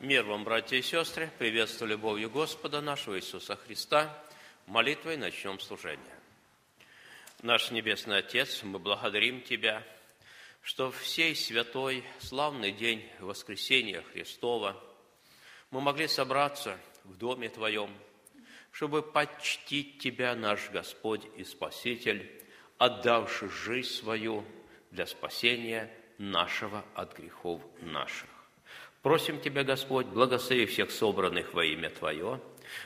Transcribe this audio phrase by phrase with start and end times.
[0.00, 4.18] Мир вам, братья и сестры, приветствую любовью Господа нашего Иисуса Христа.
[4.66, 6.18] Молитвой начнем служение.
[7.42, 9.86] Наш Небесный Отец, мы благодарим Тебя,
[10.62, 14.82] что в сей святой, славный день воскресения Христова
[15.70, 17.94] мы могли собраться в Доме Твоем,
[18.72, 22.42] чтобы почтить Тебя, наш Господь и Спаситель,
[22.78, 24.46] отдавший жизнь свою
[24.92, 28.39] для спасения нашего от грехов наших.
[29.02, 32.38] Просим Тебя, Господь, благослови всех собранных во имя Твое,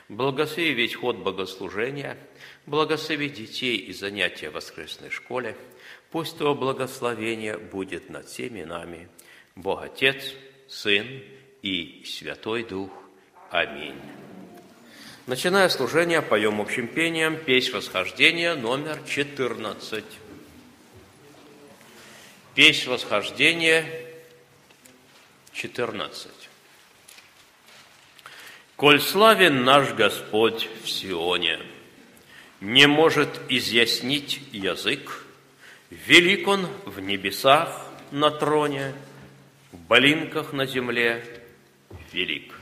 [0.07, 2.17] благослови весь ход богослужения,
[2.65, 5.57] благослови детей и занятия в воскресной школе.
[6.11, 9.09] Пусть Твое благословение будет над всеми нами.
[9.55, 10.33] Бог Отец,
[10.69, 11.21] Сын
[11.61, 12.91] и Святой Дух.
[13.51, 13.99] Аминь.
[15.27, 20.05] Начиная служение, поем общим пением «Песнь восхождения» номер 14.
[22.53, 24.04] «Песнь восхождения»
[25.55, 26.29] 14.
[28.75, 31.59] «Коль славен наш Господь в Сионе,
[32.59, 35.25] не может изъяснить язык,
[35.89, 38.93] велик Он в небесах на троне,
[39.71, 41.23] в болинках на земле
[42.11, 42.54] велик».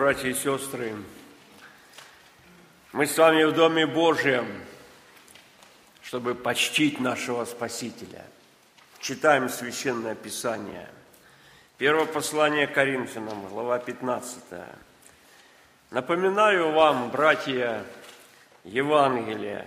[0.00, 0.94] Братья и сестры!
[2.94, 4.46] Мы с вами в Доме Божьем,
[6.00, 8.24] чтобы почтить нашего Спасителя.
[8.98, 10.88] Читаем Священное Писание.
[11.76, 14.38] Первое послание Коринфянам, глава 15.
[15.90, 17.84] Напоминаю вам, братья,
[18.64, 19.66] Евангелие,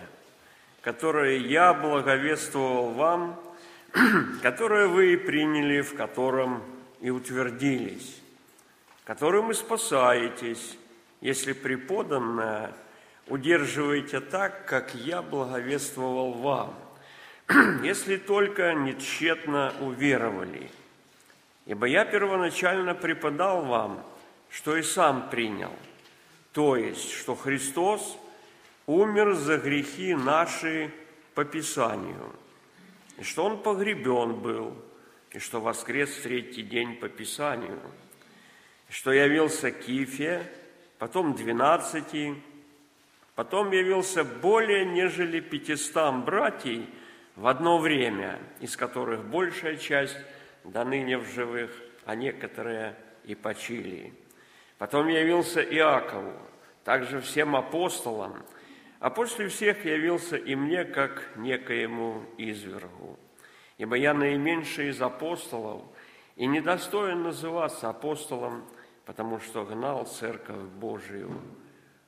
[0.82, 3.40] которое я благовествовал вам,
[4.42, 6.64] которое вы приняли, в котором
[7.02, 8.23] и утвердились
[9.06, 10.78] которым и спасаетесь,
[11.22, 12.74] если преподанное
[13.28, 16.76] удерживаете так, как я благовествовал вам,
[17.84, 20.70] если только не тщетно уверовали.
[21.66, 24.06] Ибо я первоначально преподал вам,
[24.50, 25.74] что и сам принял,
[26.52, 28.18] то есть, что Христос
[28.86, 30.92] умер за грехи наши
[31.34, 32.34] по Писанию,
[33.18, 34.76] и что Он погребен был,
[35.32, 37.80] и что воскрес в третий день по Писанию–
[38.94, 40.46] что явился Кифе,
[41.00, 42.36] потом двенадцати,
[43.34, 46.88] потом явился более нежели пятистам братьей
[47.36, 50.18] в одно время, из которых большая часть
[50.64, 51.72] до ныне в живых,
[52.06, 54.14] а некоторые и почили.
[54.78, 56.34] Потом явился Иакову,
[56.84, 58.46] также всем апостолам,
[59.00, 63.18] а после всех явился и мне, как некоему извергу.
[63.80, 65.82] Ибо я наименьший из апостолов
[66.36, 68.64] и недостоин называться апостолом,
[69.06, 71.32] потому что гнал Церковь Божию.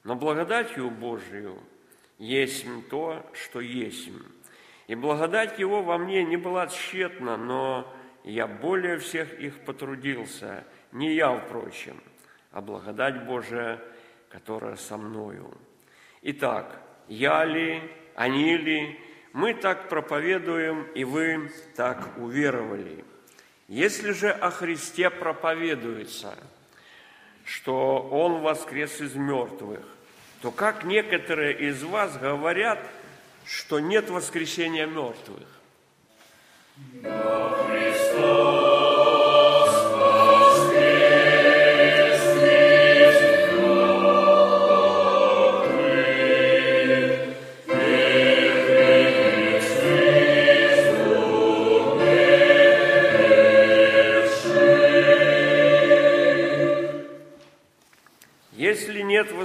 [0.03, 1.59] Но благодатью Божию
[2.17, 4.09] есть то, что есть.
[4.87, 7.91] И благодать Его во мне не была тщетна, но
[8.23, 12.01] я более всех их потрудился, не я, впрочем,
[12.51, 13.81] а благодать Божия,
[14.29, 15.51] которая со мною.
[16.21, 17.81] Итак, я ли,
[18.15, 18.99] они ли,
[19.33, 23.03] мы так проповедуем, и вы так уверовали.
[23.67, 26.37] Если же о Христе проповедуется–
[27.45, 29.81] что Он воскрес из мертвых,
[30.41, 32.79] то как некоторые из вас говорят,
[33.45, 35.47] что нет воскресения мертвых?
[37.01, 38.54] Но Христос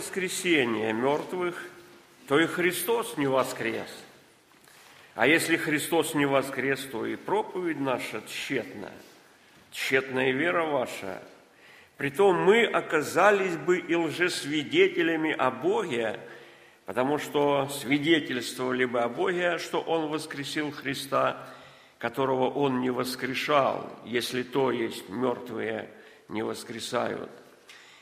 [0.00, 1.62] воскресения мертвых,
[2.26, 3.90] то и Христос не воскрес.
[5.14, 8.90] А если Христос не воскрес, то и проповедь наша тщетна,
[9.70, 11.22] тщетная вера ваша.
[11.98, 16.18] Притом мы оказались бы и лжесвидетелями о Боге,
[16.86, 21.46] потому что свидетельствовали бы о Боге, что Он воскресил Христа,
[21.98, 25.90] которого Он не воскрешал, если то есть мертвые
[26.30, 27.30] не воскресают.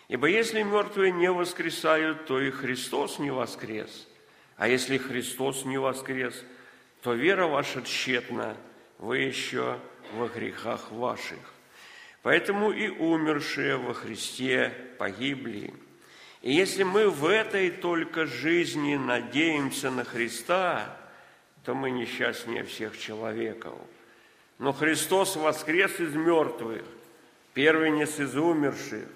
[0.08, 4.08] Ибо если мертвые не воскресают, то и Христос не воскрес.
[4.56, 6.44] А если Христос не воскрес,
[7.02, 8.56] то вера ваша тщетна,
[8.98, 9.78] вы еще
[10.14, 11.38] во грехах ваших.
[12.22, 15.72] Поэтому и умершие во Христе погибли.
[16.40, 20.96] И если мы в этой только жизни надеемся на Христа,
[21.64, 23.74] то мы несчастнее всех человеков.
[24.58, 26.82] Но Христос воскрес из мертвых,
[27.54, 29.06] первенец из умерших,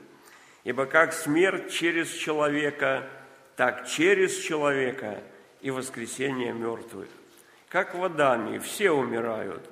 [0.64, 3.08] Ибо как смерть через человека,
[3.56, 5.22] так через человека
[5.60, 7.08] и воскресение мертвых.
[7.68, 9.68] Как в Адаме все умирают,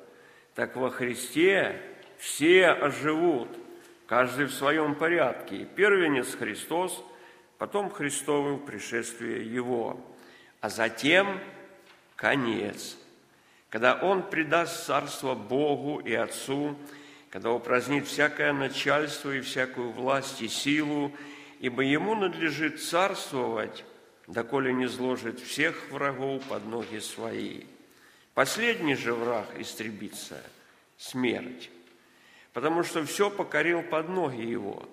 [0.54, 1.80] так во Христе
[2.18, 3.48] все оживут,
[4.06, 5.64] каждый в своем порядке.
[5.64, 7.04] Первенец Христос,
[7.58, 10.00] потом Христовым пришествие Его,
[10.60, 11.40] а затем
[12.16, 12.96] конец,
[13.68, 16.76] когда Он предаст царство Богу и Отцу,
[17.30, 21.12] когда упразднит всякое начальство и всякую власть и силу,
[21.60, 23.84] ибо ему надлежит царствовать,
[24.26, 27.62] доколе не зложит всех врагов под ноги свои.
[28.34, 30.42] Последний же враг истребится–
[30.98, 31.70] смерть,
[32.52, 34.88] потому что все покорил под ноги его.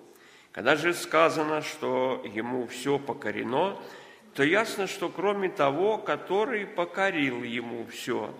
[0.52, 3.76] Когда же сказано, что ему все покорено,
[4.34, 8.32] то ясно, что кроме того, который покорил ему все,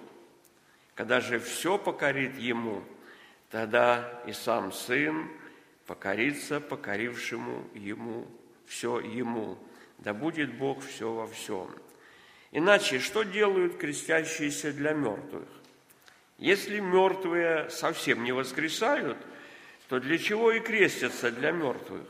[0.94, 2.84] когда же все покорит ему–
[3.50, 5.30] Тогда и сам Сын
[5.86, 8.26] покорится покорившему Ему,
[8.66, 9.58] все Ему.
[9.98, 11.70] Да будет Бог все во всем.
[12.52, 15.48] Иначе, что делают крестящиеся для мертвых?
[16.38, 19.18] Если мертвые совсем не воскресают,
[19.88, 22.02] то для чего и крестятся для мертвых?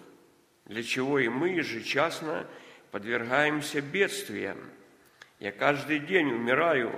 [0.67, 2.47] Для чего и мы ежечасно
[2.91, 4.59] подвергаемся бедствиям?
[5.39, 6.93] Я каждый день умираю,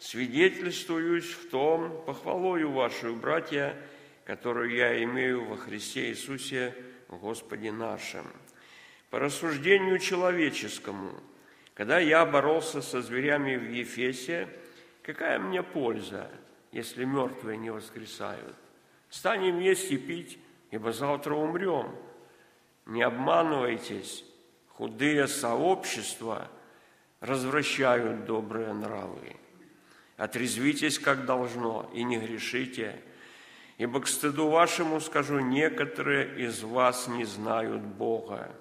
[0.00, 3.76] свидетельствуюсь в том похвалою вашу, братья,
[4.24, 6.74] которую я имею во Христе Иисусе
[7.08, 8.26] Господе нашим.
[9.10, 11.12] По рассуждению человеческому,
[11.74, 14.48] когда я боролся со зверями в Ефесе,
[15.02, 16.30] какая мне польза,
[16.72, 18.56] если мертвые не воскресают?
[19.10, 20.38] Станем есть и пить,
[20.70, 21.94] ибо завтра умрем.
[22.86, 24.24] Не обманывайтесь,
[24.68, 26.48] худые сообщества
[27.20, 29.39] развращают добрые нравы.
[30.20, 33.00] Отрезвитесь, как должно, и не грешите,
[33.78, 38.54] ибо к стыду вашему скажу, некоторые из вас не знают Бога.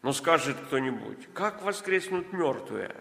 [0.00, 2.96] Но скажет кто-нибудь, как воскреснут мертвые,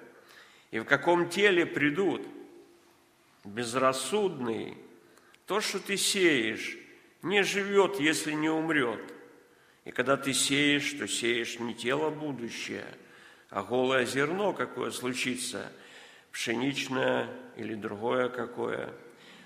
[0.72, 2.22] и в каком теле придут?
[3.46, 4.78] Безрассудный,
[5.46, 6.78] то, что ты сеешь,
[7.22, 9.14] не живет, если не умрет.
[9.86, 12.88] И когда ты сеешь, то сеешь не тело будущее,
[13.50, 15.72] а голое зерно, какое случится,
[16.34, 18.94] пшеничное или другое какое.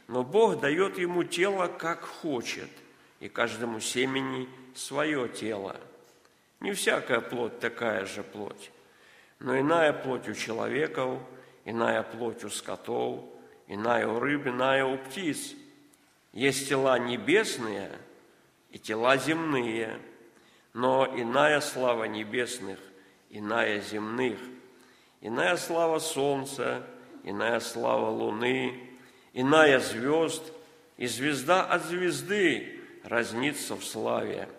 [0.07, 2.69] Но Бог дает ему тело, как хочет,
[3.19, 5.75] и каждому семени свое тело.
[6.59, 8.71] Не всякая плоть такая же плоть,
[9.39, 11.19] но иная плоть у человеков,
[11.65, 13.23] иная плоть у скотов,
[13.67, 15.53] иная у рыб, иная у птиц.
[16.33, 17.91] Есть тела небесные
[18.71, 19.99] и тела земные–
[20.73, 22.79] но иная слава небесных,
[23.29, 24.39] иная земных,
[25.21, 26.85] иная слава солнца,
[27.23, 28.79] иная слава луны,
[29.33, 30.43] иная звезд,
[30.97, 34.49] и звезда от звезды разнится в славе.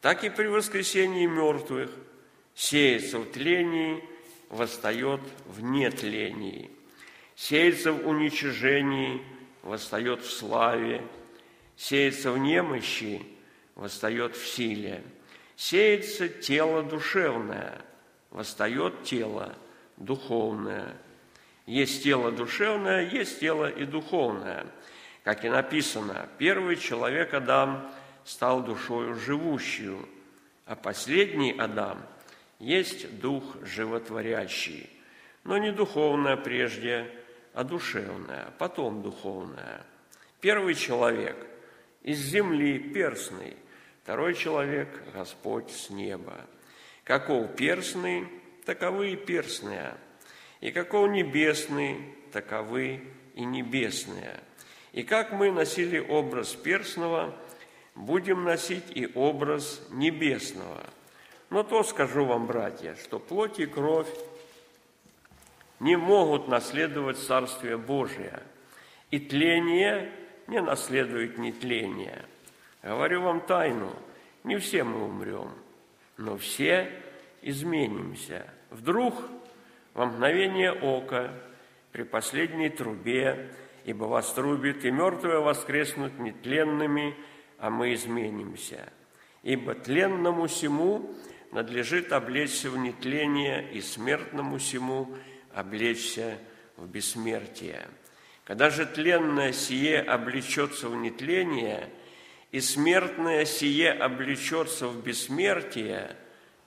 [0.00, 1.90] Так и при воскресении мертвых
[2.54, 4.02] сеется в тлении,
[4.48, 6.70] восстает в нетлении.
[7.34, 9.22] Сеется в уничижении,
[9.62, 11.02] восстает в славе.
[11.76, 13.22] Сеется в немощи,
[13.74, 15.02] восстает в силе.
[15.56, 17.80] Сеется тело душевное,
[18.30, 19.56] восстает тело
[19.96, 20.96] духовное.
[21.66, 24.66] Есть тело душевное, есть тело и духовное.
[25.24, 27.90] Как и написано, первый человек Адам
[28.24, 30.08] стал душою живущую,
[30.66, 32.02] а последний Адам
[32.58, 34.90] есть дух животворящий,
[35.44, 37.10] но не духовное прежде,
[37.54, 39.84] а душевное, потом духовное.
[40.40, 41.36] Первый человек
[42.02, 43.56] из земли перстный,
[44.02, 46.34] Второй человек– Господь с неба.
[47.04, 48.26] Каков перстный,
[48.64, 49.94] таковы и перстные.
[50.62, 51.98] И каков небесный,
[52.32, 53.02] таковы
[53.34, 54.40] и небесные.
[54.92, 57.36] И как мы носили образ перстного,
[57.94, 60.88] будем носить и образ небесного.
[61.50, 64.08] Но то скажу вам, братья, что плоть и кровь
[65.80, 68.42] не могут наследовать Царствие Божие,
[69.10, 70.10] и тление
[70.46, 72.24] не наследует нетление–
[72.82, 73.94] Говорю вам тайну,
[74.42, 75.52] не все мы умрем,
[76.16, 76.90] но все
[77.40, 78.44] изменимся.
[78.70, 79.14] Вдруг
[79.94, 81.30] во мгновение ока,
[81.92, 83.50] при последней трубе,
[83.84, 87.14] ибо вас трубит, и мертвые воскреснут нетленными,
[87.58, 88.92] а мы изменимся.
[89.42, 91.14] Ибо тленному сему
[91.50, 95.14] надлежит облечься в нетление, и смертному сему
[95.52, 96.38] облечься
[96.76, 97.86] в бессмертие.
[98.44, 101.88] Когда же тленное сие облечется в нетление–
[102.52, 106.14] и смертное сие облечется в бессмертие,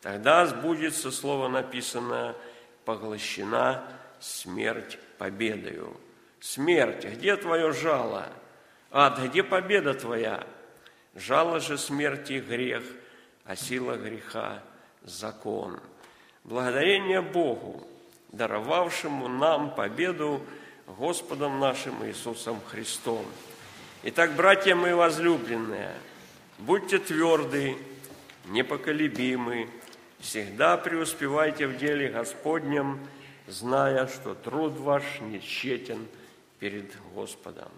[0.01, 2.35] тогда сбудется слово написано
[2.85, 3.83] «поглощена
[4.19, 5.95] смерть победою».
[6.39, 8.27] Смерть, где твое жало?
[8.91, 10.45] Ад, где победа твоя?
[11.15, 12.83] Жало же смерти грех,
[13.45, 14.61] а сила греха–
[15.03, 15.79] закон.
[16.43, 17.87] Благодарение Богу,
[18.31, 20.45] даровавшему нам победу
[20.85, 23.25] Господом нашим Иисусом Христом–
[24.07, 25.91] Итак, братья мои возлюбленные,
[26.59, 27.75] будьте тверды,
[28.45, 29.67] непоколебимы,
[30.25, 32.99] всегда преуспевайте в деле Господнем,
[33.47, 35.39] зная, что труд ваш не
[36.59, 37.69] перед Господом.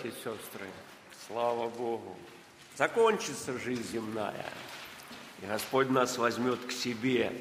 [0.00, 0.66] Братья и сестры,
[1.26, 2.16] слава Богу.
[2.76, 4.46] Закончится жизнь земная,
[5.42, 7.32] и Господь нас возьмет к себе.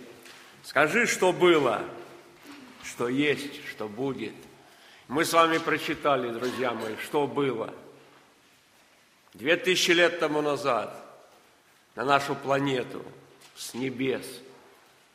[0.63, 1.83] Скажи, что было,
[2.83, 4.33] что есть, что будет.
[5.07, 7.73] Мы с вами прочитали, друзья мои, что было.
[9.33, 10.93] Две тысячи лет тому назад
[11.95, 13.03] на нашу планету
[13.55, 14.25] с небес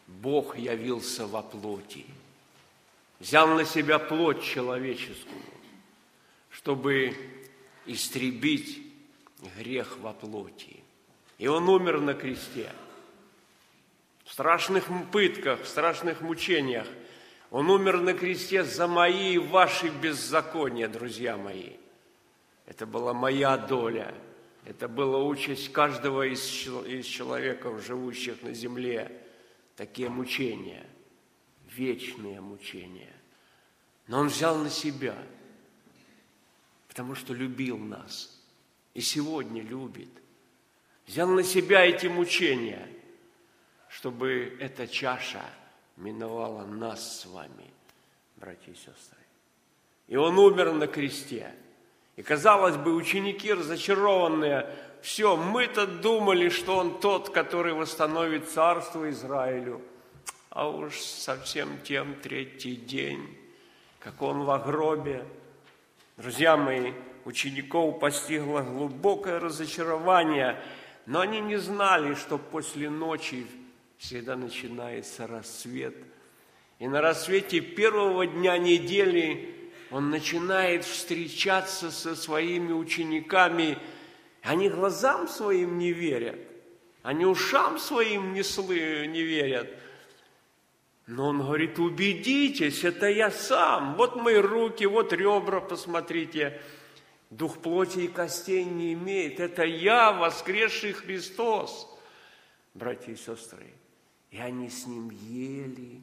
[0.06, 2.06] Бог явился во плоти,
[3.20, 5.53] взял на себя плоть человеческую,
[6.54, 7.16] чтобы
[7.84, 8.80] истребить
[9.58, 10.82] грех во плоти.
[11.36, 12.70] И Он умер на кресте.
[14.24, 16.86] В страшных пытках, в страшных мучениях.
[17.50, 21.72] Он умер на кресте за мои и ваши беззакония, друзья мои.
[22.66, 24.14] Это была моя доля.
[24.64, 26.40] Это была участь каждого из,
[26.86, 29.10] из человеков, живущих на земле.
[29.76, 30.86] Такие мучения,
[31.68, 33.12] вечные мучения.
[34.06, 35.16] Но Он взял на себя,
[36.94, 38.30] потому что любил нас–
[38.94, 40.08] и сегодня любит.
[41.06, 42.88] Взял на себя эти мучения,
[43.88, 45.44] чтобы эта чаша
[45.96, 47.70] миновала нас с вами,
[48.36, 49.18] братья и сестры.
[50.06, 51.52] И он умер на кресте.
[52.16, 59.82] И, казалось бы, ученики разочарованные, все, мы-то думали, что он тот, который восстановит царство Израилю.
[60.50, 63.36] А уж совсем тем третий день,
[63.98, 65.26] как он в гробе.
[66.16, 66.92] Друзья мои,
[67.24, 70.62] учеников постигло глубокое разочарование,
[71.06, 73.44] но они не знали, что после ночи
[73.98, 75.96] всегда начинается рассвет.
[76.78, 83.76] И на рассвете первого дня недели он начинает встречаться со своими учениками.
[84.40, 86.38] Они глазам своим не верят,
[87.02, 89.68] они ушам своим не, слы, не верят.
[91.06, 93.94] Но он говорит, убедитесь, это я сам.
[93.96, 96.60] Вот мои руки, вот ребра, посмотрите.
[97.30, 99.40] Дух плоти и костей не имеет.
[99.40, 101.88] Это я, воскресший Христос,
[102.74, 103.72] братья и сестры.
[104.30, 106.00] И они с Ним ели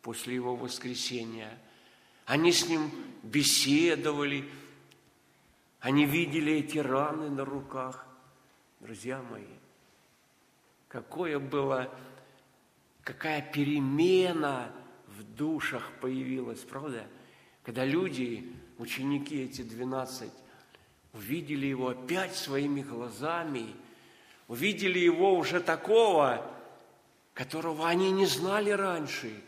[0.00, 1.58] после Его воскресения.
[2.24, 2.90] Они с Ним
[3.22, 4.44] беседовали.
[5.80, 8.06] Они видели эти раны на руках.
[8.80, 9.44] Друзья мои,
[10.88, 11.90] какое было,
[13.04, 14.72] какая перемена
[15.06, 17.06] в душах появилась, правда?
[17.62, 20.32] Когда люди, ученики эти двенадцать,
[21.12, 23.66] увидели его опять своими глазами,
[24.48, 26.50] увидели его уже такого,
[27.34, 29.42] которого они не знали раньше.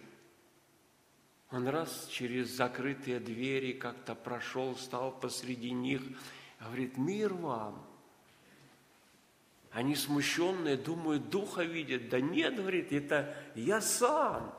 [1.50, 6.02] Он раз через закрытые двери как-то прошел, стал посреди них,
[6.60, 7.85] говорит, мир вам.
[9.76, 12.08] Они смущенные, думают, духа видят.
[12.08, 14.54] Да нет, говорит, это я сам.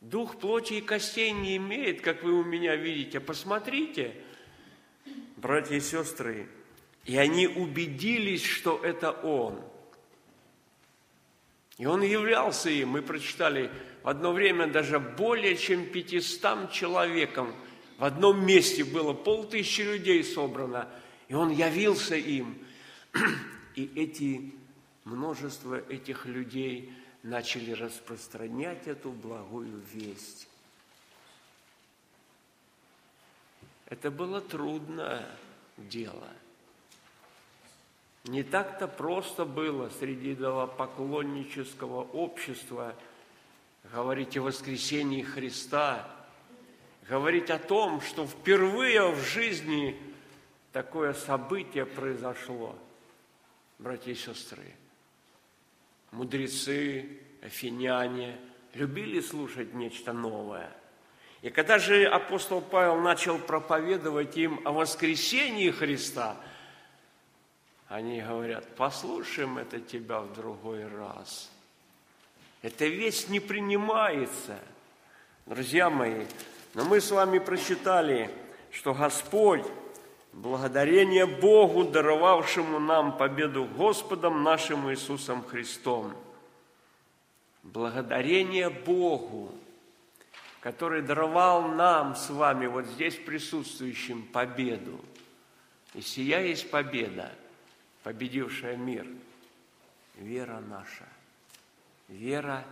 [0.00, 3.20] Дух плоти и костей не имеет, как вы у меня видите.
[3.20, 4.16] Посмотрите–
[5.36, 6.48] братья и сестры,
[7.04, 9.60] и они убедились, что это Он.
[11.76, 12.88] И Он являлся им.
[12.88, 13.70] Мы прочитали
[14.02, 17.54] в одно время даже более чем пятистам человекам.
[17.98, 20.88] В одном месте было полтысячи людей собрано,
[21.28, 22.56] и Он явился им.
[23.74, 24.52] И эти,
[25.04, 30.48] множество этих людей начали распространять эту благую весть.
[33.86, 35.26] Это было трудное
[35.76, 36.28] дело.
[38.24, 42.94] Не так-то просто было среди идолопоклоннического общества
[43.92, 46.08] говорить о воскресении Христа,
[47.08, 50.00] говорить о том, что впервые в жизни
[50.72, 52.76] такое событие произошло.
[53.84, 54.64] Братья и сестры,
[56.10, 58.40] мудрецы, афиняне
[58.72, 60.74] любили слушать нечто новое–
[61.44, 66.38] и когда же апостол Павел начал проповедовать им о воскресении Христа,
[67.86, 71.50] они говорят, послушаем это тебя в другой раз.
[72.62, 74.58] Эта весть не принимается.
[75.44, 76.24] Друзья мои,
[76.72, 78.30] но мы с вами прочитали,
[78.70, 79.66] что Господь,
[80.34, 86.12] благодарение Богу, даровавшему нам победу Господом нашим Иисусом Христом,
[87.62, 89.54] благодарение Богу,
[90.60, 94.98] который даровал нам с вами, вот здесь присутствующим, победу.
[95.94, 97.32] И сия есть победа,
[98.02, 99.06] победившая мир.
[100.16, 101.06] Вера наша,
[102.08, 102.64] вера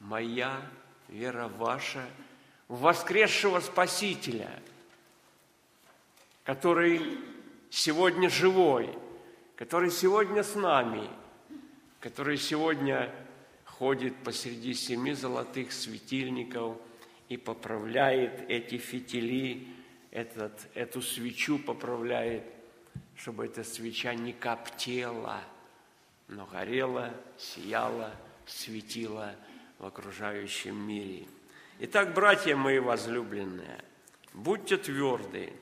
[0.00, 0.60] моя,
[1.08, 2.04] вера ваша
[2.68, 4.50] в воскресшего Спасителя,
[6.44, 7.18] который
[7.70, 8.90] сегодня живой,
[9.56, 11.08] который сегодня с нами,
[12.00, 13.10] который сегодня
[13.64, 16.76] ходит посреди семи золотых светильников–
[17.32, 19.66] и поправляет эти фитили
[20.10, 22.44] этот, эту свечу поправляет,
[23.16, 25.40] чтобы эта свеча не коптела,
[26.28, 29.34] но горела, сияла, светила
[29.78, 31.26] в окружающем мире.
[31.78, 33.82] Итак, братья мои возлюбленные,
[34.34, 35.54] будьте тверды,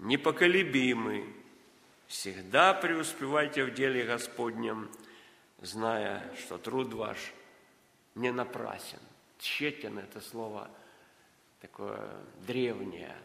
[0.00, 1.24] непоколебимы,
[2.06, 4.90] всегда преуспевайте в деле Господнем,
[5.60, 7.18] зная, что труд ваш
[8.14, 8.98] не напрасен.
[9.38, 10.70] Тщетен– это слово
[11.60, 12.10] такое
[12.46, 13.16] древнее.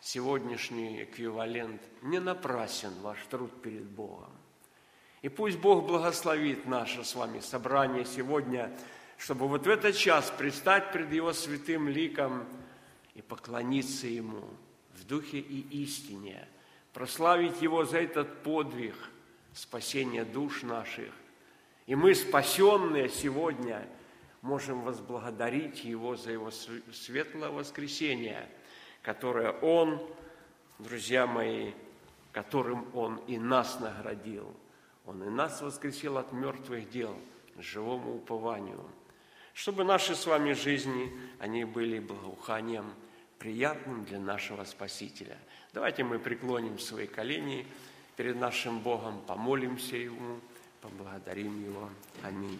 [0.00, 4.30] Сегодняшний эквивалент– не напрасен ваш труд перед Богом.
[5.22, 8.76] И пусть Бог благословит наше с вами собрание сегодня,
[9.18, 12.46] чтобы вот в этот час предстать пред Его святым ликом
[13.14, 14.48] и поклониться Ему
[14.98, 16.46] в духе и истине,
[16.92, 18.94] прославить Его за этот подвиг
[19.52, 21.12] спасения душ наших.
[21.86, 23.86] И мы, спасенные сегодня,
[24.42, 28.48] можем возблагодарить Его за Его светлое воскресение,
[29.02, 30.00] которое Он,
[30.78, 31.72] друзья мои,
[32.32, 34.52] которым Он и нас наградил.
[35.06, 37.16] Он и нас воскресил от мертвых дел
[37.58, 38.84] живому упованию,
[39.54, 42.92] чтобы наши с вами жизни, они были благоуханием,
[43.46, 45.38] приятным для нашего Спасителя.
[45.72, 47.64] Давайте мы преклоним свои колени
[48.16, 50.40] перед нашим Богом, помолимся Ему,
[50.80, 51.88] поблагодарим Его.
[52.24, 52.58] Аминь.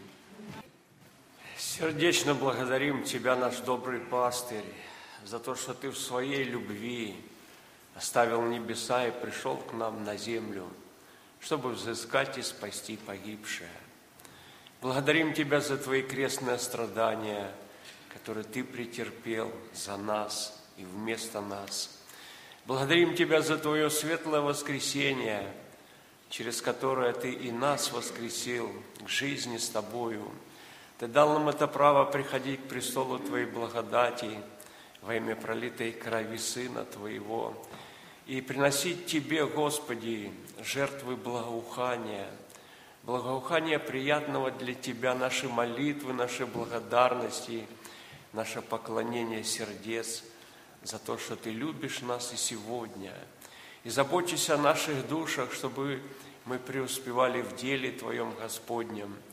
[1.59, 4.63] Сердечно благодарим Тебя, наш добрый пастырь,
[5.25, 7.17] за то, что Ты в своей любви
[7.97, 10.69] оставил небеса и пришел к нам на землю,
[11.41, 13.71] чтобы взыскать и спасти погибшее.
[14.81, 17.51] Благодарим Тебя за Твои крестные страдания,
[18.15, 21.91] которые Ты претерпел за нас и вместо нас.
[22.67, 25.53] Благодарим Тебя за Твое светлое воскресение,
[26.31, 28.71] через которое Ты и нас воскресил
[29.05, 30.31] к жизни с Тобою–
[30.99, 34.31] ты дал нам это право приходить к престолу Твоей благодати
[35.03, 37.53] во имя пролитой крови Сына Твоего
[38.27, 42.27] и приносить Тебе, Господи, жертвы благоухания,
[43.03, 47.67] благоухания приятного для Тебя, наши молитвы, наши благодарности,
[48.33, 50.25] наше поклонение сердец
[50.87, 53.13] за то, что Ты любишь нас и сегодня.
[53.85, 56.01] И заботься о наших душах, чтобы
[56.45, 59.15] мы преуспевали в деле Твоем Господнем–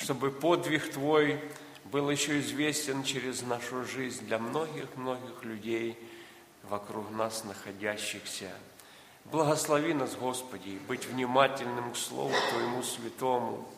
[0.00, 1.40] чтобы подвиг Твой
[1.84, 5.98] был еще известен через нашу жизнь для многих-многих людей
[6.62, 8.50] вокруг нас находящихся.
[9.26, 13.68] Благослови нас, Господи, быть внимательным к Слову Твоему Святому,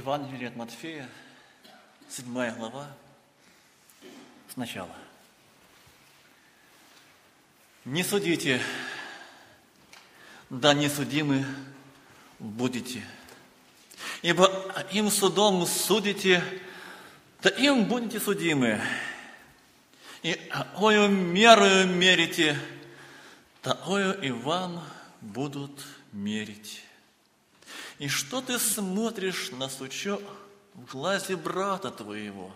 [0.00, 1.06] Евангелие от Матфея,
[2.08, 2.24] 7
[2.56, 2.86] глава,
[4.48, 4.96] сначала.
[7.84, 8.62] Не судите,
[10.48, 11.44] да не судимы
[12.38, 13.04] будете.
[14.22, 14.50] Ибо
[14.90, 16.42] им судом судите,
[17.42, 18.80] да им будете судимы.
[20.22, 22.58] И ою мерою мерите,
[23.60, 24.82] такою и вам
[25.20, 26.84] будут мерить.
[28.00, 30.22] И что ты смотришь на сучок
[30.72, 32.50] в глазе брата твоего,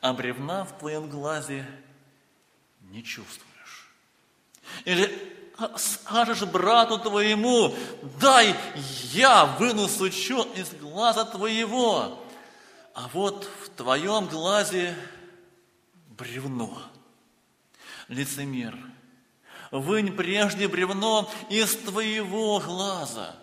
[0.00, 1.66] а бревна в твоем глазе
[2.92, 3.90] не чувствуешь?
[4.84, 5.10] Или
[5.76, 7.74] скажешь брату твоему,
[8.20, 8.54] дай
[9.12, 12.24] я выну сучок из глаза твоего,
[12.94, 14.96] а вот в твоем глазе
[16.10, 16.80] бревно.
[18.06, 18.78] Лицемер,
[19.72, 23.39] вынь прежде бревно из твоего глаза,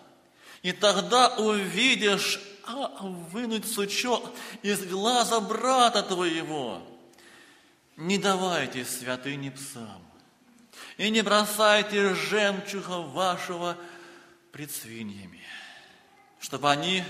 [0.62, 4.30] и тогда увидишь, а вынуть сучок
[4.62, 6.82] из глаза брата твоего.
[7.96, 10.02] Не давайте святыни псам,
[10.96, 13.76] и не бросайте жемчуга вашего
[14.52, 15.42] пред свиньями,
[16.38, 17.04] чтобы они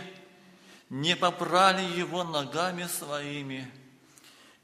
[0.91, 3.71] не попрали его ногами своими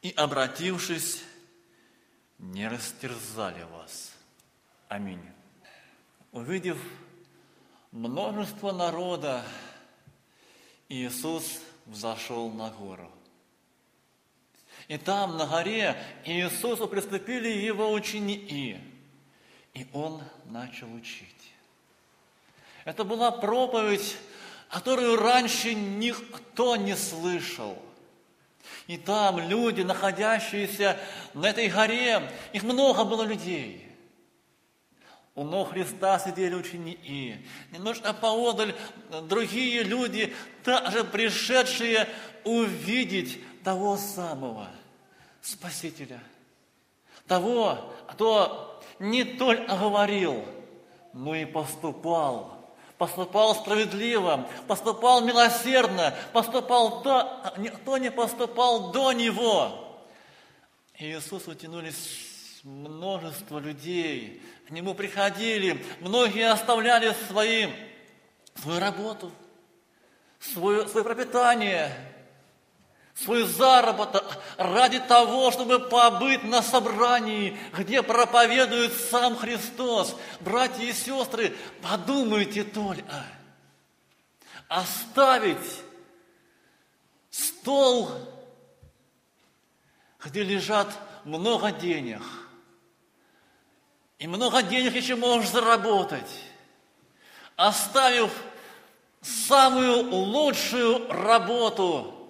[0.00, 1.22] и, обратившись,
[2.38, 4.12] не растерзали вас.
[4.88, 5.22] Аминь.
[6.32, 6.78] Увидев
[7.94, 9.42] множество народа,
[10.90, 13.10] Иисус взошел на гору.
[14.88, 18.76] И там, на горе, Иисусу приступили его ученики,
[19.72, 21.30] и Он начал учить.
[22.84, 24.18] Это была проповедь
[24.74, 27.78] которую раньше никто не слышал.
[28.88, 30.98] И там люди, находящиеся
[31.32, 33.83] на этой горе, их много было людей.
[35.34, 37.36] У ног Христа сидели ученики.
[37.72, 38.74] Немножко поодаль
[39.22, 40.32] другие люди,
[40.62, 42.08] также пришедшие
[42.44, 44.68] увидеть того самого
[45.42, 46.20] Спасителя.
[47.26, 50.44] Того, кто не только говорил,
[51.12, 52.54] но и поступал
[52.98, 60.00] поступал справедливо, поступал милосердно, поступал то, никто не поступал до него.
[60.98, 67.74] И Иисусу тянулись множество людей, к Нему приходили, многие оставляли своим,
[68.56, 69.32] свою работу,
[70.38, 71.94] свое, свое пропитание–
[73.14, 80.16] свой заработок ради того, чтобы побыть на собрании, где проповедует сам Христос.
[80.40, 83.24] Братья и сестры, подумайте только,
[84.68, 85.80] оставить
[87.30, 88.10] стол,
[90.24, 90.88] где лежат
[91.24, 92.22] много денег,
[94.24, 96.30] и много денег еще можешь заработать,
[97.56, 98.32] оставив
[99.20, 102.10] самую лучшую работу–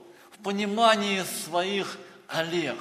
[0.44, 2.78] понимании своих Олег,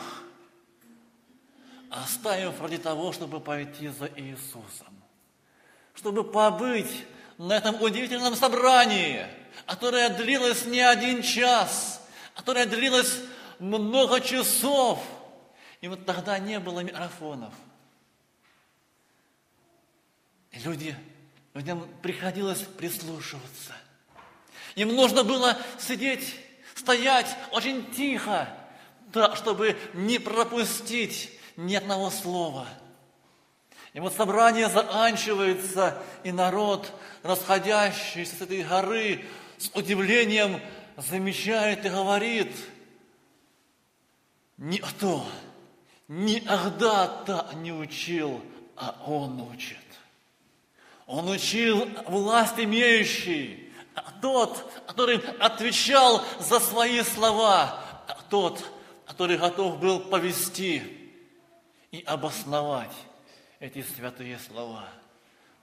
[1.90, 5.02] оставив ради того, чтобы пойти за Иисусом,
[5.96, 7.06] чтобы побыть
[7.38, 9.26] на этом удивительном собрании,
[9.66, 12.06] которое длилось не один час,
[12.36, 13.22] которое длилось
[13.60, 15.00] много часов.
[15.80, 17.54] И вот тогда не было микрофонов.
[20.54, 20.96] И люди,
[21.54, 23.74] людям приходилось прислушиваться.
[24.76, 26.36] Им нужно было сидеть
[26.76, 28.48] стоять очень тихо,
[29.08, 32.68] да, чтобы не пропустить ни одного слова.
[33.94, 36.92] И вот собрание заканчивается, и народ,
[37.22, 39.24] расходящийся с этой горы,
[39.58, 40.60] с удивлением
[40.98, 42.56] замечает и говорит,
[44.58, 45.26] никто
[46.08, 48.42] никогда так не учил,
[48.76, 49.78] а он учит.
[51.06, 53.72] Он учил власть имеющий,
[54.22, 57.80] тот, который отвечал за свои слова,
[58.30, 58.64] тот,
[59.06, 60.82] который готов был повести
[61.92, 62.94] и обосновать
[63.60, 64.90] эти святые слова,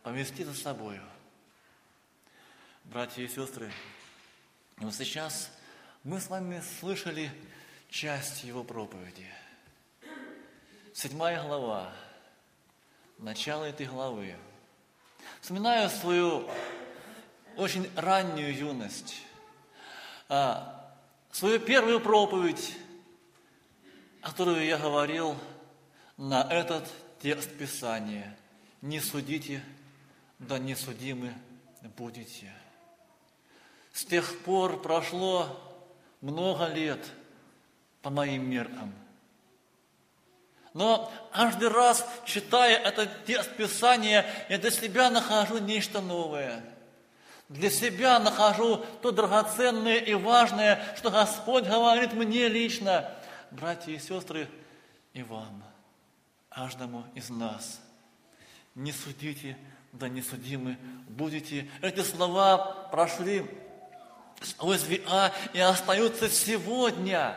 [0.02, 1.02] повести за собою.
[2.84, 3.72] Братья и сестры,
[4.76, 5.50] вот сейчас
[6.04, 7.30] мы с вами слышали
[7.88, 9.26] часть его проповеди.
[10.94, 11.92] Седьмая глава,
[13.18, 14.36] начало этой главы.
[15.40, 16.48] Вспоминаю свою
[17.56, 19.22] очень раннюю юность,
[20.28, 20.94] а,
[21.32, 22.76] свою первую проповедь,
[24.22, 25.36] которую я говорил
[26.16, 26.88] на этот
[27.20, 28.36] текст Писания.
[28.82, 29.62] Не судите,
[30.38, 31.34] да не судимы
[31.96, 32.52] будете.
[33.92, 35.60] С тех пор прошло
[36.20, 37.10] много лет
[38.02, 38.94] по моим меркам.
[40.72, 46.64] Но каждый раз, читая этот текст Писания, я для себя нахожу нечто новое–
[47.50, 53.10] для себя нахожу то драгоценное и важное, что Господь говорит мне лично,
[53.50, 54.48] братья и сестры,
[55.14, 55.64] и вам,
[56.48, 57.80] каждому из нас.
[58.76, 59.58] Не судите,
[59.92, 61.68] да не судимы будете.
[61.82, 63.44] Эти слова прошли
[64.42, 67.36] сквозь века и остаются сегодня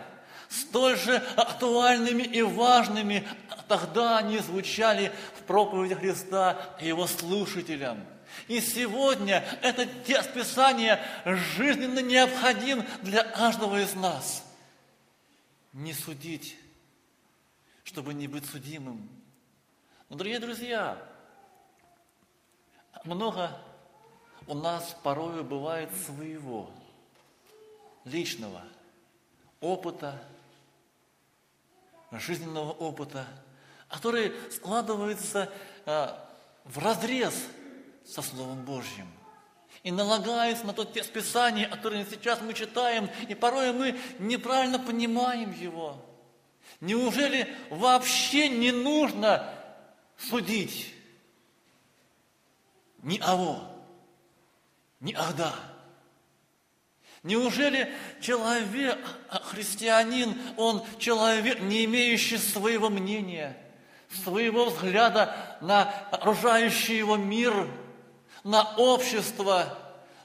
[0.62, 3.28] столь же актуальными и важными.
[3.68, 8.06] Тогда они звучали в проповеди Христа и его слушателям–
[8.48, 14.44] и сегодня этот текст Писания жизненно необходим для каждого из нас.
[15.72, 16.58] Не судить,
[17.84, 19.10] чтобы не быть судимым.
[20.10, 21.02] Но, дорогие друзья,
[23.06, 23.58] много
[24.46, 26.70] у нас порой бывает своего
[28.04, 28.64] личного
[29.62, 30.22] опыта,
[32.20, 33.28] жизненного опыта,
[33.88, 35.52] который складывается
[35.86, 36.30] а,
[36.64, 37.36] в разрез
[38.06, 39.08] со Словом Божьим.
[39.84, 45.52] И налагается на тот текст Писания, который сейчас мы читаем, и порой мы неправильно понимаем
[45.52, 45.98] его.
[46.80, 49.54] Неужели вообще не нужно
[50.18, 50.94] судить
[53.02, 53.70] ни аво,
[55.00, 55.54] ни ада?
[57.24, 57.90] Неужели
[58.22, 59.00] человек,
[59.46, 63.58] христианин, он человек, не имеющий своего мнения,
[64.24, 67.68] своего взгляда на окружающий его мир–
[68.44, 69.78] на общество,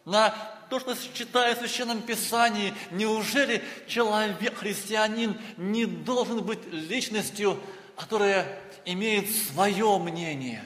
[0.04, 0.30] на
[0.68, 2.74] то, что читает в Священном Писании.
[2.90, 7.60] Неужели человек, христианин, не должен быть личностью,
[7.96, 10.62] которая имеет свое мнение?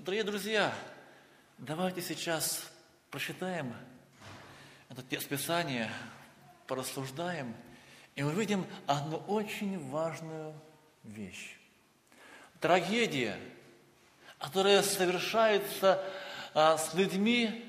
[0.00, 0.74] Дорогие друзья,
[1.58, 2.70] давайте сейчас
[3.10, 3.74] прочитаем
[4.98, 5.90] этот текст Писания,
[6.66, 7.54] порассуждаем,
[8.16, 10.54] и увидим одну очень важную
[11.04, 11.56] вещь.
[12.60, 13.38] Трагедия–
[14.38, 16.02] которая совершается
[16.54, 17.64] а, с людьми,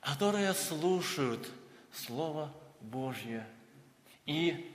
[0.00, 1.50] которые слушают
[1.92, 3.46] Слово Божье
[4.26, 4.70] и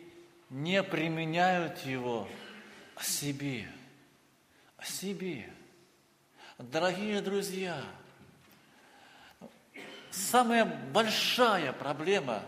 [0.50, 2.28] не применяют его
[2.96, 3.68] о себе.
[4.78, 5.50] О себе.
[6.58, 7.84] Дорогие друзья,
[10.12, 12.43] самая большая проблема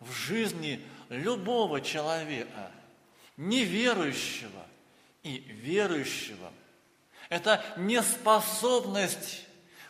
[0.00, 2.70] в жизни любого человека,
[3.36, 4.66] неверующего
[5.22, 6.52] и верующего–
[7.28, 9.44] это неспособность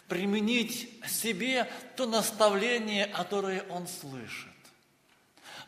[0.09, 4.49] применить себе то наставление, которое он слышит.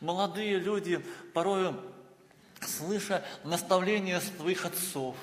[0.00, 1.74] Молодые люди порой,
[2.60, 5.16] слыша наставления своих отцов,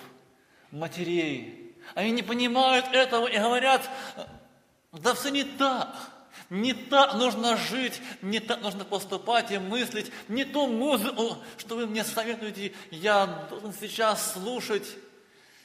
[0.71, 3.89] матерей, они не понимают этого и говорят,
[4.91, 5.95] да все не так,
[6.49, 11.87] не так нужно жить, не так нужно поступать и мыслить, не ту музыку, что вы
[11.87, 14.87] мне советуете, я должен сейчас слушать.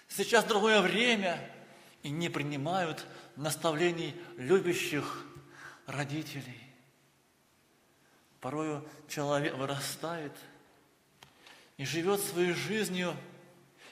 [0.08, 1.38] Сейчас другое время,
[2.02, 3.06] и не принимают
[3.36, 5.24] наставлений любящих
[5.86, 6.60] родителей.
[8.40, 10.32] Порою человек вырастает
[11.76, 13.16] и живет своей жизнью,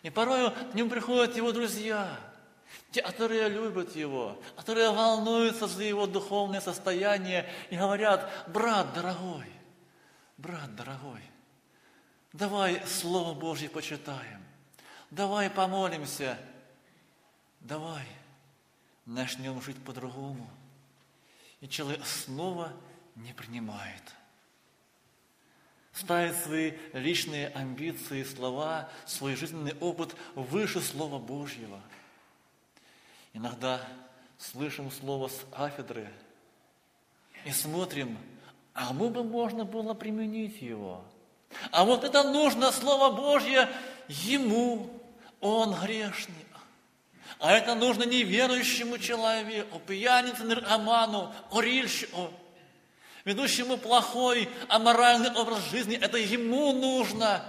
[0.03, 2.19] и порою к нему приходят его друзья,
[2.91, 9.47] те, которые любят его, которые волнуются за его духовное состояние и говорят, брат дорогой,
[10.37, 11.23] брат дорогой,
[12.33, 14.41] давай Слово Божье почитаем
[15.11, 16.39] давай помолимся,
[17.61, 18.07] давай
[19.05, 20.49] начнем жить по-другому.
[21.61, 22.73] И человек снова
[23.17, 24.03] не принимает.
[25.93, 31.83] Ставит свои личные амбиции, слова, свой жизненный опыт выше Слова Божьего.
[33.33, 33.81] Иногда
[34.39, 36.11] слышим слово с афедры
[37.45, 38.19] и смотрим,
[38.75, 41.05] а кому бы можно было применить его?
[41.71, 43.69] А вот это нужно Слово Божье
[44.09, 44.91] ему,
[45.41, 46.47] он грешник.
[47.39, 52.31] А это нужно неверующему человеку, пьянице, наркоману, курильщику,
[53.25, 55.97] ведущему плохой, аморальный образ жизни.
[55.97, 57.43] Это ему нужно.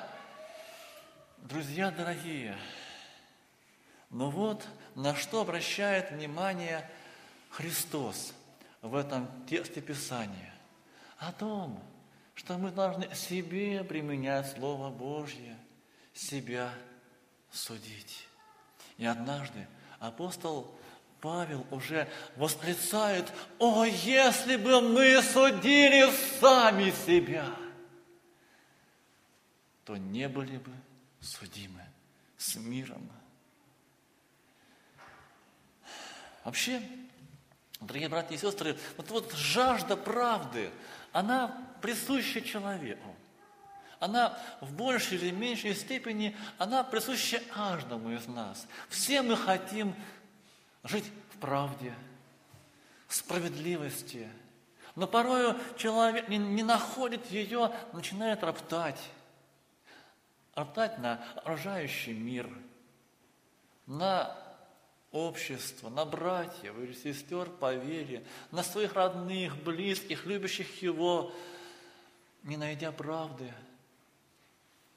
[1.37, 2.57] Друзья дорогие,
[4.09, 4.63] но вот
[4.95, 6.89] на что обращает внимание
[7.49, 8.33] Христос
[8.81, 10.53] в этом тексте Писания.
[11.17, 11.81] О том,
[12.33, 15.57] что мы должны себе применять Слово Божье,
[16.13, 16.73] себя–
[17.51, 18.27] судить.
[18.97, 19.67] И однажды
[19.99, 20.73] апостол
[21.19, 27.47] Павел уже восклицает, «О, если бы мы судили сами себя,
[29.85, 30.71] то не были бы
[31.19, 31.83] судимы
[32.37, 33.07] с миром».
[36.43, 36.81] Вообще,
[37.79, 40.71] дорогие братья и сестры, вот, вот жажда правды,
[41.11, 43.15] она присуща человеку
[44.01, 48.67] она в большей или меньшей степени, она присуща каждому из нас.
[48.89, 49.93] Все мы хотим
[50.83, 51.93] жить в правде,
[53.07, 54.27] справедливости.
[54.95, 58.99] Но порою человек не, не находит ее, начинает роптать.
[60.55, 62.49] Роптать на окружающий мир,
[63.85, 64.35] на
[65.11, 71.33] общество, на братьев или сестер по вере, на своих родных, близких, любящих его,
[72.43, 73.53] не найдя правды,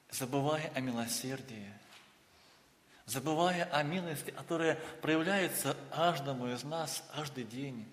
[0.09, 1.71] забывая о милосердии,
[3.05, 7.85] забывая о милости, которая проявляется каждому из нас каждый день,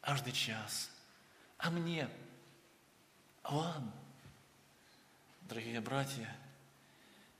[0.00, 0.90] каждый час.
[1.56, 2.08] А мне,
[3.42, 3.92] а вам,
[5.42, 6.36] дорогие братья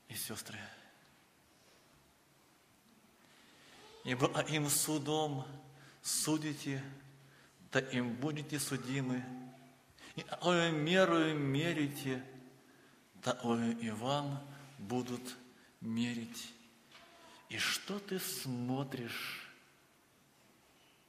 [0.08, 0.58] и сестры,
[4.04, 5.46] ибо им судом
[6.02, 6.82] судите,
[7.70, 9.24] да им будете судимы,
[10.16, 12.22] и какую меру мерите,
[13.22, 14.42] такую и вам
[14.78, 15.36] будут
[15.80, 16.52] мерить.
[17.48, 19.48] И что ты смотришь?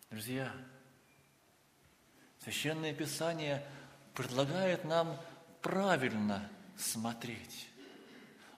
[0.09, 0.51] Друзья,
[2.43, 3.65] Священное Писание
[4.13, 5.19] предлагает нам
[5.61, 7.69] правильно смотреть,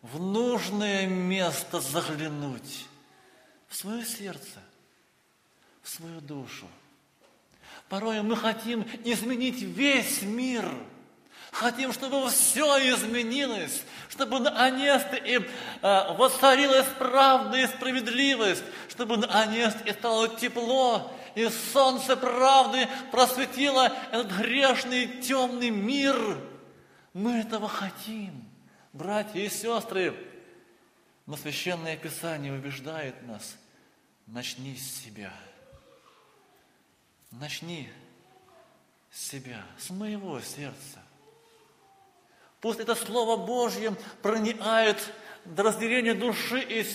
[0.02, 2.88] в нужное место заглянуть,
[3.68, 4.60] в свое сердце,
[5.82, 6.68] в свою душу.
[7.90, 10.66] Порой мы хотим изменить весь мир–
[11.56, 19.94] Хотим, чтобы все изменилось, чтобы наконец-то и э, воцарилась правда и справедливость, чтобы наконец-то и
[19.94, 26.38] стало тепло, и солнце правды просветило этот грешный темный мир.
[27.14, 28.44] Мы этого хотим,
[28.92, 30.14] братья и сестры.
[31.26, 33.56] Но Священное Писание убеждает нас,
[34.28, 35.34] начни с себя.
[37.32, 37.90] Начни
[39.12, 41.02] с себя, с моего сердца.
[42.62, 44.98] Пусть это Слово Божье проникает
[45.46, 46.86] до разделения души и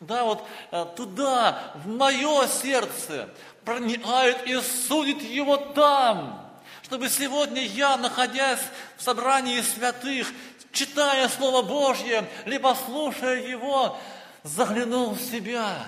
[0.00, 3.28] да, вот э, туда, в мое сердце,
[3.64, 6.48] проникает и судит его там.
[6.82, 8.60] Чтобы сегодня я, находясь
[8.96, 10.28] в собрании святых,
[10.72, 13.98] читая Слово Божье, либо слушая его,
[14.42, 15.86] заглянул в себя,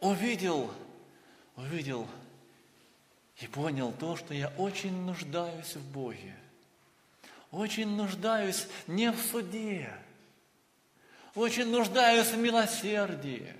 [0.00, 0.70] увидел,
[1.56, 2.06] увидел
[3.36, 6.34] и понял то, что я очень нуждаюсь в Боге–
[7.50, 9.90] очень нуждаюсь не в суде,
[11.34, 13.54] очень нуждаюсь в милосердии,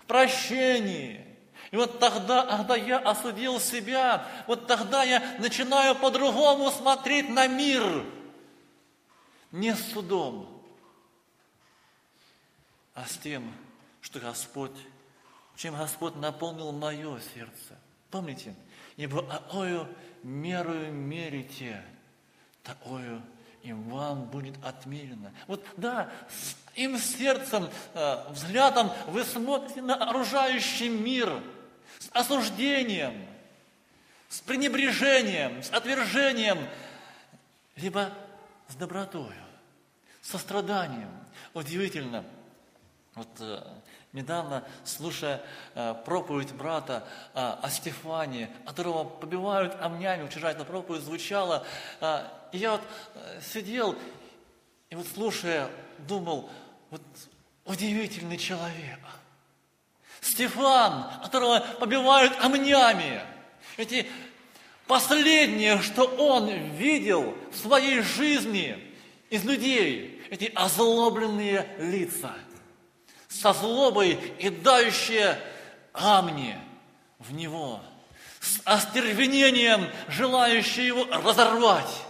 [0.00, 1.24] в прощении.
[1.70, 8.04] И вот тогда, когда я осудил себя, вот тогда я начинаю по-другому смотреть на мир.
[9.52, 10.62] Не с судом,
[12.94, 13.52] а с тем,
[14.00, 14.76] что Господь,
[15.56, 17.78] чем Господь наполнил мое сердце.
[18.10, 18.54] Помните,
[18.96, 19.86] ибо ою
[20.22, 21.84] мерою мерите–
[22.62, 23.20] такое
[23.62, 25.32] и вам будет отмерено.
[25.46, 31.42] Вот да, с им сердцем, э, взглядом вы смотрите на окружающий мир
[31.98, 33.26] с осуждением,
[34.30, 36.58] с пренебрежением, с отвержением,
[37.76, 38.12] либо
[38.70, 39.34] с добротою,
[40.22, 41.10] состраданием.
[41.54, 42.24] Удивительно.
[43.14, 43.62] Вот э,
[44.12, 45.42] недавно, слушая
[45.74, 47.04] э, проповедь брата
[47.34, 51.66] э, о Стефане, которого побивают камнями, вчера эта проповедь звучала,
[52.52, 52.82] и я вот
[53.42, 53.96] сидел
[54.90, 55.68] и вот слушая,
[55.98, 56.48] думал,
[56.90, 57.02] вот
[57.64, 58.98] удивительный человек.
[60.20, 63.22] Стефан, которого побивают камнями.
[63.76, 64.06] Эти
[64.90, 68.76] последнее, что он видел в своей жизни
[69.30, 72.34] из людей, эти озлобленные лица,
[73.28, 75.38] со злобой и дающие
[75.92, 76.58] камни
[77.20, 77.80] в него,
[78.40, 82.02] с остервенением, желающие его разорвать.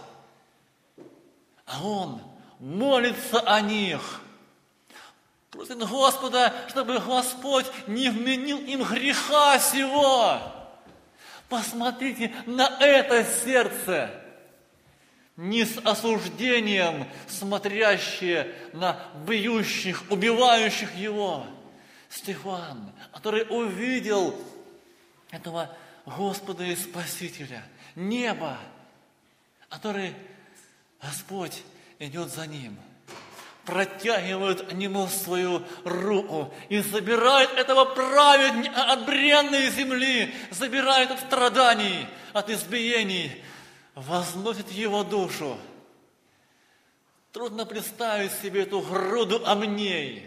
[1.67, 2.19] А он
[2.57, 4.21] молится о них.
[5.51, 10.60] Просит Господа, чтобы Господь не вменил им греха сего.
[11.51, 14.09] Посмотрите на это сердце,
[15.35, 18.97] не с осуждением смотрящее на
[19.27, 21.45] бьющих, убивающих его.
[22.07, 24.33] Стефан, который увидел
[25.29, 25.75] этого
[26.05, 27.61] Господа и Спасителя,
[27.95, 28.57] небо,
[29.67, 30.15] который
[31.01, 31.63] Господь
[31.99, 32.79] идет за ним,
[33.65, 42.07] протягивает к нему свою руку и забирает этого праведника от бренной земли, забирает от страданий,
[42.33, 43.43] от избиений,
[43.95, 45.57] возносит его душу.
[47.31, 50.25] Трудно представить себе эту груду амней,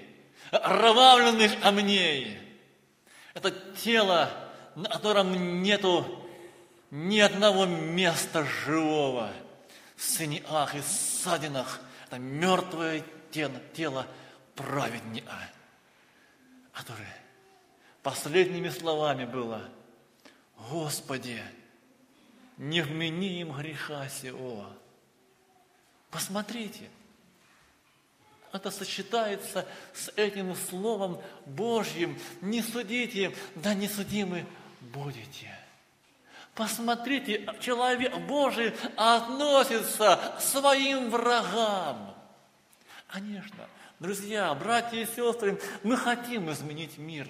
[0.51, 2.39] кровавленных амней.
[3.35, 3.51] Это
[3.83, 4.31] тело,
[4.75, 6.07] на котором нету
[6.91, 9.31] ни одного места живого–
[9.97, 11.81] в синяках и ссадинах.
[12.07, 13.03] Это мертвое
[13.35, 14.07] тело, тело
[14.55, 15.51] праведника,
[16.73, 17.13] которое
[18.03, 19.69] последними словами было
[20.71, 21.43] Господи,
[22.57, 24.67] не вмени им греха сего.
[26.13, 26.89] Посмотрите,
[28.53, 32.17] это сочетается с этим Словом Божьим.
[32.41, 34.47] Не судите, да не судимы
[34.81, 35.51] будете.
[36.55, 42.14] Посмотрите, человек Божий относится к своим врагам.
[43.15, 43.69] Конечно,
[44.01, 47.29] друзья, братья и сестры, мы хотим изменить мир.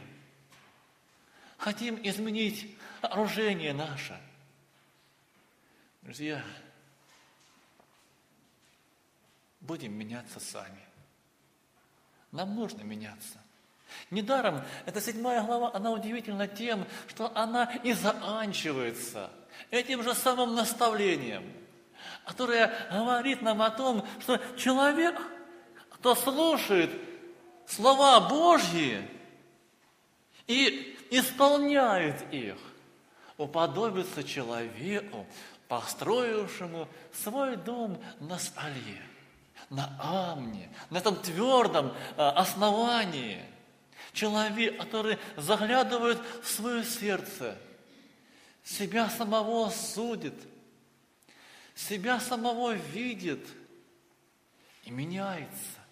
[1.59, 4.19] Хотим изменить окружение наше.
[6.01, 6.43] Друзья,
[9.61, 10.81] будем меняться сами.
[12.33, 13.37] Нам нужно меняться.
[14.11, 19.31] Недаром эта седьмая глава, она удивительна тем, что она и заканчивается
[19.71, 21.53] этим же самым наставлением,
[22.25, 25.21] которое говорит нам о том, что человек,
[26.05, 26.91] кто слушает
[27.67, 29.09] слова Божьи
[30.47, 32.57] и исполняет их,
[33.39, 35.27] уподобится человеку,
[35.67, 39.01] построившему свой дом на скале,
[39.71, 43.43] на амне, на этом твердом а, основании–
[44.13, 47.57] человек, который заглядывает в свое сердце,
[48.63, 50.35] себя самого судит,
[51.75, 53.49] себя самого видит
[54.85, 55.84] и меняется.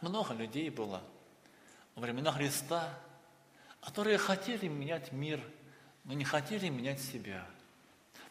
[0.00, 1.02] Много людей было
[1.94, 2.88] во времена Христа,
[3.80, 5.40] которые хотели менять мир,
[6.04, 7.46] но не хотели менять себя.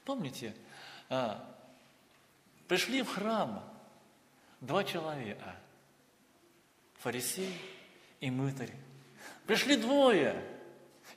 [0.04, 0.56] Помните,
[1.10, 1.46] а,
[2.68, 3.64] пришли в храм,
[4.60, 5.56] два человека,
[7.00, 7.58] фарисей
[8.20, 8.74] и мытарь.
[9.46, 10.44] Пришли двое,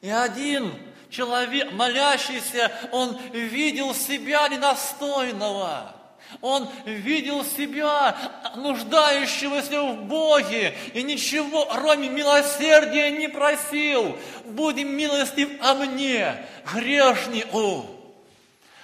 [0.01, 0.73] и один
[1.11, 5.97] человек, молящийся, он видел себя недостойного.
[6.41, 8.17] Он видел себя
[8.57, 14.17] нуждающегося в Боге и ничего, кроме милосердия, не просил.
[14.45, 17.87] Будем милостив о мне, грешнику.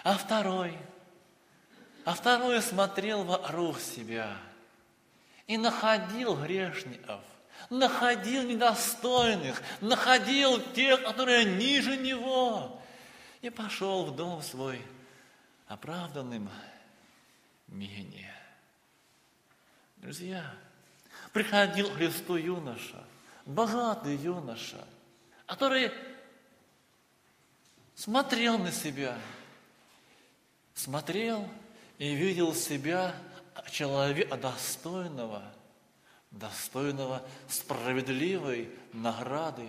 [0.03, 0.77] А второй,
[2.05, 4.29] а второй смотрел вокруг себя–
[5.51, 7.21] и находил грешников,
[7.71, 12.81] находил недостойных, находил тех, которые ниже него,
[13.43, 14.81] и пошел в дом свой
[15.67, 16.49] оправданным
[17.71, 18.35] менее.
[19.97, 20.55] Друзья,
[21.33, 23.05] приходил Христу юноша,
[23.47, 24.85] богатый юноша,
[25.47, 25.91] который
[27.95, 29.19] смотрел на себя,
[30.75, 31.49] смотрел
[31.99, 33.15] и видел себя
[33.71, 35.43] человека достойного,
[36.31, 39.69] достойного справедливой награды,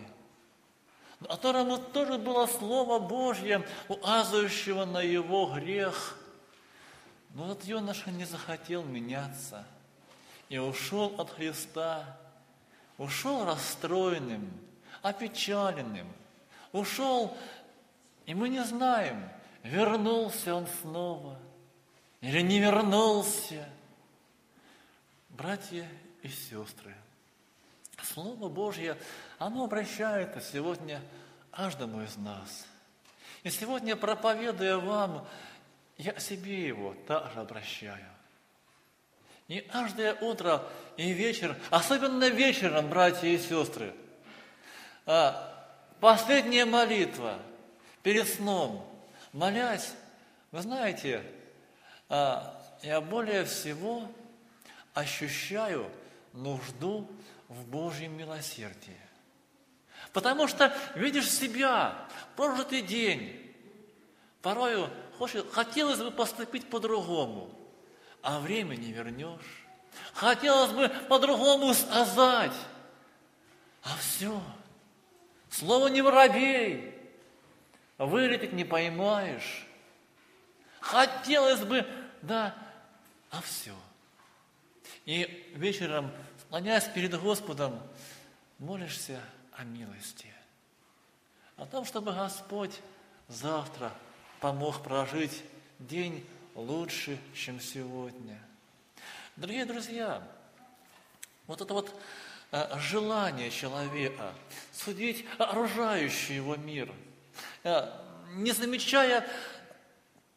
[1.27, 6.17] которому тоже было Слово Божье, указывающего на его грех.
[7.33, 9.65] Но вот юноша не захотел меняться
[10.49, 12.17] и ушел от Христа,
[12.97, 14.51] ушел расстроенным,
[15.01, 16.11] опечаленным,
[16.71, 17.37] ушел,
[18.25, 19.29] и мы не знаем,
[19.63, 21.39] вернулся он снова
[22.21, 23.67] или не вернулся–
[25.41, 25.87] Братья
[26.21, 26.93] и сестры,
[28.03, 28.95] Слово Божье,
[29.39, 31.01] оно обращается сегодня
[31.49, 32.67] каждому из нас.
[33.41, 35.25] И сегодня, проповедуя вам,
[36.01, 38.07] я себе его также обращаю.
[39.47, 40.63] И каждое утро
[40.97, 43.93] и вечер, особенно вечером, братья и сестры,
[45.05, 45.67] а,
[45.99, 47.37] последняя молитва
[48.01, 48.83] перед сном,
[49.31, 49.93] молясь,
[50.51, 51.23] вы знаете,
[52.09, 54.09] а, я более всего
[54.95, 55.87] ощущаю
[56.33, 57.07] нужду
[57.47, 58.97] в Божьем милосердии.
[60.13, 63.37] Потому что видишь себя, прожитый день.
[64.41, 64.89] Порою
[65.21, 67.47] хочешь, хотелось бы поступить по-другому,
[68.23, 69.67] а время не вернешь.
[70.13, 72.55] Хотелось бы по-другому сказать,
[73.83, 74.41] а все.
[75.51, 76.95] Слово не воробей,
[77.99, 79.67] вылететь не поймаешь.
[80.79, 81.85] Хотелось бы,
[82.23, 82.55] да,
[83.29, 83.75] а все–
[85.05, 86.11] и вечером,
[86.41, 87.81] склоняясь перед Господом,
[88.59, 89.19] молишься
[89.51, 90.31] о милости.
[91.57, 92.79] О том, чтобы Господь
[93.27, 93.91] завтра
[94.41, 95.43] помог прожить
[95.79, 96.25] день
[96.55, 98.37] лучше, чем сегодня.
[99.37, 100.21] Дорогие друзья,
[101.47, 101.95] вот это вот
[102.51, 104.33] э, желание человека
[104.73, 106.91] судить окружающий его мир,
[107.63, 107.89] э,
[108.33, 109.25] не замечая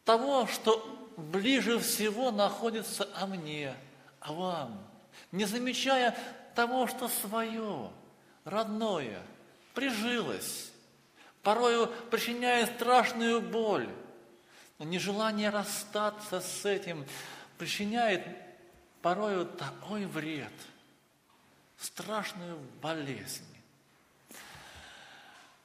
[0.05, 3.75] того, что ближе всего находится о мне–
[4.25, 4.83] а вам,
[5.31, 6.17] не замечая
[6.55, 7.91] того, что свое,
[8.43, 9.21] родное,
[9.75, 10.71] прижилось,
[11.45, 13.87] порою причиняя страшную боль,
[14.79, 17.05] но нежелание расстаться с этим
[17.59, 18.25] причиняет
[19.03, 20.51] порою такой вред,
[21.77, 23.45] страшную болезнь.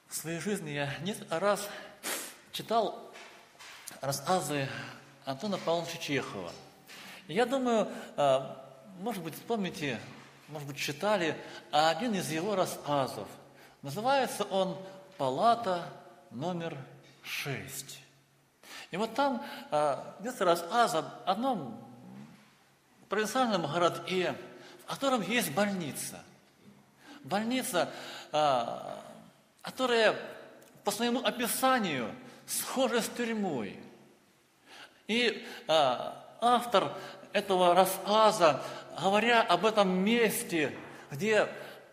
[0.07, 1.67] В своей жизни я несколько раз
[2.53, 3.11] читал
[4.03, 4.69] рассказы
[5.25, 6.53] Антона Павловича Чехова.
[7.27, 8.63] Я думаю, а,
[8.99, 9.99] может быть, помните,
[10.49, 11.37] может быть, читали
[11.71, 13.29] один из его рассказов.
[13.81, 14.77] Называется он
[15.21, 15.87] «Палата
[16.31, 16.79] номер
[17.23, 18.01] шесть».
[18.91, 21.79] И вот там а, несколько рассказ об одном
[23.11, 24.35] провинциальном городке,
[24.83, 26.21] в котором есть больница.
[27.23, 27.91] Больница,
[28.33, 28.99] а,
[29.61, 30.17] которая
[30.85, 32.15] по своему описанию
[32.47, 33.79] схожа с тюрьмой.
[35.07, 36.97] И а, автор
[37.35, 38.63] этого рассказа,
[38.99, 40.75] говоря об этом месте,
[41.11, 41.47] где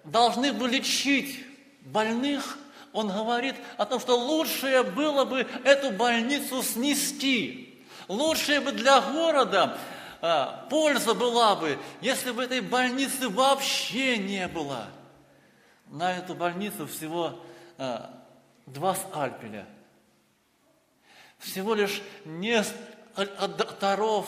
[0.06, 1.46] должны были лечить
[1.82, 2.58] больных,
[2.98, 7.86] он говорит о том, что лучшее было бы эту больницу снести.
[8.08, 9.78] Лучшее бы для города
[10.20, 14.88] а, польза была бы, если бы этой больницы вообще не было.
[15.86, 17.40] На эту больницу всего
[17.78, 18.20] а,
[18.66, 19.68] два скальпеля.
[21.38, 24.28] Всего лишь несколько докторов,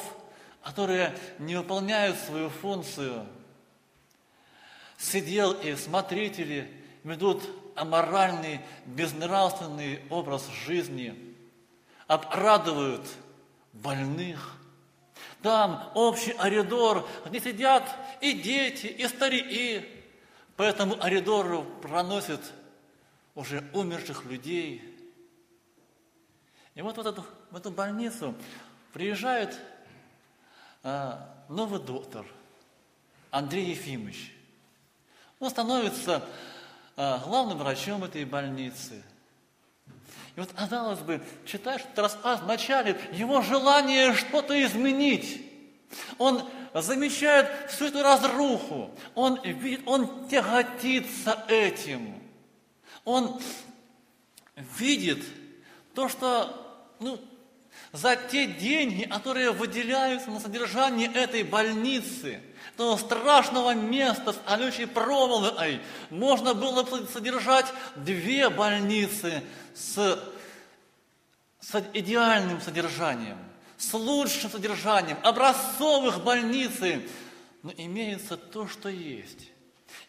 [0.62, 3.26] которые не выполняют свою функцию.
[5.00, 6.72] Сидел и смотрители
[7.04, 7.42] ведут
[7.80, 11.36] аморальный, безнравственный образ жизни,
[12.08, 13.08] обрадуют
[13.74, 14.58] больных.
[15.42, 17.84] Там общий оридор, где сидят
[18.20, 19.88] и дети, и старики.
[20.58, 22.42] По этому оридору проносят
[23.36, 24.84] уже умерших людей.
[26.76, 28.36] И вот в эту, в эту больницу
[28.92, 29.58] приезжает
[30.84, 32.26] а, новый доктор
[33.32, 34.36] Андрей Ефимович.
[35.40, 36.28] Он становится
[37.00, 39.02] главным врачом этой больницы.
[40.36, 45.46] И вот, казалось бы, читаешь этот рассказ, вначале его желание что-то изменить.
[46.18, 46.44] Он
[46.74, 49.40] замечает всю эту разруху, он,
[49.86, 52.22] он тяготится этим.
[53.06, 53.42] Он
[54.78, 55.24] видит
[55.96, 57.20] то, что ну,
[57.92, 62.42] за те деньги, которые выделяются на содержание этой больницы,
[62.80, 67.66] этого страшного места с колючей проволокой, можно было бы содержать
[67.98, 69.44] две больницы
[69.76, 70.18] с,
[71.60, 73.38] с идеальным содержанием,
[73.78, 77.06] с лучшим содержанием, образцовых больницы,
[77.64, 79.52] но имеется то, что есть.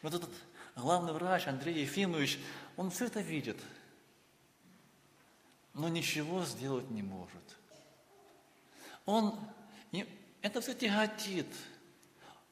[0.02, 0.30] Вот этот
[0.76, 2.38] главный врач Андрей Ефимович,
[2.76, 3.58] он все это видит,
[5.74, 7.34] но ничего сделать не может.
[9.06, 9.34] Он,
[10.40, 11.48] это все тяготит.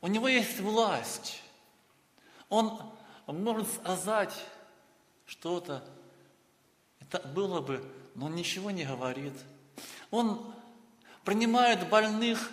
[0.00, 1.42] У него есть власть.
[2.48, 2.80] Он
[3.26, 4.34] может сказать
[5.26, 5.84] что-то.
[7.00, 7.84] Это было бы,
[8.14, 9.34] но он ничего не говорит.
[10.10, 10.54] Он
[11.24, 12.50] принимает больных,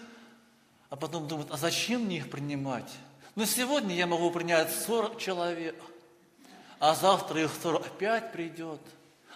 [0.89, 2.91] а потом думает, а зачем мне их принимать?
[3.35, 5.75] Ну, сегодня я могу принять 40 человек,
[6.79, 8.81] а завтра их 45 придет,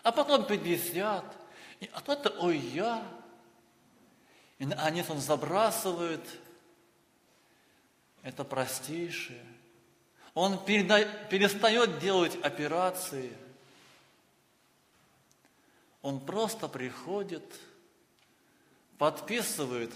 [0.04, 1.24] а потом 50.
[1.82, 3.04] И, а то это, ой, я.
[4.58, 6.22] И наконец он забрасывает
[8.24, 9.44] это простейшее.
[10.34, 13.32] Он перестает делать операции.
[16.02, 17.44] Он просто приходит,
[18.98, 19.92] подписывает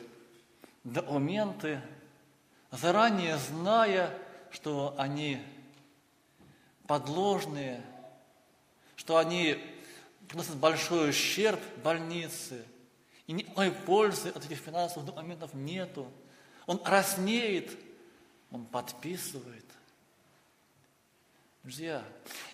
[0.84, 1.82] документы,
[2.72, 4.18] заранее зная,
[4.52, 5.42] что они
[6.88, 7.82] подложные,
[8.96, 9.64] что они
[10.28, 12.66] приносят большой ущерб больнице–
[13.28, 16.12] и никакой пользы от этих финансовых документов нету.
[16.66, 17.72] Он краснеет,
[18.54, 19.66] он подписывает.
[21.64, 22.04] Друзья,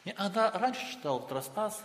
[0.05, 1.83] я когда раньше читал рассказ,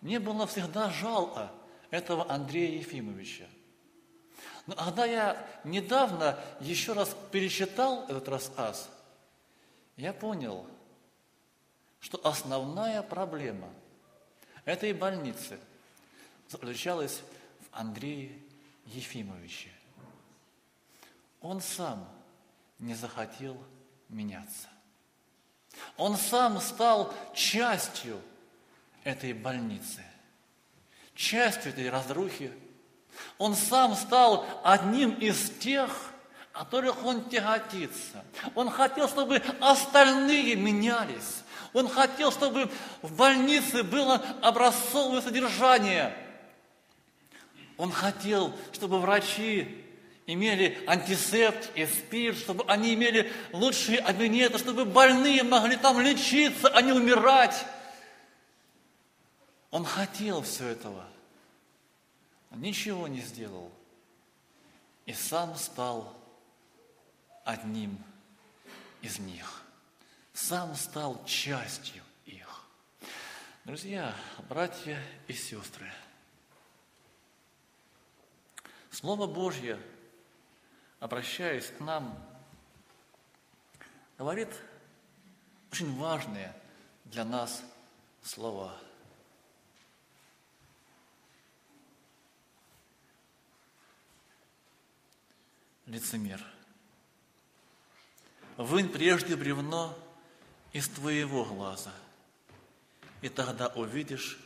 [0.00, 1.50] мне было всегда жалко
[1.90, 3.46] этого Андрея Ефимовича.
[4.66, 8.88] Но когда я недавно еще раз перечитал этот рассказ,
[9.96, 10.66] я понял,
[11.98, 13.68] что основная проблема
[14.64, 15.58] этой больницы
[16.48, 17.22] заключалась
[17.72, 18.32] Андрея
[18.86, 19.70] Ефимовича.
[21.40, 22.15] Он сам
[22.78, 23.56] не захотел
[24.08, 24.68] меняться.
[25.96, 28.20] Он сам стал частью
[29.04, 30.02] этой больницы,
[31.14, 32.52] частью этой разрухи.
[33.38, 35.90] Он сам стал одним из тех,
[36.52, 38.24] которых он тяготится.
[38.54, 41.42] Он хотел, чтобы остальные менялись.
[41.72, 42.70] Он хотел, чтобы
[43.02, 46.16] в больнице было образцовое содержание–
[47.76, 49.84] он хотел, чтобы врачи
[50.26, 56.82] имели антисепт и спирт, чтобы они имели лучшие кабинеты, чтобы больные могли там лечиться, а
[56.82, 57.64] не умирать.
[59.70, 61.08] Он хотел все этого,
[62.50, 63.70] но ничего не сделал.
[65.04, 66.16] И сам стал
[67.44, 67.96] одним
[69.02, 69.62] из них.
[70.32, 72.64] сам стал частью их.
[73.64, 74.14] Друзья,
[74.48, 75.90] братья и сестры,
[78.90, 79.78] Слово Божье,
[81.00, 82.18] обращаясь к нам,
[84.18, 84.48] говорит
[85.70, 86.54] очень важные
[87.04, 87.62] для нас
[88.22, 88.76] слова.
[95.86, 96.42] Лицемер.
[98.56, 99.96] Вынь прежде бревно
[100.72, 101.92] из твоего глаза,
[103.20, 104.38] и тогда увидишь,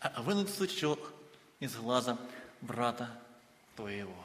[0.00, 1.12] а вынуть сучок
[1.60, 2.18] из глаза
[2.60, 3.10] брата
[3.76, 4.23] твоего.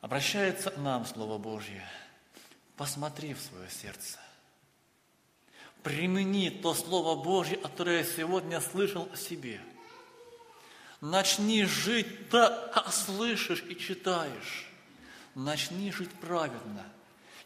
[0.00, 1.84] Обращается к нам Слово Божье.
[2.76, 4.18] Посмотри в свое сердце.
[5.82, 9.60] Примени то Слово Божье, которое я сегодня слышал о себе.
[11.02, 14.70] Начни жить так, как слышишь и читаешь.
[15.34, 16.84] Начни жить праведно.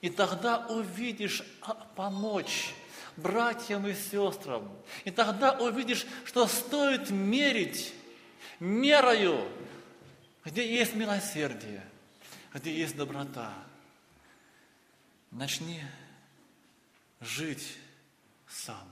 [0.01, 1.43] И тогда увидишь
[1.97, 2.73] помочь
[3.17, 4.69] братьям и сестрам.
[5.05, 7.93] И тогда увидишь, что стоит мерить
[8.61, 9.49] мерою,
[10.45, 11.85] где есть милосердие,
[12.55, 13.53] где есть доброта.
[15.33, 15.83] Начни
[17.21, 17.77] жить
[18.49, 18.89] сам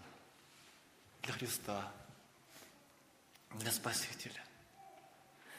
[1.22, 1.92] для Христа,
[3.54, 4.42] для Спасителя.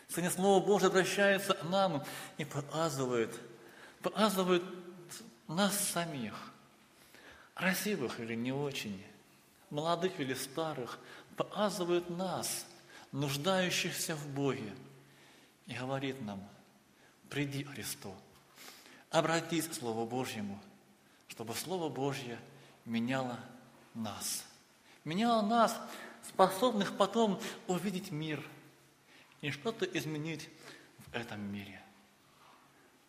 [0.10, 2.04] Сегодня Слово Божье обращается к нам
[2.38, 3.40] и показывает,
[4.02, 4.64] показывает
[5.48, 6.36] нас самих,
[7.54, 9.02] красивых или не очень,
[9.70, 11.00] молодых или старых,
[11.38, 12.66] показывает нас,
[13.14, 14.74] нуждающихся в Боге,
[15.68, 16.46] и говорит нам,
[17.34, 18.14] приди Христу,
[19.10, 20.60] обратись к Слову Божьему,
[21.30, 22.38] чтобы Слово Божье
[22.86, 23.40] меняло
[23.96, 24.46] нас.
[25.04, 25.76] Меняло нас,
[26.30, 28.44] способных потом увидеть мир
[29.42, 30.48] и что-то изменить
[31.00, 31.82] в этом мире.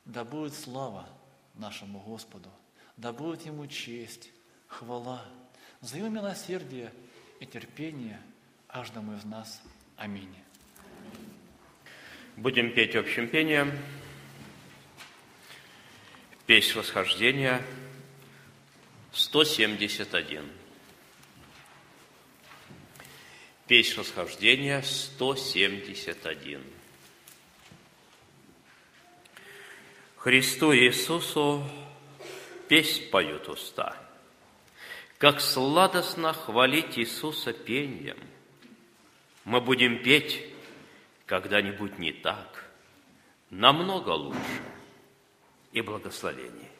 [0.06, 1.06] Да будет слава
[1.52, 2.48] нашему Господу,
[2.96, 4.30] да будет Ему честь,
[4.68, 5.22] хвала,
[5.82, 6.94] за Его милосердие
[7.40, 8.18] и терпение
[8.68, 9.60] каждому из нас.
[9.98, 10.34] Аминь.
[12.36, 13.70] Будем петь общим пением.
[16.46, 17.64] Песнь восхождения
[19.14, 20.46] 171.
[23.66, 26.62] Песнь восхождения 171.
[30.18, 31.66] Христу Иисусу
[32.68, 33.96] песнь поют уста.
[35.16, 38.18] Как сладостно хвалить Иисуса пением.
[39.44, 40.42] Мы будем петь
[41.24, 42.70] когда-нибудь не так,
[43.48, 44.73] намного лучше
[45.74, 46.70] и благословение.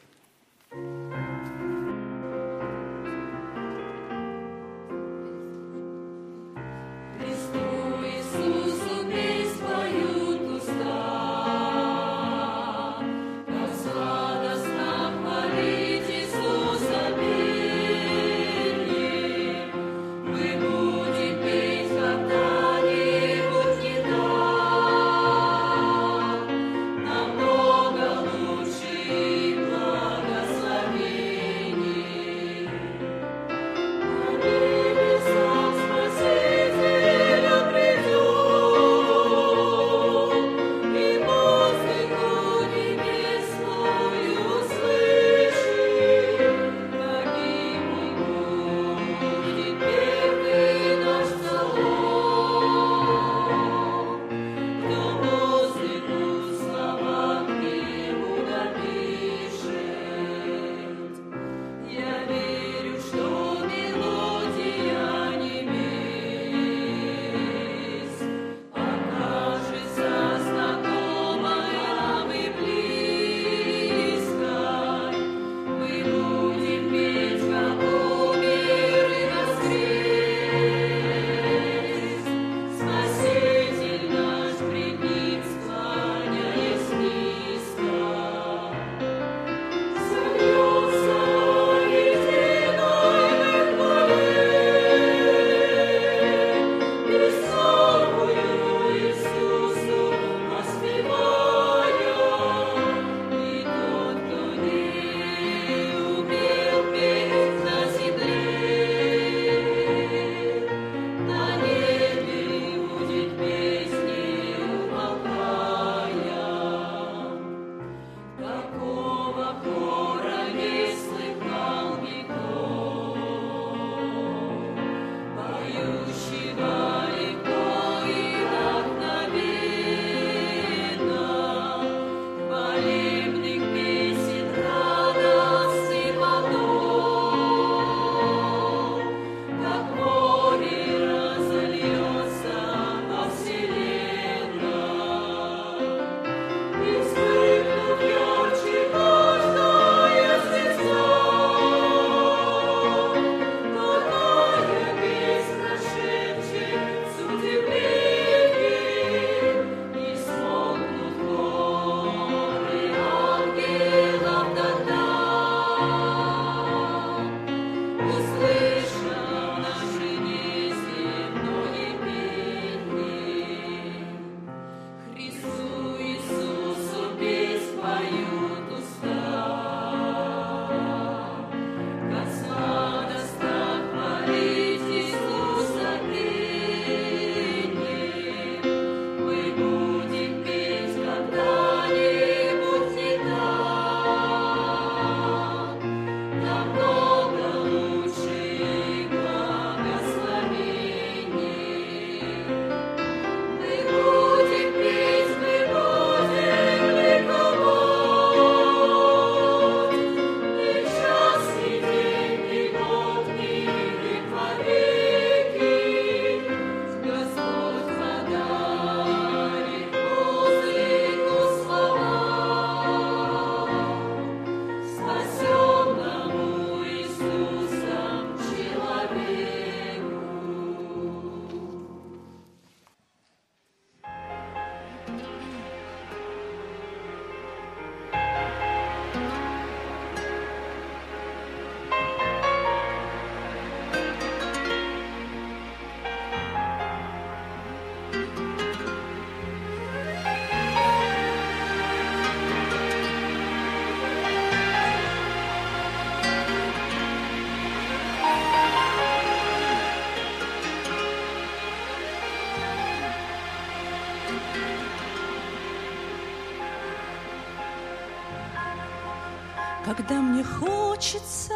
[271.15, 271.53] Хочется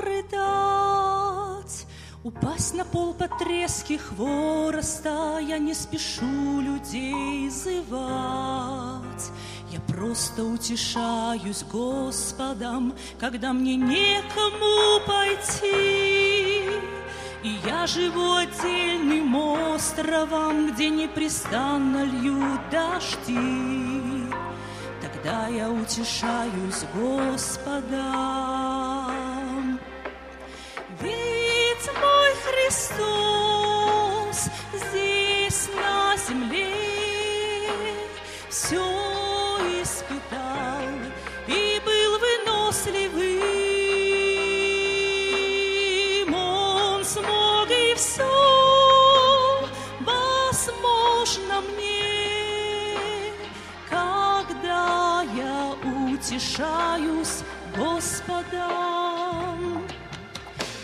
[0.00, 1.86] рыдать,
[2.22, 9.30] Упасть на пол под трески хвороста, Я не спешу людей зывать.
[9.70, 16.70] Я просто утешаюсь Господом, Когда мне некому пойти.
[17.42, 24.30] И я живу отдельным островом, Где непрестанно льют дожди.
[25.02, 28.43] Тогда я утешаюсь Господом.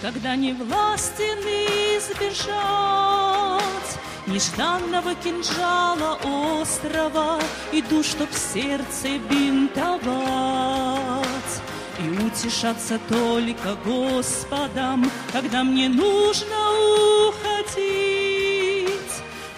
[0.01, 1.39] Когда не властен
[1.99, 2.61] избежать
[4.27, 6.19] Нежданного кинжала
[6.61, 7.41] острова,
[7.73, 10.01] Иду, чтоб сердце бинтовать
[11.99, 16.71] И утешаться только Господом, Когда мне нужно
[17.29, 19.01] уходить.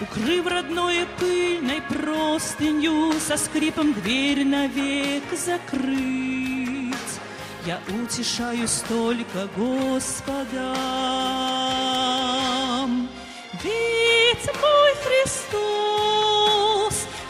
[0.01, 6.22] Укрыв родное пыльной простынью, Со скрипом дверь навек закрыть.
[7.65, 10.37] Я утешаюсь только Господом.
[13.63, 15.47] Ведь мой Христос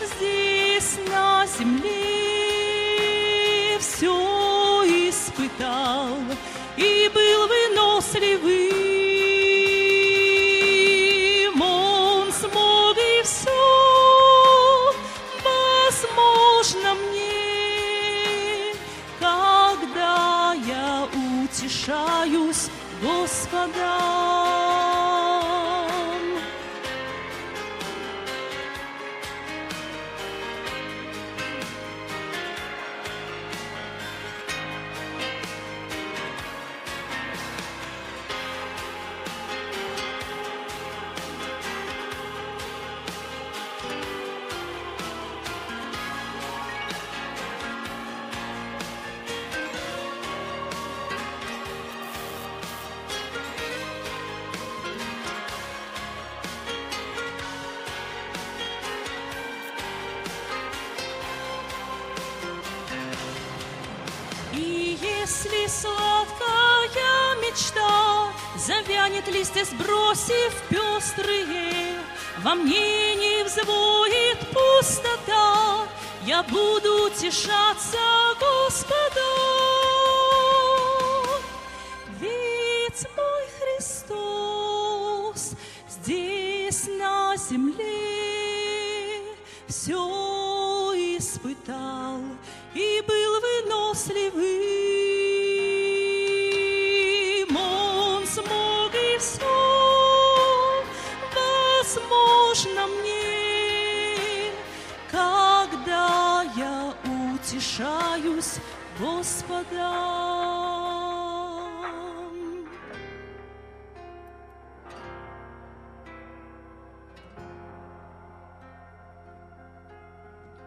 [0.01, 1.84] здесь на земле
[3.80, 4.10] все
[5.07, 6.22] испытал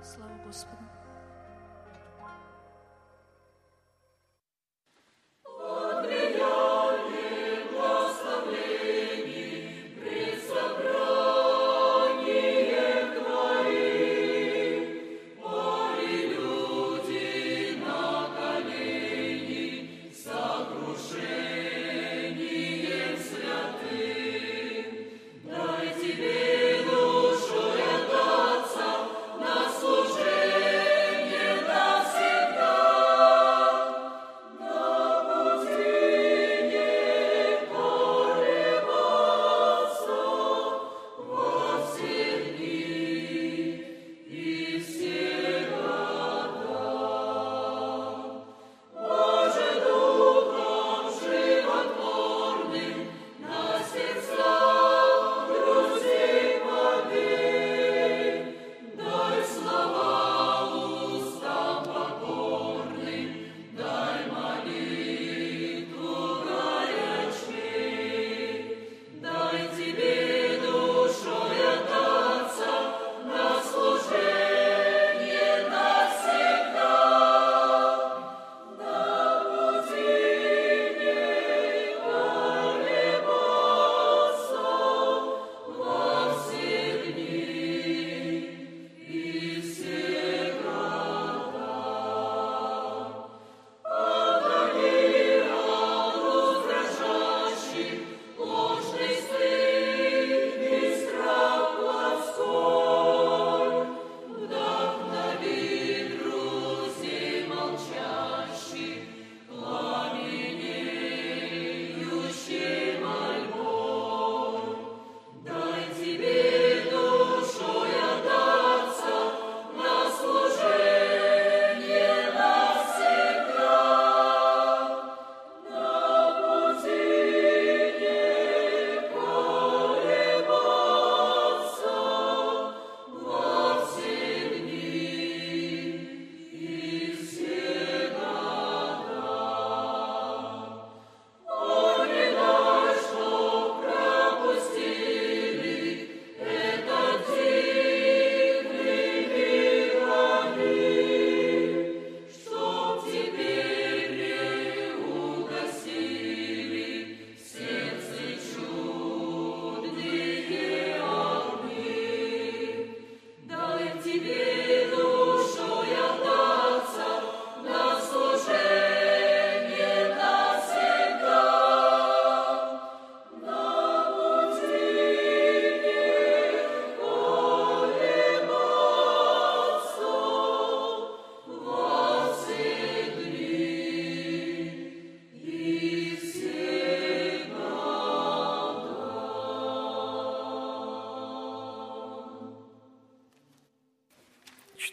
[0.06, 0.84] Слава Господу.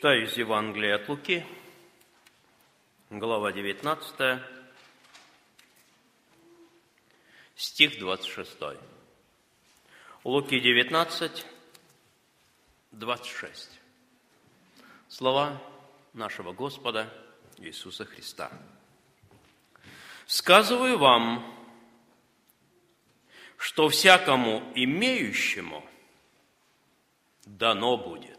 [0.03, 1.45] Читаю из Евангелия от Луки,
[3.09, 4.41] глава 19,
[7.55, 8.51] стих 26.
[10.25, 11.45] Луки 19,
[12.91, 13.69] 26.
[15.07, 15.63] Слова
[16.11, 17.09] нашего Господа
[17.59, 18.51] Иисуса Христа.
[20.25, 21.49] «Сказываю вам,
[23.55, 25.81] что всякому имеющему
[27.45, 28.32] дано будет,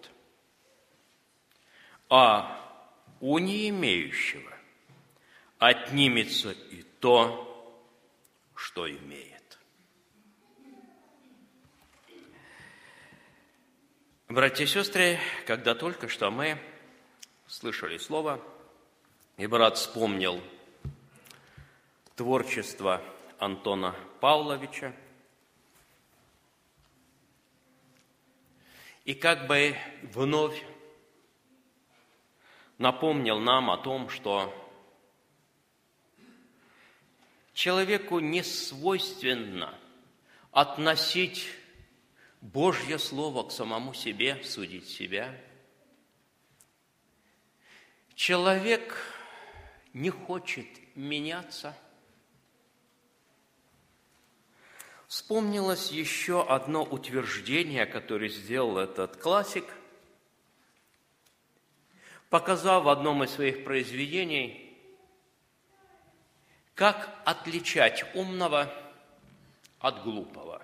[2.16, 2.60] а
[3.18, 4.52] у не имеющего
[5.58, 7.82] отнимется и то,
[8.54, 9.58] что имеет.
[14.28, 16.56] Братья и сестры, когда только что мы
[17.48, 18.40] слышали слово,
[19.36, 20.40] и брат вспомнил
[22.14, 23.02] творчество
[23.40, 24.94] Антона Павловича,
[29.04, 30.64] и как бы вновь
[32.78, 34.52] напомнил нам о том, что
[37.52, 39.78] человеку не свойственно
[40.50, 41.48] относить
[42.40, 45.34] Божье Слово к самому себе, судить себя.
[48.14, 48.96] Человек
[49.92, 51.76] не хочет меняться.
[55.06, 59.64] Вспомнилось еще одно утверждение, которое сделал этот классик–
[62.34, 64.76] показав в одном из своих произведений,
[66.74, 68.74] как отличать умного
[69.78, 70.60] от глупого.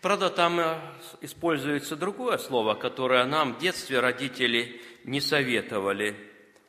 [0.00, 0.78] Правда, там э,
[1.20, 6.14] используется другое слово, которое нам в детстве родители не советовали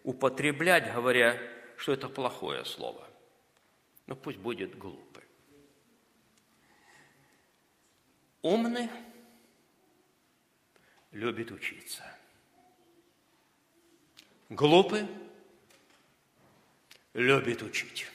[0.03, 1.39] употреблять, говоря,
[1.77, 3.07] что это плохое слово.
[4.07, 5.23] Но пусть будет глупый.
[8.41, 8.89] Умный
[11.11, 12.03] любит учиться–
[14.49, 15.07] Глупый
[17.13, 18.05] любит учить.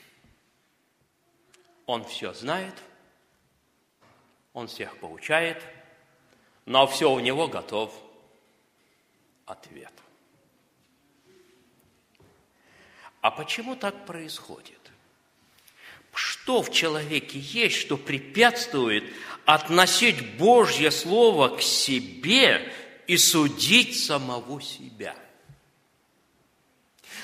[1.85, 2.73] Он все знает,
[4.53, 5.61] он всех получает,
[6.65, 7.93] но все у него готов
[9.45, 9.91] ответ.
[13.19, 14.79] А почему так происходит?
[16.13, 19.03] Что в человеке есть, что препятствует
[19.45, 22.71] относить Божье Слово к себе
[23.07, 25.13] и судить самого себя–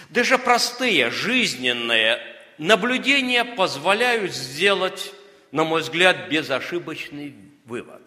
[0.10, 2.20] даже простые жизненные
[2.58, 5.14] наблюдения позволяют сделать,
[5.52, 7.36] на мой взгляд, безошибочный
[7.66, 8.02] вывод.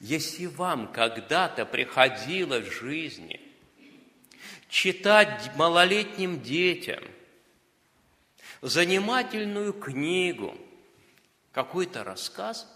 [0.00, 3.40] Если вам когда-то приходилось в жизни
[4.68, 7.02] читать малолетним детям
[8.60, 10.56] занимательную книгу,
[11.52, 12.70] какой-то рассказ–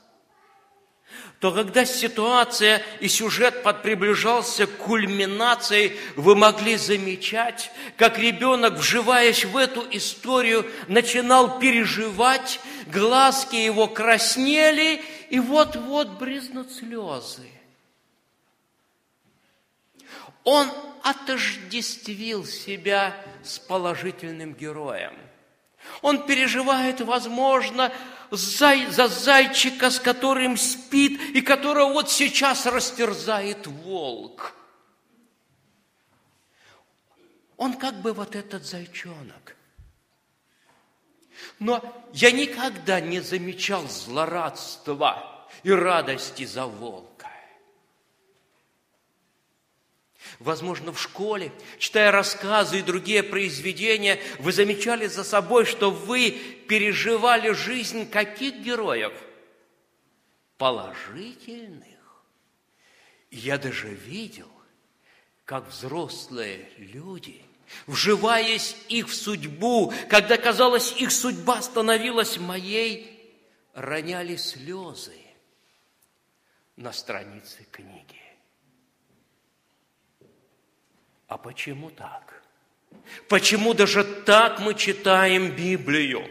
[1.41, 9.57] то когда ситуация и сюжет приближался к кульминации, вы могли замечать, как ребенок, вживаясь в
[9.57, 12.61] эту историю, начинал переживать,
[12.93, 17.49] глазки его краснели, и вот-вот бризнут слезы.
[20.45, 20.70] Он
[21.03, 25.15] отождествил себя с положительным героем.
[26.03, 27.93] Он переживает, возможно,
[28.31, 34.55] за зайчика, с которым спит, и которого вот сейчас растерзает волк.
[37.57, 39.57] Он как бы вот этот зайчонок.
[41.59, 41.82] Но
[42.12, 47.10] я никогда не замечал злорадства и радости за волка.
[50.40, 56.30] Возможно, в школе, читая рассказы и другие произведения, вы замечали за собой, что вы
[56.66, 59.12] переживали жизнь каких героев?
[60.56, 61.84] Положительных.
[63.30, 64.48] Я даже видел,
[65.44, 67.42] как взрослые люди,
[67.86, 73.30] вживаясь их в судьбу, когда, казалось, их судьба становилась моей,
[73.74, 75.18] роняли слезы
[76.76, 78.19] на странице книги.
[81.31, 82.43] А почему так?
[83.28, 86.28] Почему даже так мы читаем Библию?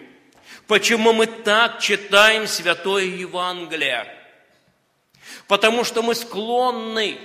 [0.67, 4.13] Почему мы так читаем Святое Евангелие?
[5.47, 7.17] Потому что мы склонны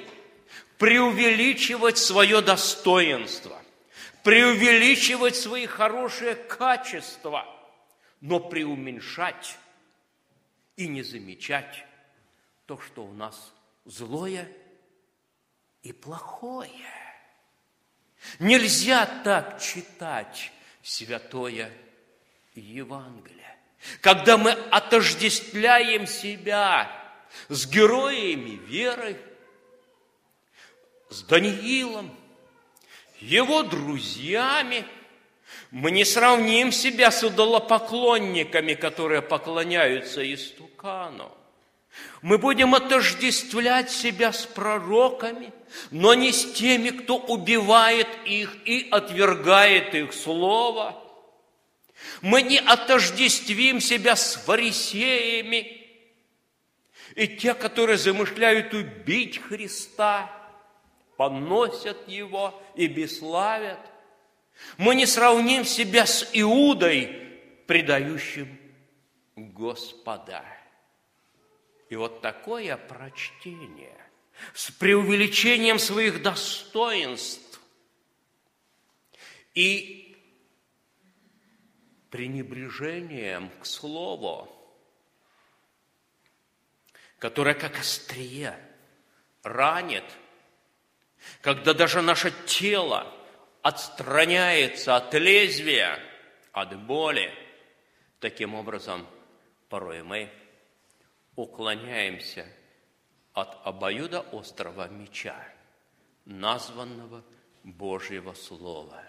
[0.78, 3.60] преувеличивать свое достоинство,
[4.22, 7.44] преувеличивать свои хорошие качества,
[8.20, 9.58] но преуменьшать
[10.76, 11.84] и не замечать
[12.66, 13.52] то, что у нас
[13.84, 14.48] злое
[15.82, 17.03] и плохое.
[18.38, 20.52] Нельзя так читать
[20.82, 21.70] святое
[22.54, 23.56] Евангелие.
[24.00, 26.90] Когда мы отождествляем себя
[27.48, 29.20] с героями веры,
[31.10, 32.16] с Даниилом,
[33.20, 34.84] его друзьями.
[35.70, 41.32] Мы не сравним себя с идолопоклонниками, которые поклоняются истукану.
[42.22, 45.52] Мы будем отождествлять себя с пророками,
[45.90, 51.00] но не с теми, кто убивает их и отвергает их слово.
[52.22, 55.84] Мы не отождествим себя с фарисеями
[57.14, 60.30] и те, которые замышляют убить Христа,
[61.16, 63.78] поносят Его и бесславят.
[64.78, 67.06] Мы не сравним себя с Иудой,
[67.66, 68.58] предающим
[69.36, 70.44] Господа.
[71.88, 73.96] И вот такое прочтение
[74.54, 77.60] с преувеличением своих достоинств
[79.54, 80.16] и
[82.10, 84.50] пренебрежением к слову,
[87.18, 88.58] которое как острие
[89.42, 90.04] ранит,
[91.40, 93.12] когда даже наше тело
[93.62, 95.98] отстраняется от лезвия,
[96.52, 97.32] от боли,
[98.20, 99.06] таким образом
[99.68, 100.32] порой мы–
[101.36, 102.46] уклоняемся
[103.32, 105.36] от обоюда острого меча,
[106.24, 107.24] названного
[107.62, 109.02] Божьего Слова,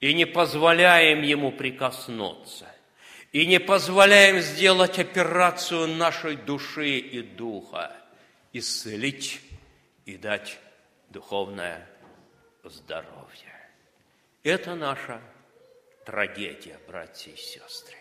[0.00, 2.66] и не позволяем ему прикоснуться,
[3.32, 7.94] и не позволяем сделать операцию нашей души и духа,
[8.52, 9.40] исцелить
[10.04, 10.58] и дать
[11.10, 11.88] духовное
[12.64, 13.54] здоровье.
[14.42, 15.20] Это наша
[16.04, 17.96] трагедия, братья и сестры.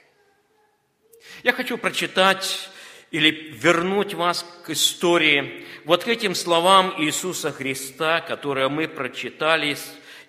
[1.43, 2.69] Я хочу прочитать
[3.13, 9.77] или вернуть вас к истории, вот к этим словам Иисуса Христа, которые мы прочитали,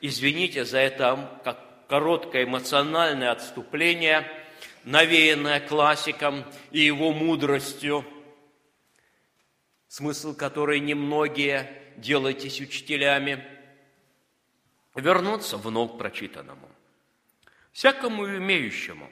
[0.03, 4.31] извините за это как короткое эмоциональное отступление,
[4.85, 8.05] навеянное классиком и его мудростью,
[9.89, 13.43] смысл которой немногие делайтесь учителями,
[14.95, 16.69] вернуться вновь к прочитанному.
[17.73, 19.11] Всякому имеющему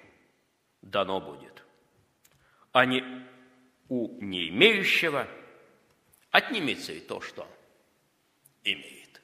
[0.83, 1.63] дано будет,
[2.73, 3.32] а не
[3.93, 5.29] у не имеющего
[6.31, 7.47] отнимется и то, что
[8.65, 9.21] имеет.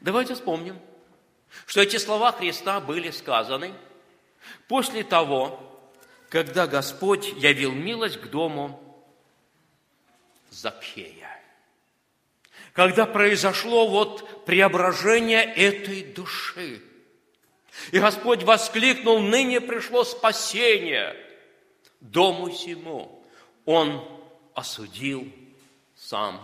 [0.00, 0.78] Давайте вспомним,
[1.66, 3.74] что эти слова Христа были сказаны
[4.68, 5.82] после того,
[6.28, 8.80] когда Господь явил милость к дому
[10.50, 11.42] Закхея.
[12.72, 16.80] Когда произошло вот преображение этой души.
[17.90, 21.20] И Господь воскликнул, ныне пришло спасение–
[22.04, 23.22] дому сему
[23.64, 24.06] он
[24.54, 25.30] осудил
[25.96, 26.40] сам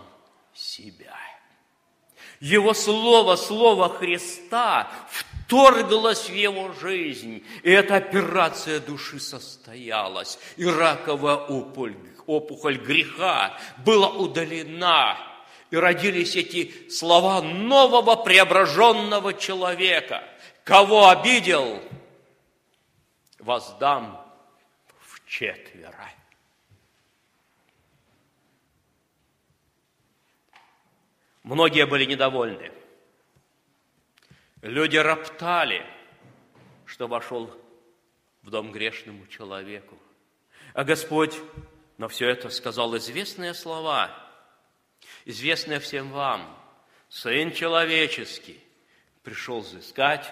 [0.53, 1.15] себя.
[2.39, 11.35] Его слово, слово Христа вторглось в его жизнь, и эта операция души состоялась, и раковая
[11.35, 15.17] опухоль, опухоль греха была удалена,
[15.69, 20.23] и родились эти слова нового преображенного человека.
[20.63, 21.79] Кого обидел,
[23.39, 24.20] воздам
[25.31, 26.11] четверо.
[31.43, 32.69] Многие были недовольны.
[34.61, 35.85] Люди роптали,
[36.85, 37.49] что вошел
[38.41, 39.97] в дом грешному человеку.
[40.73, 41.39] А Господь
[41.97, 44.11] на все это сказал известные слова,
[45.23, 46.57] известные всем вам.
[47.07, 48.61] Сын человеческий
[49.23, 50.31] пришел взыскать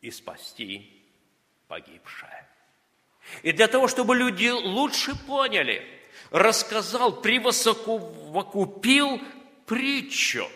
[0.00, 1.04] и спасти
[1.66, 2.55] погибшее.
[3.42, 5.82] И для того, чтобы люди лучше поняли,
[6.30, 9.20] рассказал, превосокупил
[9.66, 10.48] притчу.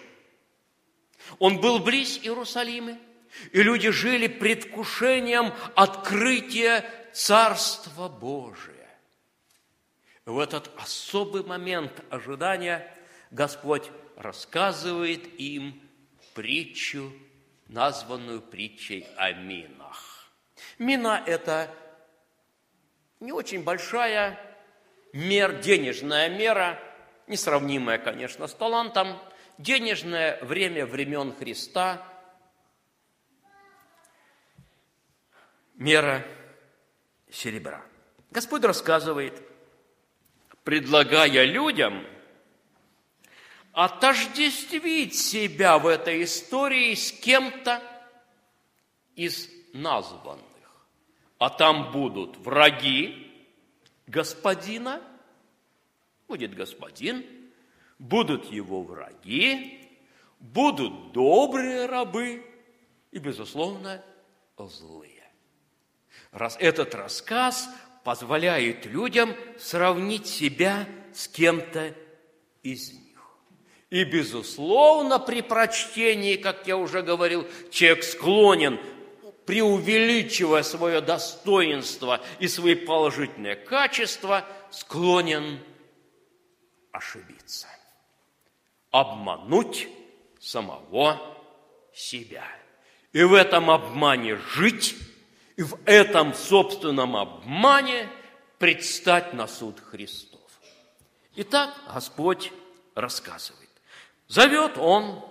[1.39, 2.97] Он был близ Иерусалима,
[3.53, 8.89] и люди жили предвкушением открытия Царства Божия.
[10.25, 12.87] В этот особый момент ожидания
[13.31, 15.81] Господь рассказывает им
[16.35, 17.13] притчу,
[17.69, 20.31] названную притчей о минах.
[20.79, 21.75] Мина– это
[23.21, 24.39] не очень большая
[25.13, 26.81] мер, денежная мера,
[27.27, 29.19] несравнимая, конечно, с талантом,
[29.59, 32.03] денежное время времен Христа,
[35.75, 36.27] мера
[37.31, 37.83] серебра.
[38.31, 39.43] Господь рассказывает,
[40.65, 42.07] предлагая людям
[43.73, 47.83] отождествить себя в этой истории с кем-то
[49.15, 50.50] из названных
[51.41, 53.33] а там будут враги
[54.07, 55.03] господина,
[56.29, 57.25] будет господин,
[57.99, 59.89] будут его враги,
[60.39, 62.45] будут добрые рабы
[63.11, 64.05] и, безусловно,
[64.59, 65.25] злые.
[66.31, 67.71] Раз этот рассказ
[68.05, 71.95] позволяет людям сравнить себя с кем-то
[72.63, 73.19] из них.
[73.89, 78.79] И, безусловно, при прочтении, как я уже говорил, человек склонен,
[79.51, 85.59] преувеличивая свое достоинство и свои положительные качества, склонен
[86.93, 87.67] ошибиться,
[88.93, 89.89] обмануть
[90.39, 91.21] самого
[91.93, 92.45] себя.
[93.13, 94.95] И в этом обмане жить,
[95.57, 98.09] и в этом собственном обмане
[98.61, 100.49] предстать на суд Христов.
[101.35, 102.53] Итак, Господь
[102.95, 103.69] рассказывает.
[104.29, 105.25] Зовет Он,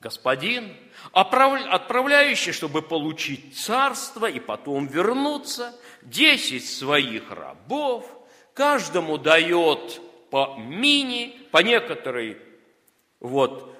[0.00, 0.74] господин,
[1.16, 8.04] отправляющий, чтобы получить царство и потом вернуться, десять своих рабов,
[8.52, 12.36] каждому дает по мини, по некоторой,
[13.20, 13.74] вот,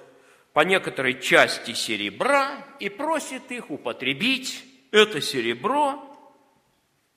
[0.53, 6.03] по некоторой части серебра и просит их употребить это серебро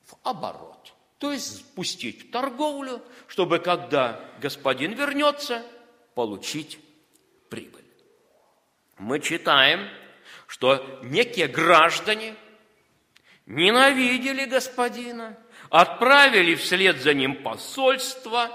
[0.04, 0.92] в оборот.
[1.16, 5.62] То есть спустить в торговлю, чтобы когда господин вернется,
[6.14, 6.78] получить
[7.48, 7.84] прибыль.
[8.98, 9.88] Мы читаем,
[10.50, 12.34] что некие граждане
[13.46, 18.50] ненавидели господина, отправили вслед за ним посольство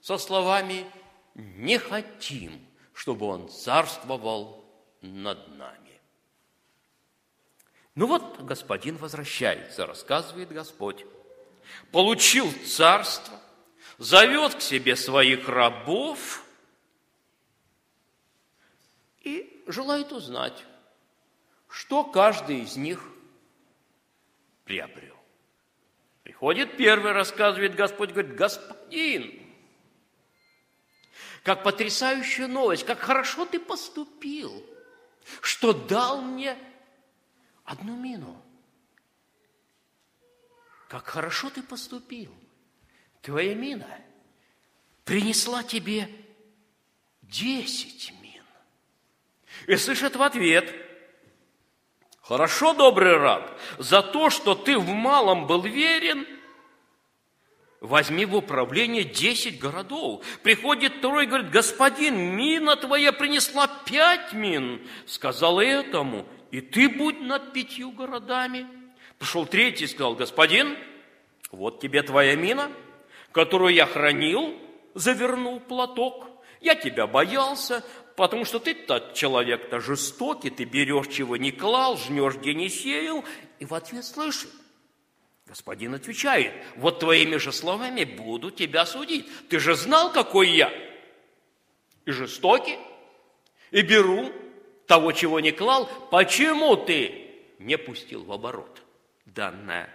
[0.00, 0.90] со словами
[1.34, 2.58] «Не хотим,
[2.94, 4.64] чтобы он царствовал
[5.02, 6.00] над нами».
[7.94, 11.04] Ну вот господин возвращается, рассказывает Господь.
[11.92, 13.38] Получил царство,
[13.98, 16.46] зовет к себе своих рабов
[19.20, 20.64] и желает узнать,
[21.74, 23.02] что каждый из них
[24.64, 25.16] приобрел.
[26.22, 29.42] Приходит первый, рассказывает Господь, говорит, господин,
[31.42, 34.64] как потрясающая новость, как хорошо ты поступил,
[35.40, 36.56] что дал мне
[37.64, 38.40] одну мину.
[40.88, 42.32] Как хорошо ты поступил.
[43.20, 44.00] Твоя мина
[45.04, 46.08] принесла тебе
[47.22, 48.44] десять мин.
[49.66, 50.83] И слышат в ответ,
[52.24, 56.26] хорошо, добрый раб, за то, что ты в малом был верен,
[57.80, 60.24] возьми в управление десять городов.
[60.42, 64.86] Приходит второй говорит, господин, мина твоя принесла пять мин.
[65.06, 68.66] Сказал этому, и ты будь над пятью городами.
[69.18, 70.76] Пошел третий и сказал, господин,
[71.50, 72.70] вот тебе твоя мина,
[73.32, 74.58] которую я хранил,
[74.94, 76.26] завернул платок.
[76.60, 77.84] Я тебя боялся,
[78.16, 83.24] потому что ты тот человек-то жестокий, ты берешь, чего не клал, жнешь, где не сеял.
[83.58, 84.50] И в ответ слышит,
[85.46, 89.26] господин отвечает, вот твоими же словами буду тебя судить.
[89.48, 90.72] Ты же знал, какой я.
[92.04, 92.78] И жестокий,
[93.70, 94.32] и беру,
[94.86, 98.82] того, чего не клал, почему ты не пустил в оборот
[99.24, 99.92] данное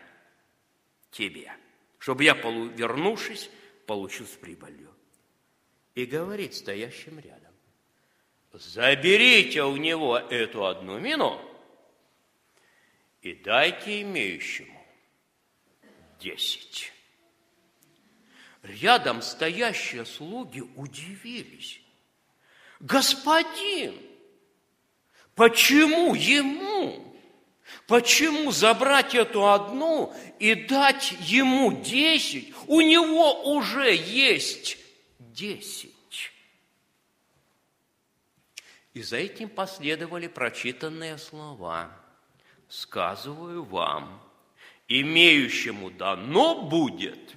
[1.12, 1.52] тебе,
[2.00, 3.50] чтобы я, вернувшись,
[3.86, 4.90] получил с прибылью.
[5.96, 7.39] И говорит стоящим рядом,
[8.54, 11.40] заберите у него эту одну мину
[13.22, 14.86] и дайте имеющему
[16.20, 16.92] десять.
[18.64, 21.82] Рядом стоящие слуги удивились.
[22.80, 23.94] Господин,
[25.40, 27.16] Почему ему?
[27.88, 32.54] Почему забрать эту одну и дать ему десять?
[32.68, 34.78] У него уже есть
[35.18, 35.94] десять.
[38.94, 41.92] И за этим последовали прочитанные слова.
[42.68, 44.22] «Сказываю вам,
[44.88, 47.36] имеющему дано будет,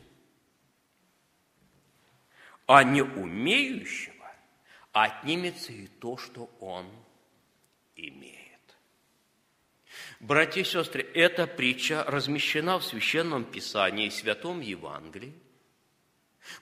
[2.67, 4.13] а не умеющего
[4.93, 6.87] отнимется и то, что он
[7.97, 8.39] имеет.
[10.21, 15.35] Братья и сестры, эта притча размещена в Священном Писании и Святом Евангелии.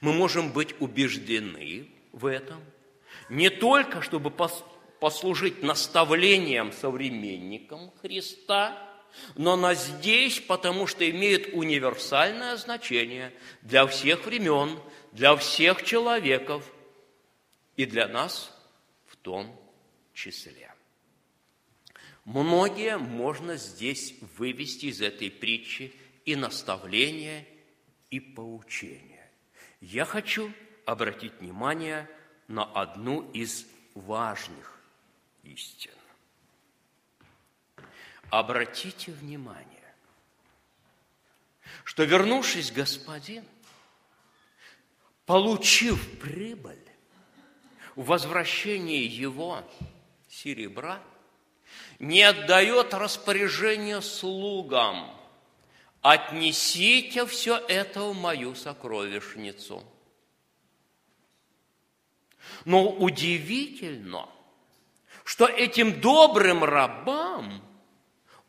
[0.00, 2.62] Мы можем быть убеждены в этом,
[3.28, 4.30] не только чтобы
[5.00, 8.86] послужить наставлением современникам Христа,
[9.34, 13.32] но она здесь, потому что имеет универсальное значение
[13.62, 14.78] для всех времен,
[15.12, 16.70] для всех человеков
[17.76, 18.56] и для нас
[19.06, 19.58] в том
[20.14, 20.72] числе.
[22.24, 25.92] Многие можно здесь вывести из этой притчи
[26.24, 27.46] и наставления,
[28.10, 29.30] и поучения.
[29.80, 30.52] Я хочу
[30.84, 32.08] обратить внимание
[32.48, 34.79] на одну из важных
[35.42, 35.92] истин.
[38.30, 39.94] Обратите внимание,
[41.84, 43.44] что вернувшись господин,
[45.26, 46.78] получив прибыль,
[47.96, 49.64] в возвращении его
[50.28, 51.02] серебра–
[52.00, 55.14] не отдает распоряжение слугам,
[56.00, 59.84] отнесите все это в мою сокровищницу.
[62.64, 64.28] Но удивительно,
[65.30, 67.62] что этим добрым рабам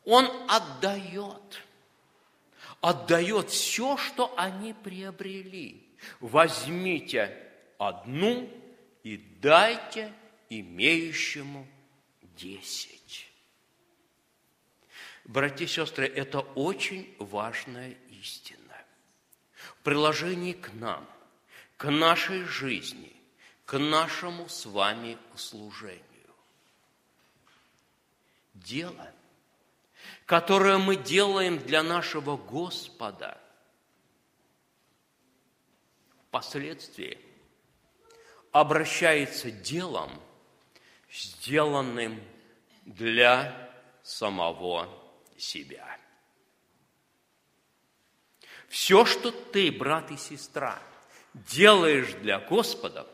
[0.04, 1.62] он отдает,
[2.80, 5.86] отдает все, что они приобрели.
[6.18, 7.38] Возьмите
[7.78, 8.50] одну
[9.04, 10.12] и дайте
[10.50, 11.68] имеющему
[12.36, 13.30] десять.
[15.22, 18.76] Братья и сестры, это очень важная истина.
[19.54, 21.08] В приложении к нам,
[21.76, 23.14] к нашей жизни,
[23.66, 26.11] к нашему с вами служению.
[28.64, 29.12] Дело,
[30.26, 33.40] которое мы делаем для нашего Господа,
[36.28, 37.18] впоследствии
[38.52, 40.10] обращается делом,
[41.10, 42.22] сделанным
[42.84, 43.70] для
[44.02, 44.88] самого
[45.36, 45.98] себя.
[48.68, 50.78] Все, что ты, брат и сестра,
[51.34, 53.06] делаешь для Господа,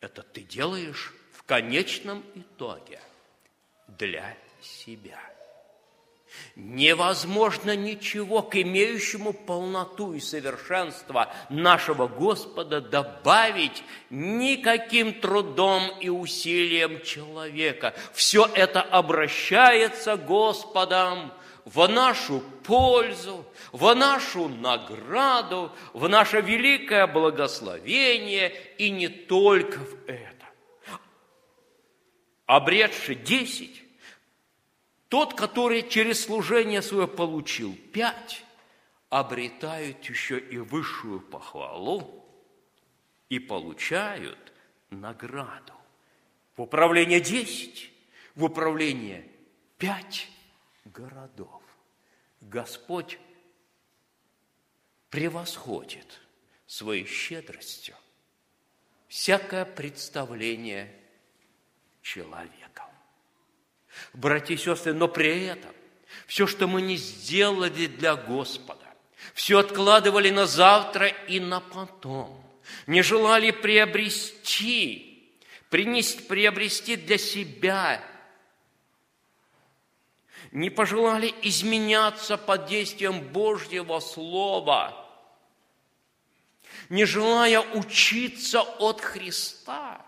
[0.00, 3.00] это ты делаешь в конечном итоге
[3.98, 5.18] для себя.
[6.54, 17.94] Невозможно ничего к имеющему полноту и совершенство нашего Господа добавить никаким трудом и усилием человека.
[18.12, 21.32] Все это обращается Господом
[21.64, 30.29] в нашу пользу, в нашу награду, в наше великое благословение и не только в это.
[32.50, 33.80] Обретши десять,
[35.06, 38.44] тот, который через служение свое получил пять,
[39.08, 42.28] обретают еще и высшую похвалу
[43.28, 44.52] и получают
[44.90, 45.74] награду.
[46.56, 47.92] В управление десять,
[48.34, 49.30] в управление
[49.78, 50.28] пять
[50.84, 51.62] городов.
[52.40, 53.20] Господь
[55.08, 56.18] превосходит
[56.66, 57.94] своей щедростью
[59.06, 60.99] всякое представление
[62.02, 62.84] человека.
[64.12, 65.72] Братья и сестры, но при этом
[66.26, 68.86] все, что мы не сделали для Господа,
[69.34, 72.44] все откладывали на завтра и на потом,
[72.86, 75.34] не желали приобрести,
[75.68, 78.02] принести, приобрести для себя,
[80.52, 84.96] не пожелали изменяться под действием Божьего Слова,
[86.88, 90.04] не желая учиться от Христа,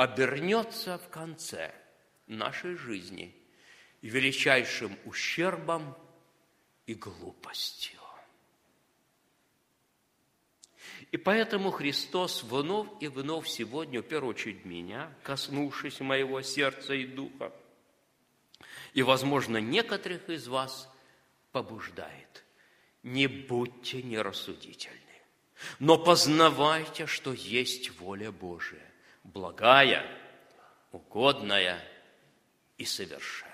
[0.00, 1.74] обернется в конце–
[2.26, 3.36] нашей жизни
[4.00, 5.94] величайшим ущербом
[6.86, 8.00] и глупостью.
[11.10, 17.04] И поэтому Христос вновь и вновь сегодня, в первую очередь меня, коснувшись моего сердца и
[17.04, 17.52] духа,
[18.94, 20.88] и, возможно, некоторых из вас
[21.52, 22.44] побуждает,
[23.02, 24.96] не будьте нерассудительны,
[25.78, 28.89] но познавайте, что есть воля Божия,
[29.24, 30.06] благая,
[30.92, 31.82] угодная
[32.76, 33.50] и совершенное.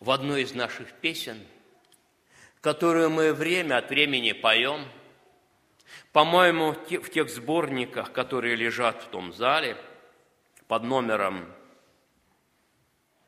[0.00, 1.46] В одной из наших песен,
[2.60, 4.86] которую мы время от времени поем,
[6.12, 9.76] по-моему, в тех сборниках, которые лежат в том зале,
[10.66, 11.54] под номером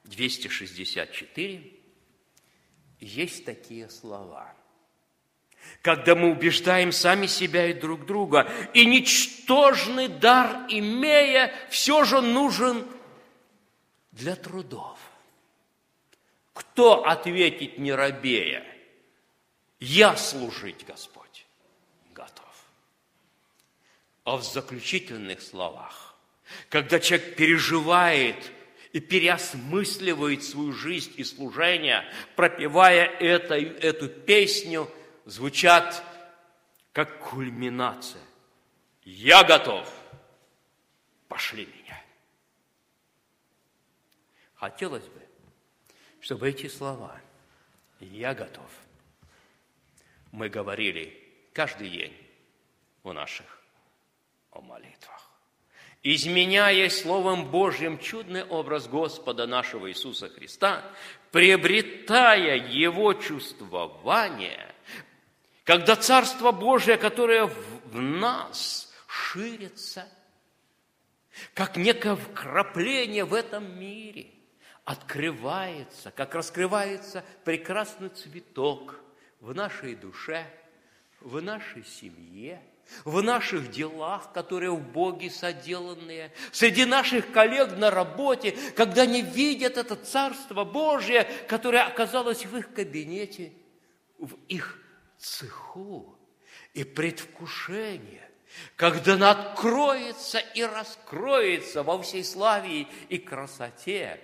[0.05, 1.73] 264,
[3.01, 4.55] есть такие слова.
[5.83, 12.85] Когда мы убеждаем сами себя и друг друга, и ничтожный дар имея, все же нужен
[14.13, 14.99] для трудов.
[16.53, 18.65] Кто ответит не робея?
[19.79, 21.47] Я служить, Господь,
[22.13, 22.45] готов.
[24.25, 26.17] А в заключительных словах,
[26.69, 28.53] когда человек переживает
[28.93, 32.05] и переосмысливает свою жизнь и служение,
[32.35, 34.91] пропевая это, эту песню,
[35.29, 36.03] звучат
[36.93, 38.23] как кульминация.
[39.05, 39.93] Я готов,
[41.29, 42.03] пошли меня.
[44.55, 45.23] Хотелось бы,
[46.21, 47.21] чтобы эти слова
[48.01, 48.71] «я готов»
[50.33, 51.17] мы говорили
[51.53, 52.17] каждый день
[53.03, 53.47] у наших
[54.53, 55.31] молитвах.
[56.03, 60.85] Изменяя Словом Божьим чудный образ Господа нашего Иисуса Христа,
[61.31, 64.75] приобретая Его чувствование,
[65.69, 70.09] когда Царство Божие, которое в нас ширится,
[71.53, 74.29] как некое вкрапление в этом мире,
[74.87, 78.99] открывается, как раскрывается прекрасный цветок
[79.41, 80.47] в нашей душе,
[81.21, 82.63] в нашей семье,
[83.05, 89.77] в наших делах, которые в Боге соделанные, среди наших коллег на работе, когда они видят
[89.77, 93.53] это Царство Божие, которое оказалось в их кабинете,
[94.19, 94.79] в их
[95.19, 96.19] цеху
[96.75, 98.29] и предвкушение
[98.77, 104.21] когда она откроется и раскроется во всей славе и красоте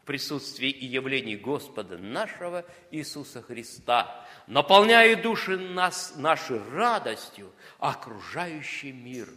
[0.00, 9.28] в присутствии и явлении Господа нашего Иисуса Христа, наполняя души нас нашей радостью, окружающий мир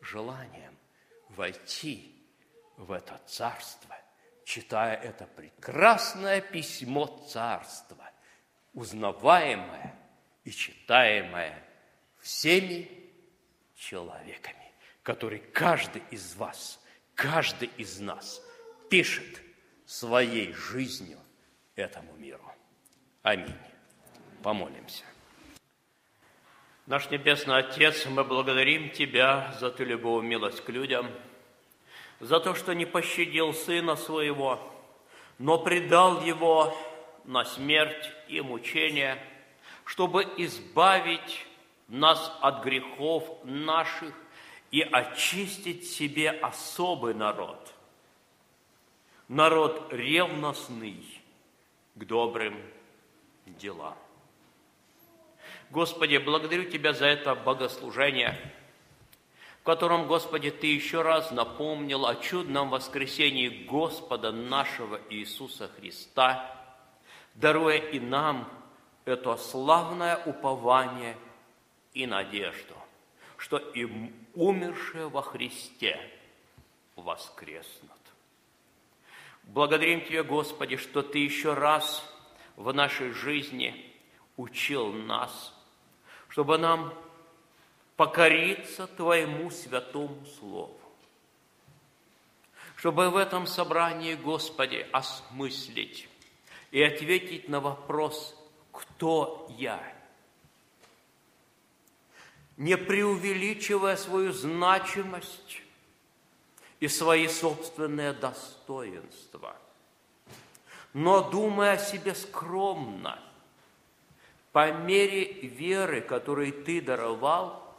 [0.00, 0.76] желанием
[1.28, 2.14] войти
[2.76, 3.96] в это царство,
[4.44, 8.10] читая это прекрасное письмо царства,
[8.72, 9.97] узнаваемое
[10.48, 11.62] и читаемое
[12.20, 12.88] всеми
[13.76, 14.72] человеками,
[15.02, 16.82] который каждый из вас,
[17.14, 18.42] каждый из нас
[18.88, 19.42] пишет
[19.84, 21.18] своей жизнью
[21.76, 22.50] этому миру.
[23.22, 23.58] Аминь.
[24.42, 25.04] Помолимся.
[26.86, 31.10] Наш Небесный Отец, мы благодарим Тебя за Ту любовь милость к людям,
[32.20, 34.58] за то, что не пощадил Сына Своего,
[35.36, 36.74] но предал Его
[37.24, 39.22] на смерть и мучение,
[39.88, 41.46] чтобы избавить
[41.88, 44.14] нас от грехов наших
[44.70, 47.72] и очистить себе особый народ.
[49.28, 51.02] Народ ревностный
[51.94, 52.60] к добрым
[53.46, 53.96] делам.
[55.70, 58.38] Господи, благодарю Тебя за это богослужение,
[59.62, 66.54] в котором, Господи, Ты еще раз напомнил о чудном воскресении Господа нашего Иисуса Христа,
[67.34, 68.57] даруя и нам
[69.08, 71.16] это славное упование–
[71.98, 72.74] и надежду,
[73.36, 73.84] что и
[74.34, 75.98] умершие во Христе
[76.94, 77.90] воскреснут.
[79.42, 82.04] Благодарим Тебя, Господи, что Ты еще раз
[82.54, 83.92] в нашей жизни
[84.36, 85.52] учил нас,
[86.28, 86.94] чтобы нам
[87.96, 90.78] покориться Твоему святому Слову,
[92.76, 96.08] чтобы в этом собрании, Господи, осмыслить
[96.70, 98.37] и ответить на вопрос,
[98.78, 99.82] кто я?
[102.56, 105.62] Не преувеличивая свою значимость
[106.78, 109.56] и свои собственные достоинства,
[110.92, 113.18] но думая о себе скромно,
[114.52, 117.76] по мере веры, которую Ты даровал,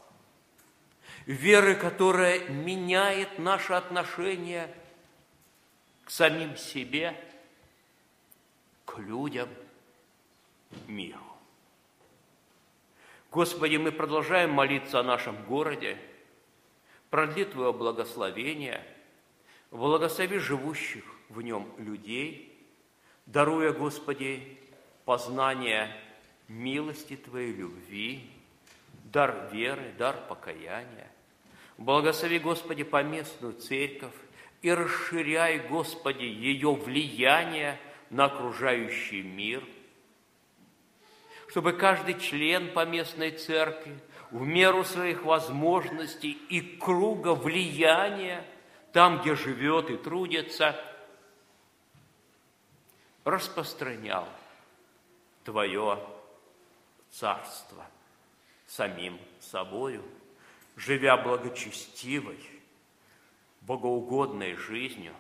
[1.26, 4.73] веры, которая меняет наше отношение
[6.03, 7.15] к самим себе,
[8.85, 9.49] к людям,
[10.87, 11.19] миру.
[13.31, 15.97] Господи, мы продолжаем молиться о нашем городе.
[17.09, 18.83] Продли Твое благословение,
[19.71, 22.55] благослови живущих в нем людей,
[23.25, 24.57] даруя, Господи,
[25.05, 25.91] познание
[26.47, 28.27] милости Твоей, любви,
[29.05, 31.11] дар веры, дар покаяния.
[31.77, 34.15] Благослови, Господи, поместную церковь
[34.61, 37.79] и расширяй, Господи, ее влияние
[38.09, 39.63] на окружающий мир–
[41.49, 43.99] чтобы каждый член поместной церкви
[44.30, 48.45] в меру своих возможностей и круга влияния,
[48.93, 50.80] там, где живет и трудится,
[53.23, 54.27] распространял
[55.43, 55.99] Твое
[57.09, 57.84] царство
[58.67, 60.03] самим собою,
[60.76, 62.39] живя благочестивой,
[63.61, 65.15] богоугодной жизнью,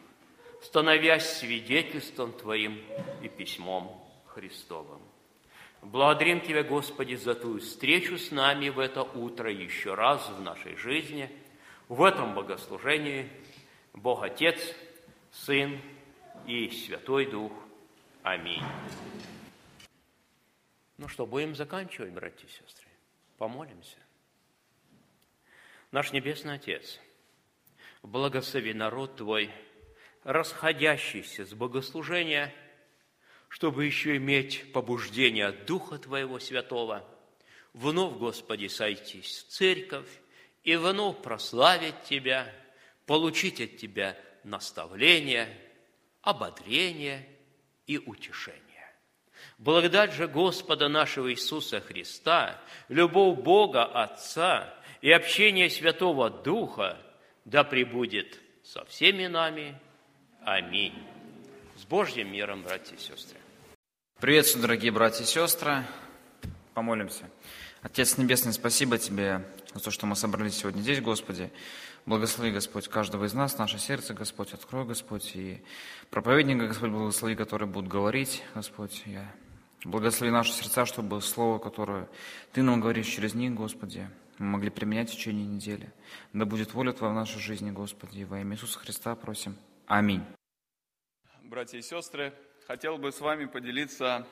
[0.61, 2.79] становясь свидетельством Твоим
[3.23, 5.01] и письмом Христовым.
[5.81, 10.75] Благодарим Тебя, Господи, за Ту встречу с нами в это утро еще раз в нашей
[10.75, 11.31] жизни,
[11.87, 13.29] в этом богослужении.
[13.93, 14.59] Бог Отец,
[15.31, 15.81] Сын
[16.45, 17.53] и Святой Дух.
[18.23, 18.61] Аминь.
[20.97, 22.87] Ну что, будем заканчивать, братья и сестры?
[23.37, 23.97] Помолимся.
[25.91, 26.99] Наш Небесный Отец,
[28.03, 29.49] благослови народ Твой,
[30.23, 32.53] расходящийся с богослужения–
[33.49, 37.03] чтобы еще иметь побуждение от Духа Твоего Святого,
[37.73, 40.09] вновь, Господи, сойтись в церковь
[40.63, 42.53] и вновь прославить Тебя,
[43.05, 45.49] получить от Тебя наставление,
[46.21, 47.27] ободрение
[47.87, 48.63] и утешение.
[49.57, 56.97] Благодать же Господа нашего Иисуса Христа, любовь Бога Отца и общение Святого Духа
[57.45, 59.77] да пребудет со всеми нами.
[60.41, 61.18] Аминь.
[61.89, 63.39] Божьим миром, братья и сестры.
[64.19, 65.83] Приветствую, дорогие братья и сестры.
[66.75, 67.31] Помолимся.
[67.81, 69.43] Отец Небесный, спасибо Тебе
[69.73, 71.51] за то, что мы собрались сегодня здесь, Господи.
[72.05, 75.63] Благослови, Господь, каждого из нас, наше сердце, Господь, открой, Господь, и
[76.11, 79.01] проповедника, Господь, благослови, который будет говорить, Господь.
[79.07, 79.25] Я
[79.83, 82.07] благослови наши сердца, чтобы слово, которое
[82.51, 84.07] Ты нам говоришь через них, Господи,
[84.37, 85.91] мы могли применять в течение недели.
[86.33, 89.57] Да будет воля Твоя в нашей жизни, Господи, и во имя Иисуса Христа просим.
[89.87, 90.23] Аминь.
[91.49, 92.31] Братья и сестры,
[92.67, 94.27] хотел бы с вами поделиться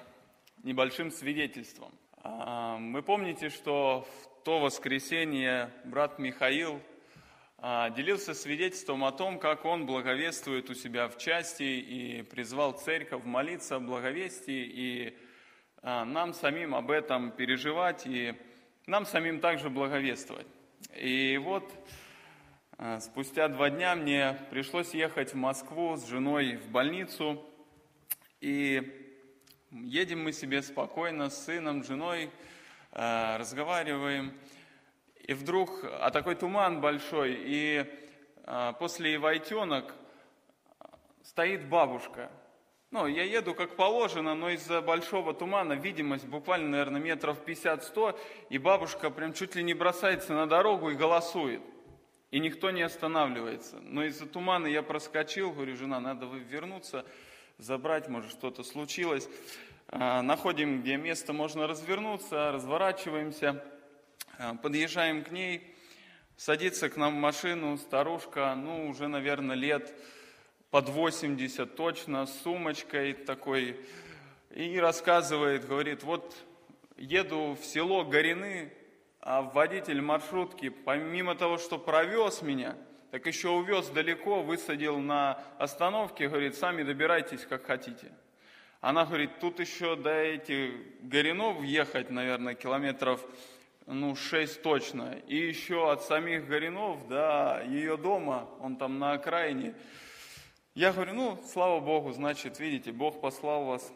[0.61, 1.91] небольшим свидетельством.
[2.17, 6.79] А, Вы помните, что в то воскресенье брат Михаил
[7.57, 13.23] а, делился свидетельством о том, как он благовествует у себя в части и призвал церковь
[13.23, 15.17] молиться о благовестии, и
[15.81, 18.35] а, нам самим об этом переживать, и
[18.85, 20.45] нам самим также благовествовать.
[20.95, 21.67] И вот
[22.99, 27.43] спустя два дня мне пришлось ехать в Москву с женой в больницу,
[28.39, 29.15] и
[29.71, 32.29] едем мы себе спокойно с сыном, женой,
[32.91, 34.31] а, разговариваем,
[35.15, 37.85] и вдруг, а такой туман большой, и
[38.43, 39.95] а, после Ивайтенок
[41.23, 42.29] стоит бабушка.
[42.91, 48.19] Ну, я еду как положено, но из-за большого тумана видимость буквально, наверное, метров 50-100,
[48.51, 51.61] и бабушка прям чуть ли не бросается на дорогу и голосует.
[52.31, 53.79] И никто не останавливается.
[53.81, 57.05] Но из-за тумана я проскочил, говорю, жена, надо вернуться,
[57.57, 59.29] забрать, может, что-то случилось.
[59.87, 63.63] А, Находим, где место можно развернуться, разворачиваемся,
[64.37, 65.73] а, подъезжаем к ней,
[66.35, 69.95] садится к нам в машину старушка, ну, уже, наверное, лет
[70.69, 73.79] под 80 точно, с сумочкой такой,
[74.53, 76.35] и рассказывает, говорит, вот
[76.97, 78.73] еду в село Горины,
[79.27, 82.75] водитель маршрутки, помимо того, что провез меня,
[83.11, 88.11] так еще увез далеко, высадил на остановке, говорит, сами добирайтесь, как хотите.
[88.79, 90.71] Она говорит, тут еще до этих
[91.01, 93.25] Горинов ехать, наверное, километров
[93.85, 95.17] ну, 6 точно.
[95.27, 99.73] И еще от самих Горинов до ее дома, он там на окраине,
[100.75, 103.91] я говорю, ну, слава Богу, значит, видите, Бог послал вас,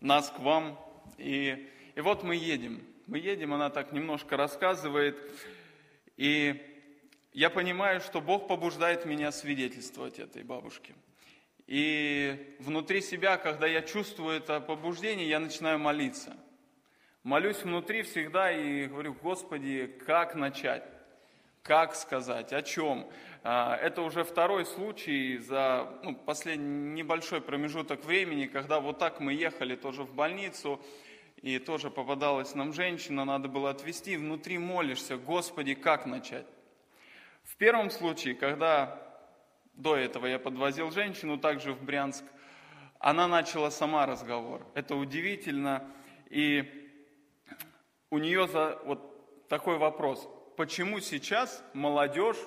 [0.00, 0.78] нас к вам.
[1.16, 2.84] И, и вот мы едем.
[3.08, 5.16] Мы едем, она так немножко рассказывает.
[6.18, 6.62] И
[7.32, 10.94] я понимаю, что Бог побуждает меня свидетельствовать этой бабушке.
[11.66, 16.36] И внутри себя, когда я чувствую это побуждение, я начинаю молиться.
[17.22, 20.84] Молюсь внутри всегда и говорю, Господи, как начать?
[21.62, 22.52] Как сказать?
[22.52, 23.10] О чем?
[23.42, 29.32] А, это уже второй случай за ну, последний небольшой промежуток времени, когда вот так мы
[29.32, 30.78] ехали тоже в больницу,
[31.42, 36.46] и тоже попадалась нам женщина, надо было отвезти, внутри молишься, Господи, как начать?
[37.44, 39.00] В первом случае, когда
[39.74, 42.24] до этого я подвозил женщину также в Брянск,
[42.98, 44.66] она начала сама разговор.
[44.74, 45.88] Это удивительно.
[46.30, 46.90] И
[48.10, 50.28] у нее за, вот такой вопрос.
[50.56, 52.38] Почему сейчас молодежь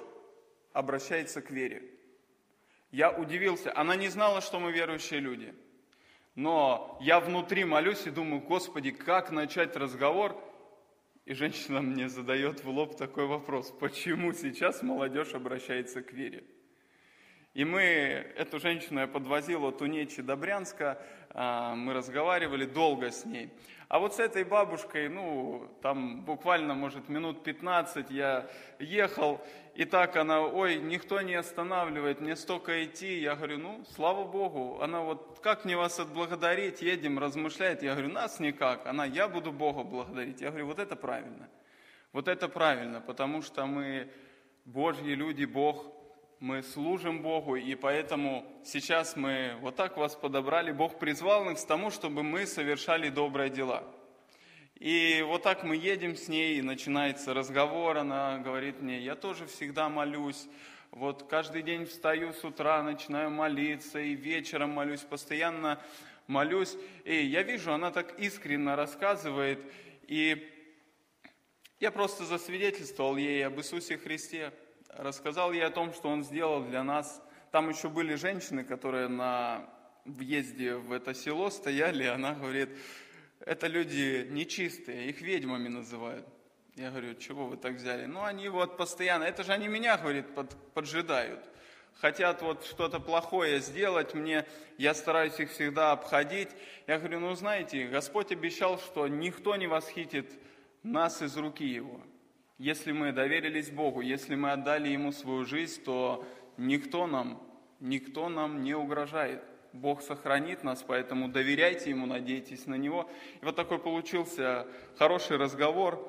[0.74, 1.84] обращается к вере.
[2.92, 3.72] Я удивился.
[3.76, 5.56] Она не знала, что мы верующие люди.
[6.36, 10.42] Но я внутри молюсь и думаю, Господи, как начать разговор?
[11.26, 13.72] И женщина мне задает в лоб такой вопрос.
[13.80, 16.44] Почему сейчас молодежь обращается к вере?
[17.54, 21.02] И мы, эту женщину я подвозил от Унечи до Брянска,
[21.32, 23.52] а, мы разговаривали долго с ней.
[23.92, 28.48] А вот с этой бабушкой, ну, там буквально, может, минут 15 я
[28.80, 29.42] ехал,
[29.76, 33.20] и так она, ой, никто не останавливает, мне столько идти.
[33.20, 34.80] Я говорю, ну, слава Богу.
[34.82, 37.84] Она вот, как мне вас отблагодарить, едем, размышляет.
[37.84, 38.88] Я говорю, нас никак.
[38.88, 40.40] Она, я буду Бога благодарить.
[40.40, 41.50] Я говорю, вот это правильно.
[42.14, 44.10] Вот это правильно, потому что мы
[44.64, 45.86] Божьи люди, Бог
[46.42, 50.72] мы служим Богу, и поэтому сейчас мы вот так вас подобрали.
[50.72, 53.84] Бог призвал нас к тому, чтобы мы совершали добрые дела.
[54.74, 59.46] И вот так мы едем с ней, и начинается разговор, она говорит мне, я тоже
[59.46, 60.48] всегда молюсь,
[60.90, 65.80] вот каждый день встаю с утра, начинаю молиться, и вечером молюсь, постоянно
[66.26, 66.76] молюсь.
[67.06, 69.60] И я вижу, она так искренне рассказывает,
[70.08, 70.52] и
[71.80, 74.52] я просто засвидетельствовал ей об Иисусе Христе
[74.98, 77.22] рассказал ей о том, что он сделал для нас.
[77.52, 79.70] Там еще были женщины, которые на
[80.06, 82.70] въезде в это село стояли, и она говорит,
[83.40, 86.28] это люди нечистые, их ведьмами называют.
[86.76, 88.06] Я говорю, чего вы так взяли?
[88.06, 91.44] Ну, они вот постоянно, это же они меня, говорит, под, поджидают.
[92.00, 94.46] Хотят вот что-то плохое сделать мне,
[94.78, 96.50] я стараюсь их всегда обходить.
[96.88, 100.32] Я говорю, ну, знаете, Господь обещал, что никто не восхитит
[100.82, 102.02] нас из руки Его.
[102.62, 106.24] Если мы доверились Богу, если мы отдали Ему свою жизнь, то
[106.58, 107.42] никто нам,
[107.80, 109.42] никто нам не угрожает.
[109.74, 113.10] Бог сохранит нас, поэтому доверяйте Ему, надейтесь на Него.
[113.42, 114.68] И вот такой получился
[115.00, 116.08] хороший разговор.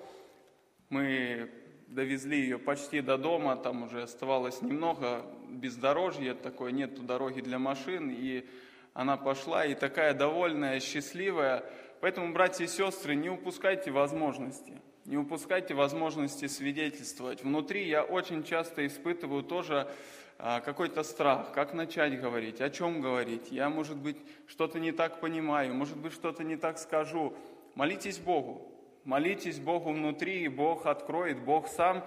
[0.91, 1.51] Мы
[1.87, 8.11] довезли ее почти до дома, там уже оставалось немного бездорожья, такое нету дороги для машин,
[8.11, 8.47] и
[8.93, 11.65] она пошла, и такая довольная, счастливая.
[12.03, 17.43] Поэтому, братья и сестры, не упускайте возможности– не упускайте возможности свидетельствовать.
[17.43, 19.91] Внутри я очень часто испытываю тоже
[20.39, 23.51] а, какой-то страх, как начать говорить, о чем говорить.
[23.51, 27.35] Я, может быть, что-то не так понимаю, может быть, что-то не так скажу.
[27.74, 28.73] Молитесь Богу,
[29.05, 32.07] Молитесь Богу внутри, и Бог откроет, Бог сам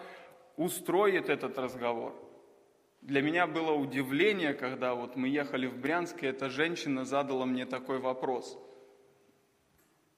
[0.56, 2.16] устроит этот разговор.
[3.02, 7.66] Для меня было удивление, когда вот мы ехали в Брянск, и эта женщина задала мне
[7.66, 8.58] такой вопрос.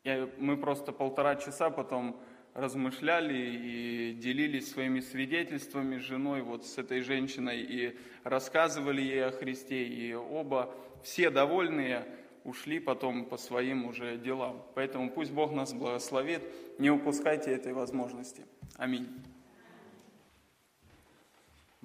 [0.03, 2.21] Я, мы просто полтора часа потом
[2.57, 9.31] размышляли и делились своими свидетельствами с женой, вот с этой женщиной, и рассказывали ей о
[9.31, 10.73] Христе, и оба,
[11.03, 12.03] все довольные,
[12.43, 14.65] ушли потом по своим уже делам.
[14.73, 16.41] Поэтому пусть Бог нас благословит,
[16.79, 18.43] не упускайте этой возможности.
[18.75, 19.07] Аминь.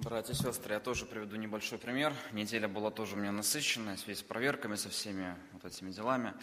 [0.03, 2.13] Братья и сестры, я тоже приведу небольшой пример.
[2.33, 6.33] Неделя была тоже у меня насыщенная, в связи с проверками, со всеми вот этими делами.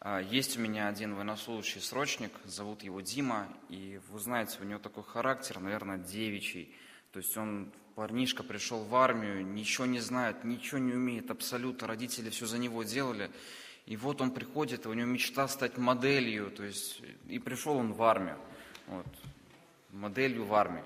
[0.00, 4.80] А, есть у меня один военнослужащий срочник, зовут его Дима, и вы знаете, у него
[4.80, 6.74] такой характер, наверное, девичий.
[7.12, 12.30] То есть он, парнишка, пришел в армию, ничего не знает, ничего не умеет абсолютно, родители
[12.30, 13.30] все за него делали.
[13.86, 17.92] И вот он приходит, и у него мечта стать моделью, то есть, и пришел он
[17.92, 18.38] в армию,
[18.88, 19.06] вот,
[19.92, 20.82] моделью в армии.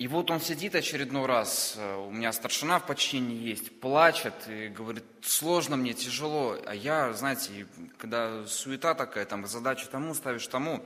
[0.00, 4.68] И вот он сидит очередной раз, э, у меня старшина в подчинении есть, плачет и
[4.68, 6.56] говорит, сложно мне, тяжело.
[6.64, 7.66] А я, знаете,
[7.98, 10.82] когда суета такая, там, задачи тому ставишь тому,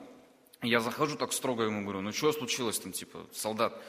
[0.63, 3.81] я захожу так строго ему говорю, ну что случилось там, типа, солдат?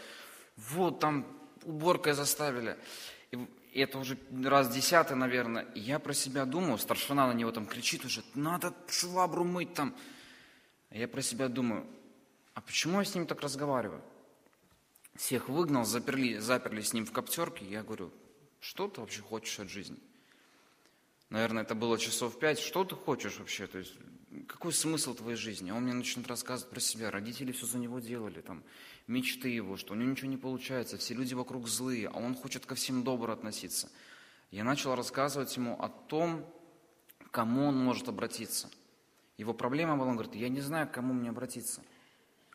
[0.57, 1.25] Вот там
[1.63, 2.77] уборкой заставили.
[3.31, 5.63] И это уже раз десятый, наверное.
[5.73, 9.95] И я про себя думаю, старшина на него там кричит уже, надо швабру мыть там.
[10.91, 11.87] А я про себя думаю,
[12.53, 14.03] а почему я с ним так разговариваю?
[15.15, 17.65] Всех выгнал, заперли, заперли с ним в коптерке.
[17.65, 18.11] Я говорю,
[18.59, 19.97] что ты вообще хочешь от жизни?
[21.29, 22.59] Наверное, это было часов пять.
[22.59, 23.67] Что ты хочешь вообще?
[23.67, 23.93] То есть,
[24.47, 25.71] какой смысл твоей жизни?
[25.71, 27.11] Он мне начинает рассказывать про себя.
[27.11, 28.63] Родители все за него делали, там,
[29.07, 32.65] мечты его, что у него ничего не получается, все люди вокруг злые, а он хочет
[32.65, 33.89] ко всем добро относиться.
[34.51, 36.45] Я начал рассказывать ему о том,
[37.31, 38.69] кому он может обратиться.
[39.37, 41.81] Его проблема была, он говорит, я не знаю, к кому мне обратиться–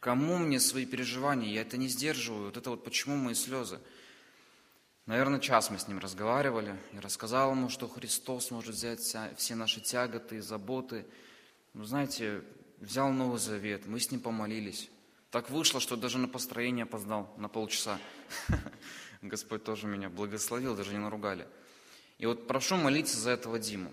[0.01, 1.51] Кому мне свои переживания?
[1.51, 2.47] Я это не сдерживаю.
[2.47, 3.79] Вот это вот почему мои слезы?
[5.05, 6.75] Наверное, час мы с ним разговаривали.
[6.93, 9.01] Я рассказал ему, что Христос может взять
[9.37, 11.05] все наши тяготы и заботы.
[11.75, 12.43] Ну, знаете,
[12.79, 14.89] взял Новый Завет, мы с ним помолились.
[15.31, 17.99] Так вышло, что даже на построение опоздал на полчаса.
[19.23, 21.47] Господь тоже меня благословил, даже не наругали.
[22.19, 23.93] И вот прошу молиться за этого Диму.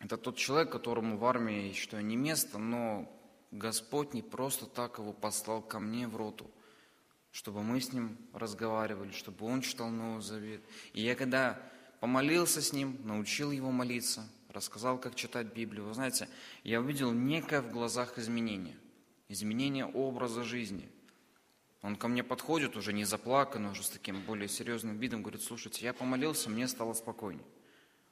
[0.00, 3.08] Это тот человек, которому в армии, я считаю, не место, но
[3.50, 6.48] Господь не просто так его послал ко мне в роту,
[7.32, 10.62] чтобы мы с ним разговаривали, чтобы он читал Новый Завет.
[10.92, 11.60] И я когда
[11.98, 16.28] помолился с ним, научил его молиться, рассказал, как читать Библию, вы знаете,
[16.62, 18.76] я увидел некое в глазах изменение,
[19.28, 20.88] изменение образа жизни.
[21.82, 25.84] Он ко мне подходит уже не заплаканный, уже с таким более серьезным видом, говорит, слушайте,
[25.84, 27.46] я помолился, мне стало спокойнее.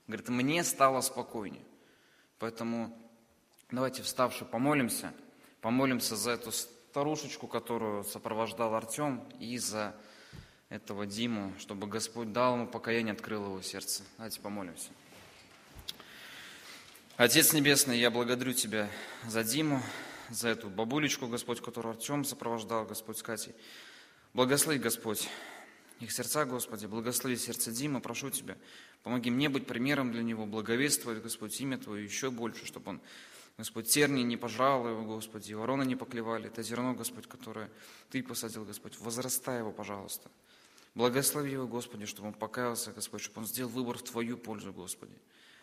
[0.08, 1.64] Говорит, мне стало спокойнее.
[2.38, 2.96] Поэтому
[3.70, 5.14] давайте вставши помолимся–
[5.68, 9.94] Помолимся за эту старушечку, которую сопровождал Артем, и за
[10.70, 14.02] этого Диму, чтобы Господь дал ему покаяние, открыл его сердце.
[14.16, 14.88] Давайте помолимся.
[17.18, 18.88] Отец Небесный, я благодарю Тебя
[19.26, 19.82] за Диму,
[20.30, 23.54] за эту бабулечку, Господь, которую Артем сопровождал, Господь, с Катей.
[24.32, 25.28] Благослови, Господь,
[26.00, 28.56] их сердца, Господи, благослови сердце Димы, прошу Тебя,
[29.02, 33.00] помоги мне быть примером для него, благовествовать, Господь, имя Твое еще больше, чтобы он
[33.58, 36.46] Господь, терни не пожрал его, Господи, вороны не поклевали.
[36.46, 37.68] Это зерно, Господь, которое
[38.08, 38.96] Ты посадил, Господь.
[39.00, 40.30] Возрастай его, пожалуйста.
[40.94, 45.12] Благослови его, Господи, чтобы он покаялся, Господь, чтобы он сделал выбор в Твою пользу, Господи.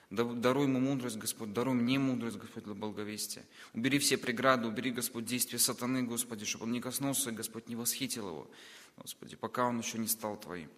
[0.09, 3.45] Даруй ему мудрость, Господь, даруй мне мудрость, Господь, для благовестия.
[3.73, 8.27] Убери все преграды, убери, Господь, действия сатаны, Господи, чтобы он не коснулся, Господь, не восхитил
[8.27, 8.51] его,
[8.97, 10.69] Господи, пока он еще не стал Твоим.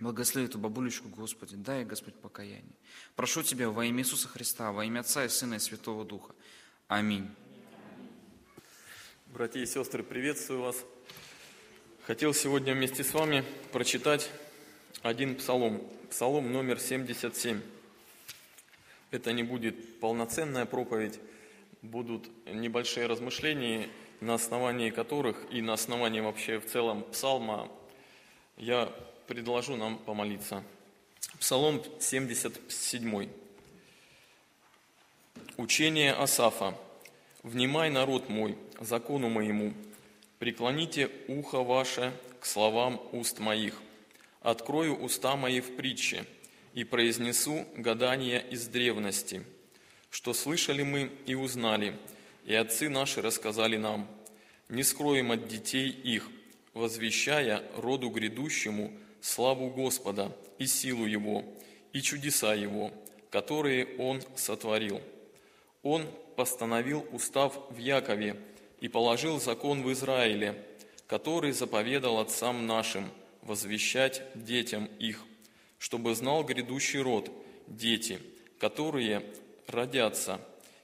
[0.00, 2.72] Благослови эту бабулечку, Господи, дай, Господь, покаяние.
[3.16, 6.34] Прошу Тебя во имя Иисуса Христа, во имя Отца и Сына и Святого Духа.
[6.88, 7.28] Аминь.
[9.26, 10.76] Братья и сестры, приветствую вас.
[12.06, 14.30] Хотел сегодня вместе с вами прочитать
[15.02, 17.60] один псалом, псалом номер 77.
[19.10, 21.20] Это не будет полноценная проповедь,
[21.82, 23.90] будут небольшие размышления,
[24.22, 27.70] на основании которых и на основании вообще в целом псалма
[28.56, 28.90] я
[29.30, 30.64] предложу нам помолиться.
[31.38, 33.28] Псалом 77.
[35.56, 36.76] Учение Асафа.
[37.44, 39.72] «Внимай, народ мой, закону моему,
[40.40, 43.80] преклоните ухо ваше к словам уст моих.
[44.42, 46.24] Открою уста мои в притче
[46.74, 49.44] и произнесу гадания из древности,
[50.10, 51.96] что слышали мы и узнали,
[52.46, 54.08] и отцы наши рассказали нам.
[54.68, 56.28] Не скроем от детей их,
[56.74, 61.44] возвещая роду грядущему– славу Господа и силу Его,
[61.92, 62.90] и чудеса Его,
[63.30, 65.00] которые Он сотворил.
[65.82, 66.06] Он
[66.36, 68.36] постановил устав в Якове
[68.80, 70.64] и положил закон в Израиле,
[71.06, 73.10] который заповедал отцам нашим
[73.42, 75.24] возвещать детям их,
[75.78, 77.30] чтобы знал грядущий род,
[77.66, 78.18] дети,
[78.58, 79.24] которые
[79.66, 80.40] родятся,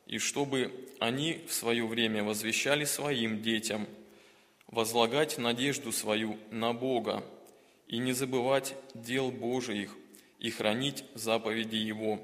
[0.07, 3.87] и чтобы они в свое время возвещали своим детям,
[4.69, 7.25] возлагать надежду свою на Бога
[7.87, 9.97] и не забывать дел Божиих
[10.39, 12.21] и хранить заповеди Его,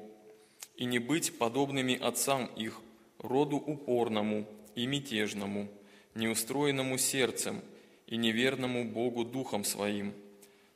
[0.76, 2.80] и не быть подобными отцам их,
[3.18, 5.68] роду упорному и мятежному,
[6.14, 7.62] неустроенному сердцем
[8.06, 10.12] и неверному Богу духом своим.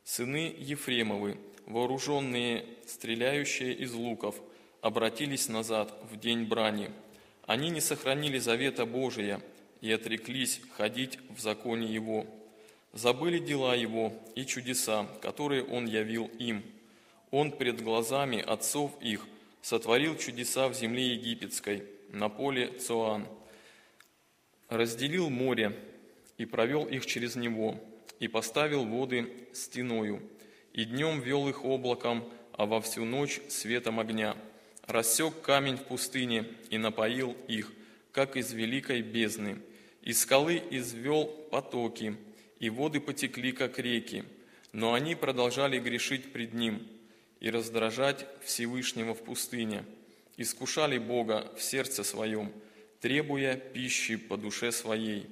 [0.04, 4.40] Сыны Ефремовы, вооруженные, стреляющие из луков,
[4.80, 6.90] обратились назад в день брани.
[7.44, 9.40] Они не сохранили завета Божия
[9.80, 12.26] и отреклись ходить в законе Его.
[12.96, 16.64] Забыли дела Его и чудеса, которые Он явил им.
[17.30, 19.26] Он пред глазами отцов их
[19.60, 23.26] сотворил чудеса в земле египетской, на поле Цоан.
[24.70, 25.78] Разделил море
[26.38, 27.78] и провел их через него,
[28.18, 30.22] и поставил воды стеною,
[30.72, 34.38] и днем вел их облаком, а во всю ночь светом огня.
[34.86, 37.74] Рассек камень в пустыне и напоил их,
[38.12, 39.58] как из великой бездны.
[40.00, 42.16] Из скалы извел потоки,
[42.58, 44.24] и воды потекли, как реки.
[44.72, 46.86] Но они продолжали грешить пред Ним
[47.40, 49.84] и раздражать Всевышнего в пустыне.
[50.36, 52.52] Искушали Бога в сердце своем,
[53.00, 55.26] требуя пищи по душе своей.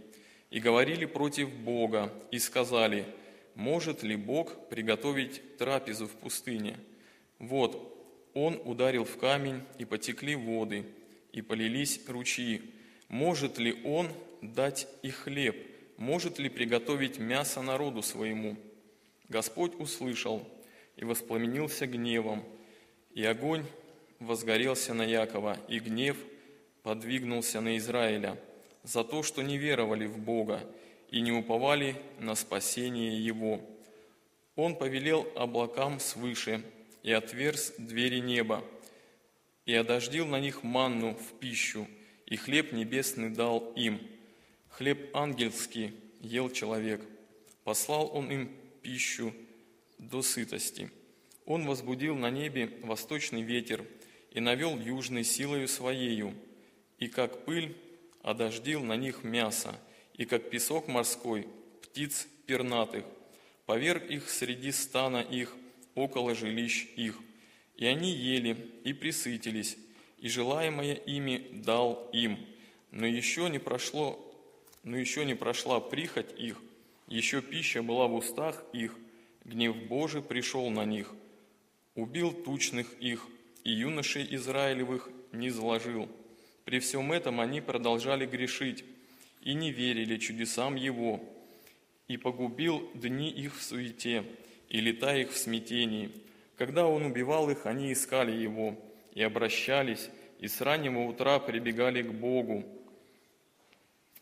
[0.50, 3.04] И говорили против Бога, и сказали,
[3.54, 6.78] может ли Бог приготовить трапезу в пустыне?
[7.38, 7.90] Вот,
[8.34, 10.84] Он ударил в камень, и потекли воды,
[11.32, 12.62] и полились ручьи.
[13.08, 14.08] Может ли Он
[14.40, 15.73] дать и хлеб?
[15.96, 18.56] Может ли приготовить мясо народу своему?
[19.28, 20.46] Господь услышал
[20.96, 22.44] и воспламенился гневом,
[23.12, 23.64] и огонь
[24.18, 26.16] возгорелся на Якова, и гнев
[26.82, 28.38] подвигнулся на Израиля
[28.82, 30.60] за то, что не веровали в Бога
[31.10, 33.60] и не уповали на спасение Его.
[34.56, 36.62] Он повелел облакам свыше
[37.02, 38.64] и отверз двери неба,
[39.64, 41.86] и одождил на них манну в пищу,
[42.26, 44.00] и хлеб небесный дал им.
[44.76, 47.00] Хлеб ангельский ел человек.
[47.62, 48.50] Послал он им
[48.82, 49.32] пищу
[49.98, 50.90] до сытости.
[51.46, 53.86] Он возбудил на небе восточный ветер
[54.32, 56.34] и навел южной силою своею,
[56.98, 57.76] и как пыль
[58.22, 59.78] одождил на них мясо,
[60.14, 61.46] и как песок морской
[61.82, 63.04] птиц пернатых,
[63.66, 65.54] поверг их среди стана их,
[65.94, 67.20] около жилищ их.
[67.76, 69.76] И они ели и присытились,
[70.18, 72.44] и желаемое ими дал им.
[72.90, 74.33] Но еще не прошло,
[74.84, 76.60] но еще не прошла прихоть их,
[77.08, 78.94] еще пища была в устах их,
[79.44, 81.12] гнев Божий пришел на них,
[81.94, 83.26] убил тучных их,
[83.64, 86.08] и юношей Израилевых не заложил.
[86.64, 88.84] При всем этом они продолжали грешить
[89.42, 91.20] и не верили чудесам Его,
[92.08, 94.24] и погубил дни их в суете,
[94.68, 96.10] и лета их в смятении.
[96.56, 98.78] Когда Он убивал их, они искали Его,
[99.14, 102.64] и обращались, и с раннего утра прибегали к Богу,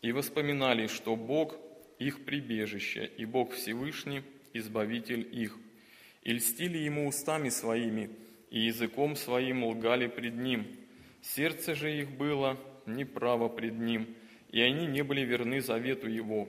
[0.02, 1.56] и воспоминали, что Бог
[1.98, 4.22] их прибежище, и Бог Всевышний–
[4.54, 5.56] Избавитель их.
[6.22, 8.10] И льстили ему устами своими,
[8.50, 10.66] и языком своим лгали пред ним.
[11.22, 14.14] Сердце же их было неправо пред ним,
[14.50, 16.48] и они не были верны завету его.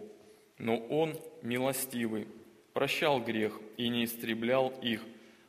[0.57, 2.27] Но он, милостивый,
[2.73, 5.01] прощал грех и не истреблял их,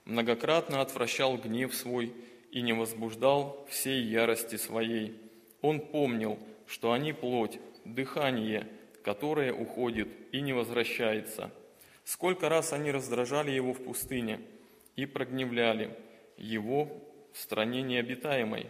[0.05, 2.13] многократно отвращал гнев свой
[2.53, 5.19] и не возбуждал всей ярости своей.
[5.61, 8.69] Он помнил, что они плоть, дыхание,
[9.03, 11.51] которое уходит и не возвращается–
[12.05, 14.41] Сколько раз они раздражали его в пустыне
[14.95, 15.97] и прогневляли
[16.37, 17.03] его
[17.33, 18.67] в стране необитаемой,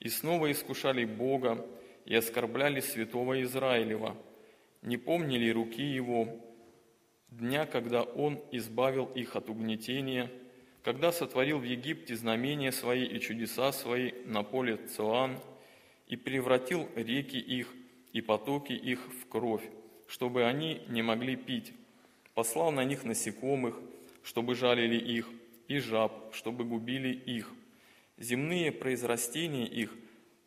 [0.00, 1.64] и снова искушали Бога
[2.06, 4.16] и оскорбляли святого Израилева,
[4.80, 6.40] не помнили руки его,
[7.28, 10.30] дня, когда он избавил их от угнетения,
[10.82, 15.38] когда сотворил в Египте знамения свои и чудеса свои на поле Цоан,
[16.08, 17.68] и превратил реки их
[18.12, 19.68] и потоки их в кровь,
[20.06, 21.72] чтобы они не могли пить,
[22.34, 23.80] послал на них насекомых,
[24.22, 25.28] чтобы жалили их,
[25.68, 27.52] и жаб, чтобы губили их.
[28.18, 29.94] Земные произрастения их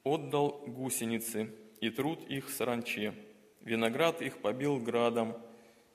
[0.04, 1.50] отдал гусеницы,
[1.80, 3.14] и труд их саранче.
[3.62, 5.38] Виноград их побил градом,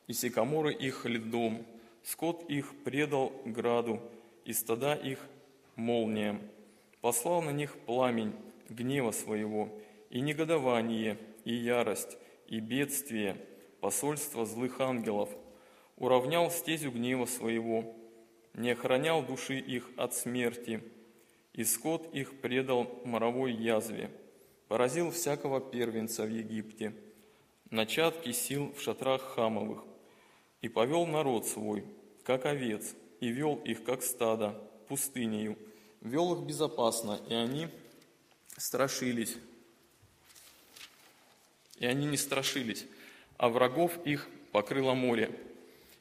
[0.07, 1.67] и сикаморы их льдом.
[2.03, 4.01] Скот их предал граду,
[4.45, 5.19] и стада их
[5.77, 6.41] молниям.
[7.01, 8.33] Послал на них пламень
[8.71, 9.69] гнева своего,
[10.11, 11.19] и негодование,
[11.49, 12.17] и ярость,
[12.47, 13.37] и бедствие,
[13.81, 15.31] посольство злых ангелов–
[15.99, 17.95] уравнял стезю гнева своего,
[18.55, 20.83] не охранял души их от смерти,
[21.53, 24.11] и скот их предал моровой язве.
[24.69, 26.95] поразил всякого первенца в Египте,
[27.71, 29.83] начатки сил в шатрах хамовых,
[30.61, 31.85] и повел народ свой,
[32.23, 35.57] как овец, и вел их, как стадо, пустынею,
[36.03, 37.69] вел их безопасно, и они
[38.59, 39.39] страшились.
[41.79, 42.87] И они не страшились,
[43.37, 45.31] а врагов их покрыло море,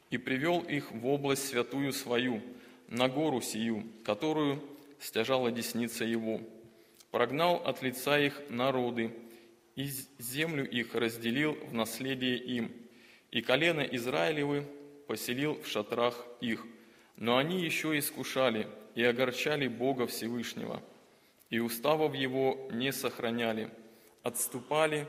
[0.09, 2.41] и привел их в область святую свою,
[2.87, 4.63] на гору сию, которую
[4.99, 6.41] стяжала десница его.
[7.11, 9.13] Прогнал от лица их народы,
[9.75, 12.71] и землю их разделил в наследие им,
[13.31, 14.65] и колено Израилевы
[15.07, 16.65] поселил в шатрах их.
[17.15, 20.81] Но они еще искушали и огорчали Бога Всевышнего,
[21.49, 23.69] и уставов Его не сохраняли,
[24.23, 25.07] отступали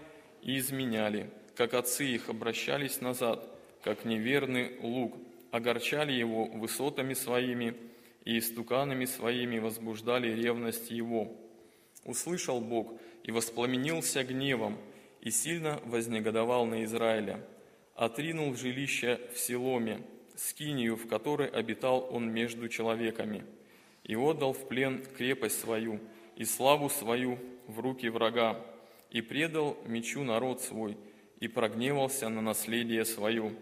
[0.48, 3.46] и изменяли, как отцы их обращались назад,
[3.82, 5.14] как неверный лук,
[5.50, 7.76] огорчали Его высотами своими
[8.24, 11.36] и истуканами своими возбуждали ревность Его.
[12.06, 14.78] Услышал Бог и воспламенился гневом,
[15.20, 17.44] и сильно вознегодовал на Израиля.
[17.94, 20.00] Отринул жилище в Силоме,
[20.34, 23.44] скинию, в которой обитал он между человеками,
[24.02, 26.00] и отдал в плен крепость свою
[26.36, 28.64] и славу свою в руки врага,
[29.10, 30.96] и предал мечу народ свой,
[31.40, 33.52] и прогневался на наследие свое.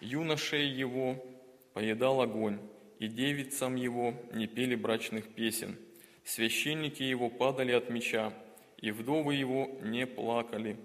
[0.00, 1.16] Юношей его
[1.72, 2.58] поедал огонь,
[2.98, 5.76] и девицам его не пели брачных песен.
[6.24, 8.32] Священники его падали от меча,
[8.78, 10.76] и вдовы его не плакали.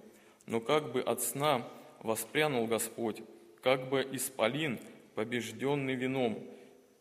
[0.46, 1.68] Но как бы от сна
[2.02, 3.22] воспрянул Господь,
[3.62, 4.80] как бы исполин,
[5.16, 6.44] побежденный вином,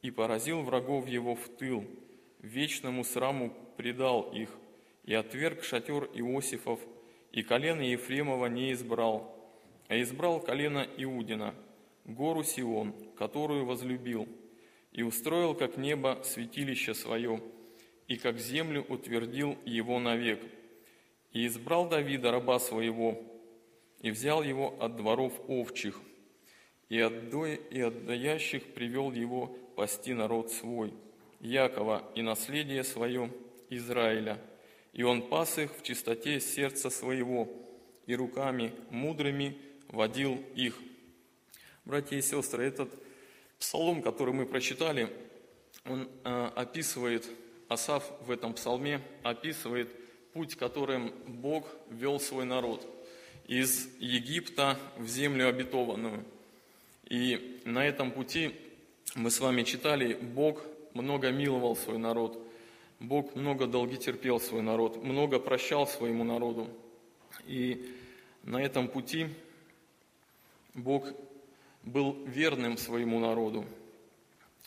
[0.03, 1.85] и поразил врагов его в тыл,
[2.41, 4.51] вечному сраму предал их,
[5.05, 6.81] и отверг шатер Иосифов,
[7.33, 9.35] и колено Ефремова не избрал,
[9.89, 11.55] а избрал колено Иудина,
[12.05, 14.29] гору Сион, которую возлюбил,
[14.93, 17.43] и устроил, как небо, святилище свое,
[18.07, 20.43] и как землю утвердил его навек.
[21.33, 23.23] И избрал Давида, раба своего,
[24.01, 26.01] и взял его от дворов овчих,
[26.89, 27.47] и от, до...
[27.47, 29.47] и от даящих привел его
[29.77, 30.95] пасти народ свой,
[31.41, 33.31] Якова и наследие свое
[33.71, 34.41] Израиля.
[34.93, 37.49] И он пас их в чистоте сердца своего,
[38.07, 39.59] и руками мудрыми
[39.89, 40.79] водил их.
[41.85, 42.91] Братья и сестры, этот
[43.59, 45.09] псалом, который мы прочитали,
[45.85, 47.29] он э, описывает,
[47.69, 49.91] Асав в этом псалме описывает
[50.33, 52.87] путь, которым Бог вел свой народ
[53.47, 56.25] из Египта в землю обетованную.
[57.09, 58.55] И на этом пути
[59.15, 60.63] мы с вами читали, Бог
[60.95, 62.39] много миловал свой народ,
[63.01, 66.69] Бог много долги терпел свой народ, много прощал своему народу.
[67.47, 67.95] И
[68.43, 69.29] на этом пути
[70.75, 71.07] Бог
[71.85, 73.65] был верным своему народу.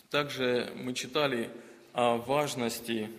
[0.09, 1.49] Также мы читали
[1.93, 3.09] о важности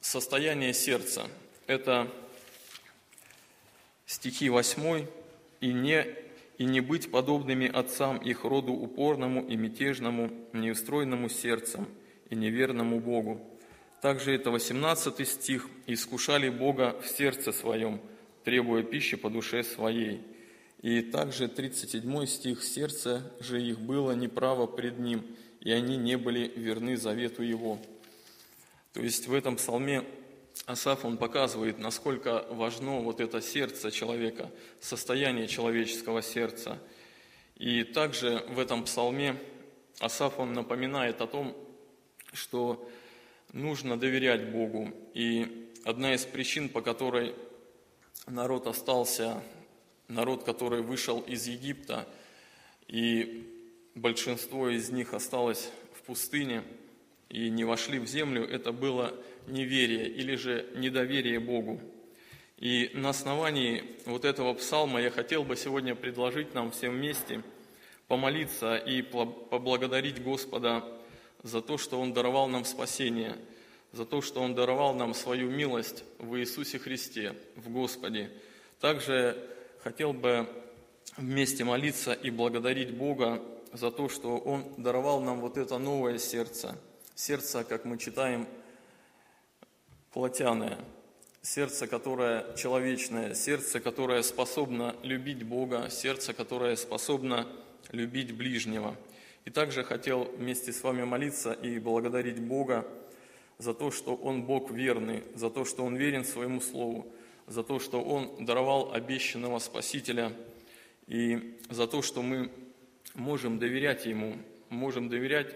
[0.00, 1.26] состояния сердца.
[1.66, 2.10] Это
[4.04, 5.06] стихи 8
[5.60, 6.06] «И не,
[6.58, 11.88] «И не быть подобными отцам их роду упорному и мятежному, неустроенному сердцем
[12.30, 13.40] и неверному Богу».
[14.00, 18.00] Также это 18 стих «Искушали Бога в сердце своем,
[18.44, 20.20] требуя пищи по душе своей».
[20.82, 25.24] И также 37 стих «Сердце же их было неправо пред Ним,
[25.60, 27.78] и они не были верны завету Его».
[28.92, 30.04] То есть в этом псалме
[30.66, 36.78] Асаф, он показывает, насколько важно вот это сердце человека, состояние человеческого сердца.
[37.56, 39.36] И также в этом псалме
[39.98, 41.56] Асаф, он напоминает о том,
[42.34, 42.88] что
[43.52, 44.92] нужно доверять Богу.
[45.14, 47.34] И одна из причин, по которой
[48.26, 49.42] народ остался
[50.08, 52.06] народ, который вышел из Египта,
[52.88, 53.50] и
[53.94, 56.62] большинство из них осталось в пустыне
[57.28, 59.14] и не вошли в землю, это было
[59.46, 61.80] неверие или же недоверие Богу.
[62.58, 67.42] И на основании вот этого псалма я хотел бы сегодня предложить нам всем вместе
[68.06, 70.84] помолиться и поблагодарить Господа
[71.44, 73.36] за то, что Он даровал нам спасение,
[73.92, 78.32] за то, что Он даровал нам свою милость в Иисусе Христе, в Господе.
[78.80, 79.38] Также
[79.82, 80.48] хотел бы
[81.16, 83.40] вместе молиться и благодарить Бога
[83.72, 86.76] за то, что Он даровал нам вот это новое сердце.
[87.14, 88.48] Сердце, как мы читаем,
[90.12, 90.78] плотяное.
[91.42, 97.46] Сердце, которое человечное, сердце, которое способно любить Бога, сердце, которое способно
[97.92, 98.96] любить ближнего.
[99.44, 102.86] И также хотел вместе с вами молиться и благодарить Бога
[103.58, 107.12] за то, что Он Бог верный, за то, что Он верен своему Слову,
[107.46, 110.32] за то, что Он даровал обещанного Спасителя,
[111.06, 112.50] и за то, что мы
[113.14, 114.36] можем доверять Ему,
[114.70, 115.54] можем доверять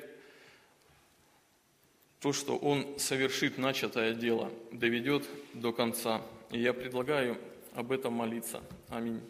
[2.21, 5.25] то, что Он совершит начатое дело, доведет
[5.55, 6.23] до конца.
[6.51, 7.39] И я предлагаю
[7.75, 8.63] об этом молиться.
[8.89, 9.23] Аминь.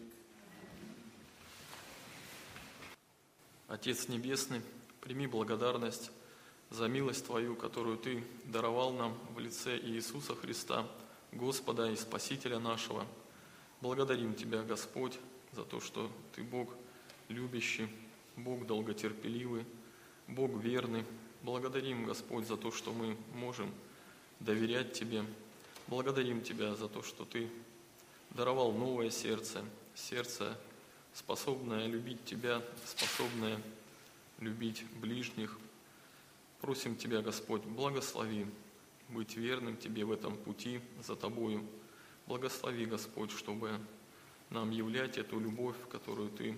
[3.69, 4.63] Отец Небесный,
[5.03, 6.11] прими благодарность
[6.71, 10.89] за милость Твою, которую Ты даровал нам в лице Иисуса Христа,
[11.33, 13.07] Господа и Спасителя нашего.
[13.83, 15.19] Благодарим Тебя, Господь,
[15.53, 16.71] за то, что Ты Бог
[17.29, 17.89] любящий,
[18.37, 19.67] Бог долготерпеливый,
[20.27, 21.05] Бог верный.
[21.43, 23.71] Благодарим, Господь, за то, что мы можем
[24.41, 25.27] доверять Тебе.
[25.89, 27.51] Благодарим Тебя за то, что Ты
[28.31, 29.63] даровал новое сердце,
[29.95, 30.57] сердце,
[31.15, 33.61] способное любить Тебя, способное
[34.41, 35.59] любить ближних.
[36.61, 38.47] Просим Тебя, Господь, благослови
[39.09, 41.65] быть верным Тебе в этом пути за Тобою.
[42.27, 43.81] Благослови, Господь, чтобы
[44.51, 46.57] нам являть эту любовь, которую Ты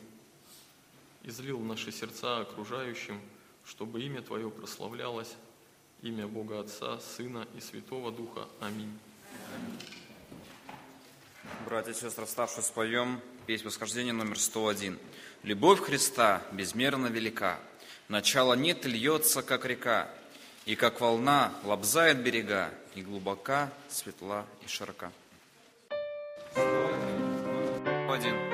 [1.22, 3.20] излил в наши сердца окружающим,
[3.64, 5.36] чтобы имя Твое прославлялось,
[6.02, 8.48] имя Бога Отца, Сына и Святого Духа.
[8.60, 8.96] Аминь.
[11.66, 14.98] Братья и сестры, вставшие споем песнь восхождения номер 101.
[15.42, 17.58] «Любовь Христа безмерно велика,
[18.08, 20.08] начало нет и льется, как река,
[20.66, 25.12] и как волна лобзает берега, и глубока, светла и широка».
[28.08, 28.49] Один.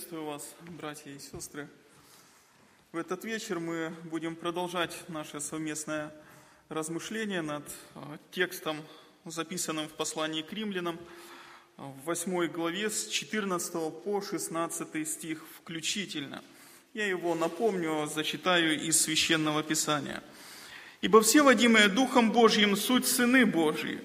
[0.00, 1.68] Приветствую вас, братья и сестры.
[2.90, 6.10] В этот вечер мы будем продолжать наше совместное
[6.70, 7.64] размышление над
[7.94, 8.78] а, текстом,
[9.26, 10.98] записанным в послании к римлянам,
[11.76, 13.72] в 8 главе с 14
[14.02, 16.42] по 16 стих включительно.
[16.94, 20.22] Я его напомню, зачитаю из Священного Писания.
[21.02, 24.00] «Ибо все, водимые Духом Божьим, суть сыны Божьи,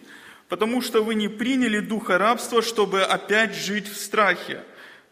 [0.49, 4.65] потому что вы не приняли духа рабства, чтобы опять жить в страхе,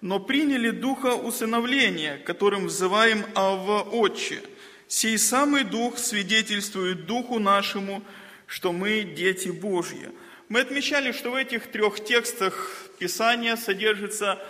[0.04, 4.42] но приняли духа усыновления, которым взываем Авва Отче.
[4.90, 8.04] Сей самый дух свидетельствует духу нашему,
[8.46, 10.12] что мы дети Божьи.
[10.50, 14.46] Мы отмечали, что в этих трех текстах Писания содержится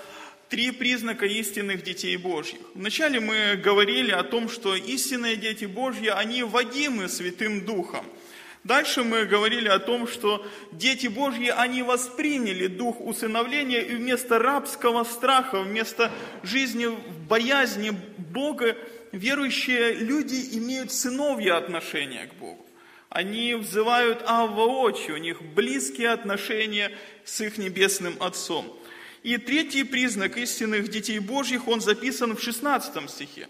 [0.49, 2.59] три признака истинных детей Божьих.
[2.73, 8.03] Вначале мы говорили о том, что истинные дети Божьи, они водимы Святым Духом–
[8.63, 15.03] Дальше мы говорили о том, что дети Божьи, они восприняли дух усыновления, и вместо рабского
[15.03, 16.11] страха, вместо
[16.43, 18.77] жизни в боязни Бога,
[19.11, 22.65] верующие люди имеют сыновья отношения к Богу.
[23.09, 26.91] Они взывают Авва Очи, у них близкие отношения
[27.25, 28.79] с их небесным Отцом.
[29.23, 33.49] И третий признак истинных детей Божьих, он записан в 16 стихе.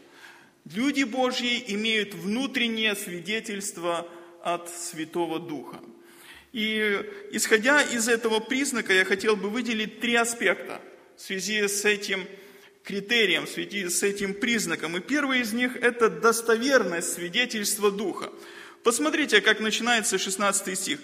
[0.74, 4.08] Люди Божьи имеют внутреннее свидетельство
[4.44, 5.80] от Святого Духа.
[6.52, 7.02] И
[7.32, 10.82] исходя из этого признака, я хотел бы выделить три аспекта
[11.16, 12.28] в связи с этим
[12.84, 14.98] критерием, в связи с этим признаком.
[14.98, 18.32] И первый из них– это достоверность свидетельства Духа.
[18.84, 21.00] Посмотрите, как начинается 16 стих.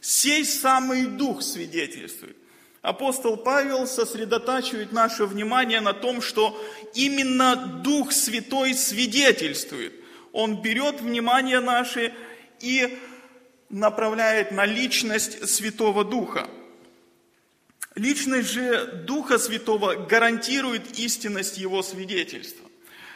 [0.00, 2.36] «Сей самый Дух свидетельствует».
[2.80, 6.58] Апостол Павел сосредотачивает наше внимание на том, что
[6.94, 9.92] именно Дух Святой свидетельствует.
[10.32, 12.14] Он берет внимание наше
[12.60, 12.98] и
[13.68, 16.48] направляет на личность Святого Духа.
[17.94, 22.68] Личность же Духа Святого гарантирует истинность Его свидетельства.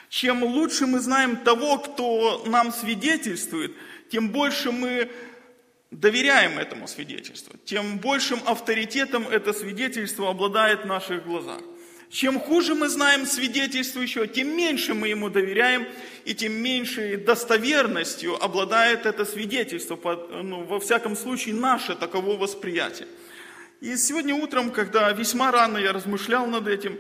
[0.09, 3.75] Чем лучше мы знаем того, кто нам свидетельствует,
[4.11, 5.11] тем больше мы
[5.91, 11.61] доверяем этому свидетельству, тем большим авторитетом это свидетельство обладает в наших глазах.
[12.13, 15.89] Чем хуже мы знаем свидетельствующего, тем меньше мы ему доверяем,
[16.27, 19.99] и тем меньшей достоверностью обладает это свидетельство,
[20.43, 23.09] ну, во всяком случае, наше таково восприятие.
[23.81, 26.99] И сегодня утром, когда весьма рано я размышлял над этим,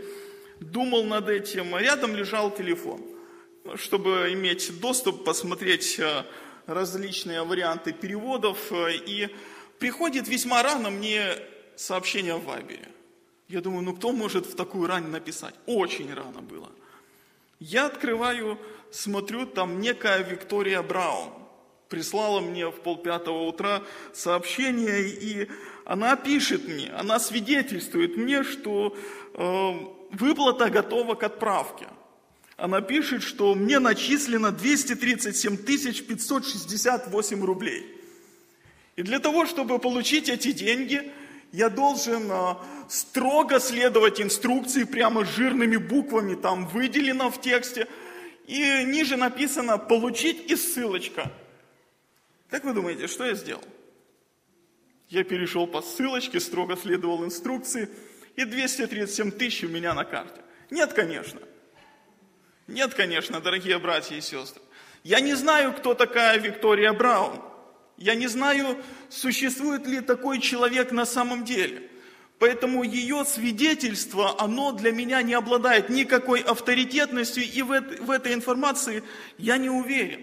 [0.61, 3.03] думал над этим, рядом лежал телефон,
[3.75, 6.25] чтобы иметь доступ, посмотреть э,
[6.65, 8.73] различные варианты переводов.
[8.73, 9.29] Э, и
[9.79, 11.37] приходит весьма рано мне
[11.77, 12.89] сообщение в Вайбере.
[13.53, 15.55] Я думаю, ну кто может в такую рань написать?
[15.67, 16.71] Очень рано было.
[17.61, 18.59] Я открываю,
[18.91, 21.29] смотрю, там некая Виктория Браун
[21.91, 23.83] прислала мне в полпятого утра
[24.15, 25.51] сообщение, и
[25.85, 28.97] она пишет мне, она свидетельствует мне, что
[29.35, 29.73] э,
[30.13, 31.89] выплата готова к отправке.
[32.57, 37.87] Она пишет, что мне начислено 237 568 рублей.
[38.97, 41.13] И для того, чтобы получить эти деньги,
[41.53, 42.59] я должен а,
[42.89, 47.87] строго следовать инструкции, прямо жирными буквами там выделено в тексте.
[48.47, 51.31] И ниже написано «получить» и ссылочка.
[52.51, 53.65] Как вы думаете, что я сделал?
[55.09, 57.89] Я перешел по ссылочке, строго следовал инструкции,
[58.35, 60.41] и 237 тысяч у меня на карте.
[60.71, 61.41] Нет, конечно.
[62.67, 64.63] Нет, конечно, дорогие братья и сестры.
[65.05, 67.52] Я не знаю, кто такая Виктория Браун.
[68.03, 68.79] Я не знаю,
[69.11, 71.89] существует ли такой человек на самом деле.
[72.41, 77.71] Поэтому ее свидетельство, оно для меня не обладает никакой авторитетностью, и в,
[78.11, 79.05] этой информации
[79.39, 80.21] я не уверен.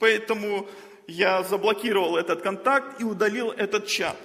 [0.00, 0.68] Поэтому
[1.06, 4.16] я заблокировал этот контакт и удалил этот чат.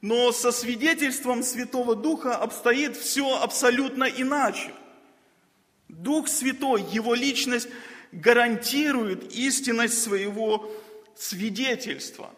[0.00, 4.70] Но со свидетельством Святого Духа обстоит все абсолютно иначе.
[5.88, 7.68] Дух Святой, Его личность
[8.12, 10.70] гарантирует истинность своего
[11.16, 12.30] свидетельство.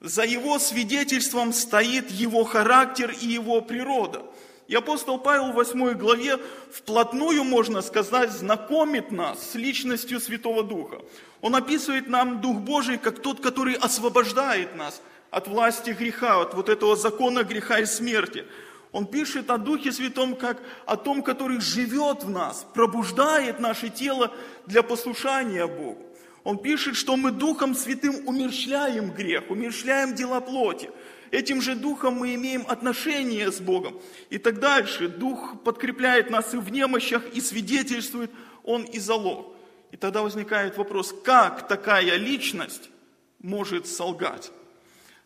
[0.00, 4.22] За его свидетельством стоит его характер и его природа.
[4.66, 6.38] И апостол Павел в 8 главе
[6.72, 11.00] вплотную, можно сказать, знакомит нас с личностью Святого Духа.
[11.40, 16.68] Он описывает нам Дух Божий как тот, который освобождает нас от власти греха, от вот
[16.68, 18.46] этого закона греха и смерти.
[18.92, 24.32] Он пишет о Духе Святом как о том, который живет в нас, пробуждает наше тело
[24.66, 26.09] для послушания Богу.
[26.44, 30.90] Он пишет, что мы Духом Святым умерщвляем грех, умерщвляем дела плоти.
[31.30, 34.00] Этим же Духом мы имеем отношение с Богом.
[34.30, 35.08] И так дальше.
[35.08, 38.30] Дух подкрепляет нас и в немощах, и свидетельствует,
[38.64, 39.54] Он и залог.
[39.92, 42.90] И тогда возникает вопрос, как такая личность
[43.38, 44.50] может солгать?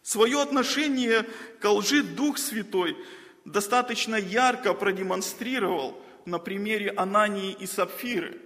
[0.03, 1.27] Свое отношение
[1.61, 2.97] к лжи Дух Святой
[3.45, 8.41] достаточно ярко продемонстрировал на примере Анании и Сапфиры,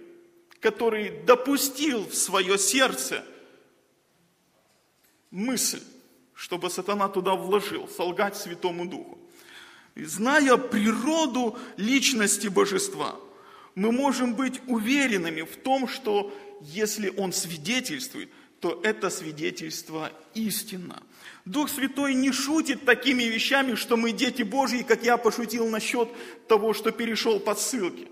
[0.59, 3.23] который допустил в свое сердце
[5.31, 5.81] мысль,
[6.33, 9.17] чтобы сатана туда вложил, солгать Святому Духу.
[9.95, 13.15] И зная природу личности Божества,
[13.75, 18.29] мы можем быть уверенными в том, что если Он свидетельствует,
[18.59, 21.01] то это свидетельство истинно.
[21.45, 26.09] Дух Святой не шутит такими вещами, что мы дети Божьи, как я пошутил насчет
[26.47, 28.07] того, что перешел по ссылке.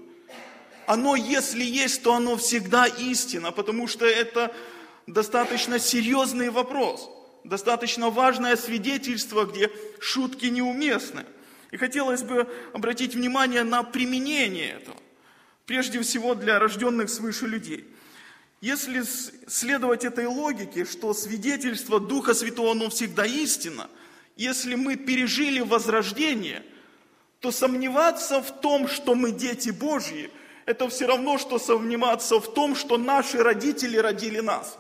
[0.88, 4.55] Оно, если есть, то оно всегда истина, потому что это
[5.05, 7.09] достаточно серьезный вопрос,
[7.43, 9.69] достаточно важное свидетельство, где
[9.99, 11.26] шутки неуместны.
[11.69, 14.97] И хотелось бы обратить внимание на применение этого,
[15.68, 17.85] прежде всего для рожденных свыше людей–
[18.61, 19.03] если
[19.47, 23.88] следовать этой логике, что свидетельство Духа Святого, оно всегда истина,
[24.35, 26.64] если мы пережили возрождение,
[27.39, 30.31] то сомневаться в том, что мы дети Божьи,
[30.68, 34.77] это все равно, что сомневаться в том, что наши родители родили нас.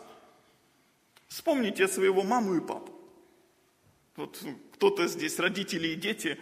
[1.29, 2.93] Вспомните своего маму и папу.
[4.17, 4.37] Вот
[4.73, 6.37] кто-то здесь, родители и дети,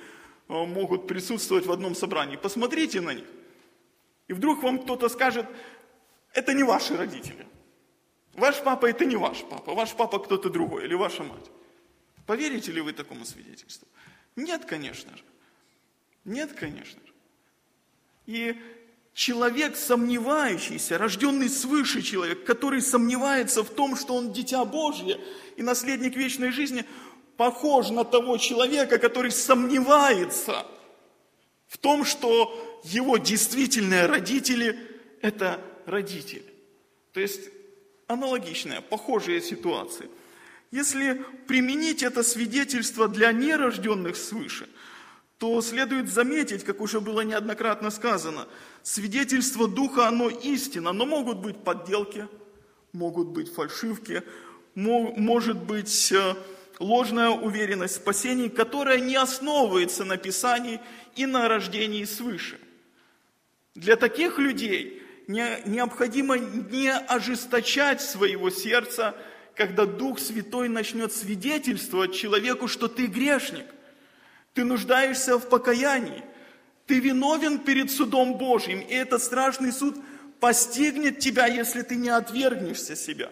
[0.49, 2.37] э, могут присутствовать в одном собрании.
[2.37, 3.27] Посмотрите на них.
[4.27, 5.45] И вдруг вам кто-то скажет,
[6.33, 7.45] это не ваши родители.
[8.33, 11.51] Ваш папа это не ваш папа, ваш папа кто-то другой или ваша мать.
[12.25, 13.87] Поверите ли вы такому свидетельству?
[14.35, 15.23] Нет, конечно же.
[16.23, 17.13] Нет, конечно же.
[18.25, 18.59] И
[19.15, 25.19] человек сомневающийся, рожденный свыше человек, который сомневается в том, что он дитя Божье
[25.55, 26.83] и наследник вечной жизни,
[27.37, 30.67] похож на того человека, который сомневается
[31.67, 34.77] в том, что его действительные родители–
[35.21, 36.45] это родители.
[37.13, 37.49] То есть
[38.07, 40.09] аналогичная, похожая ситуация.
[40.71, 44.67] Если применить это свидетельство для нерожденных свыше,
[45.37, 48.47] то следует заметить, как уже было неоднократно сказано,
[48.83, 52.27] свидетельство Духа, оно истина, но могут быть подделки,
[52.93, 54.23] могут быть фальшивки,
[54.75, 56.35] может быть э,
[56.79, 60.79] ложная уверенность в спасении, которая не основывается на Писании
[61.15, 62.59] и на рождении свыше.
[63.73, 69.15] Для таких людей необходимо не ожесточать своего сердца,
[69.53, 73.65] когда Дух Святой начнет свидетельствовать человеку, что ты грешник,
[74.55, 76.23] ты нуждаешься в покаянии,
[76.87, 79.95] ты виновен перед судом Божьим, и этот страшный суд
[80.39, 83.29] постигнет тебя, если ты не отвергнешься себя.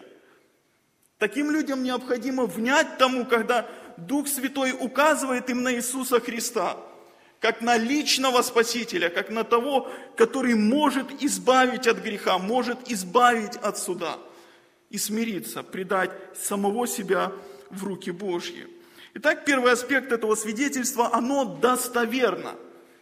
[1.18, 6.76] Таким людям необходимо внять тому, когда Дух Святой указывает им на Иисуса Христа–
[7.44, 13.76] как на личного Спасителя, как на того, который может избавить от греха, может избавить от
[13.76, 14.16] суда
[14.88, 17.32] и смириться, предать самого себя
[17.68, 18.66] в руки Божьи.
[19.16, 22.56] Итак, первый аспект этого свидетельства, оно достоверно.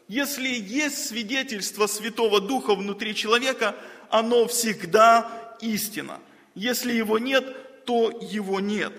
[0.09, 3.75] Если есть свидетельство Святого Духа внутри человека,
[4.11, 6.21] оно всегда истина.
[6.55, 8.93] Если его нет, то его нет.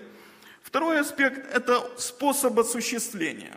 [0.60, 3.56] Второй аспект– это способ осуществления.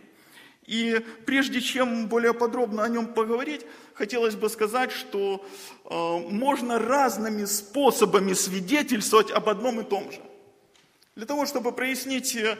[0.64, 5.44] И прежде чем более подробно о нем поговорить, хотелось бы сказать, что
[5.84, 10.20] э, можно разными способами свидетельствовать об одном и том же.
[11.16, 12.56] Для того, чтобы прояснить э,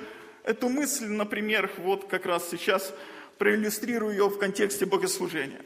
[0.48, 2.94] эту мысль, например, вот как раз сейчас
[3.36, 5.60] проиллюстрирую ее в контексте богослужения.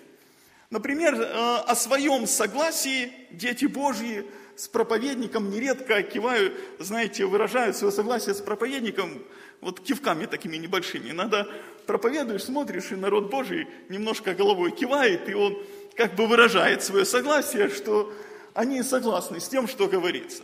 [0.70, 4.24] Например, э, о своем согласии дети Божьи
[4.56, 9.22] с проповедником нередко кивают, знаете, выражают свое согласие с проповедником
[9.60, 11.10] вот кивками такими небольшими.
[11.10, 11.46] Иногда
[11.86, 15.62] проповедуешь, смотришь, и народ Божий немножко головой кивает, и он
[15.94, 18.12] как бы выражает свое согласие, что
[18.52, 20.42] они согласны с тем, что говорится.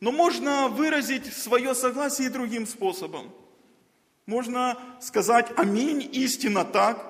[0.00, 3.30] Но можно выразить свое согласие и другим способом.
[4.26, 7.06] Можно сказать «Аминь, истинно так».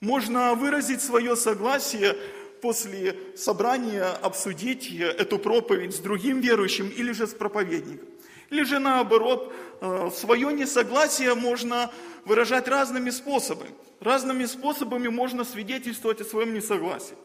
[0.00, 2.16] Можно выразить свое согласие
[2.60, 8.08] после собрания, обсудить эту проповедь с другим верующим или же с проповедником.
[8.50, 11.90] Или же наоборот, э, свое несогласие можно
[12.24, 13.70] выражать разными способами.
[14.00, 17.16] Разными способами можно свидетельствовать о своем несогласии.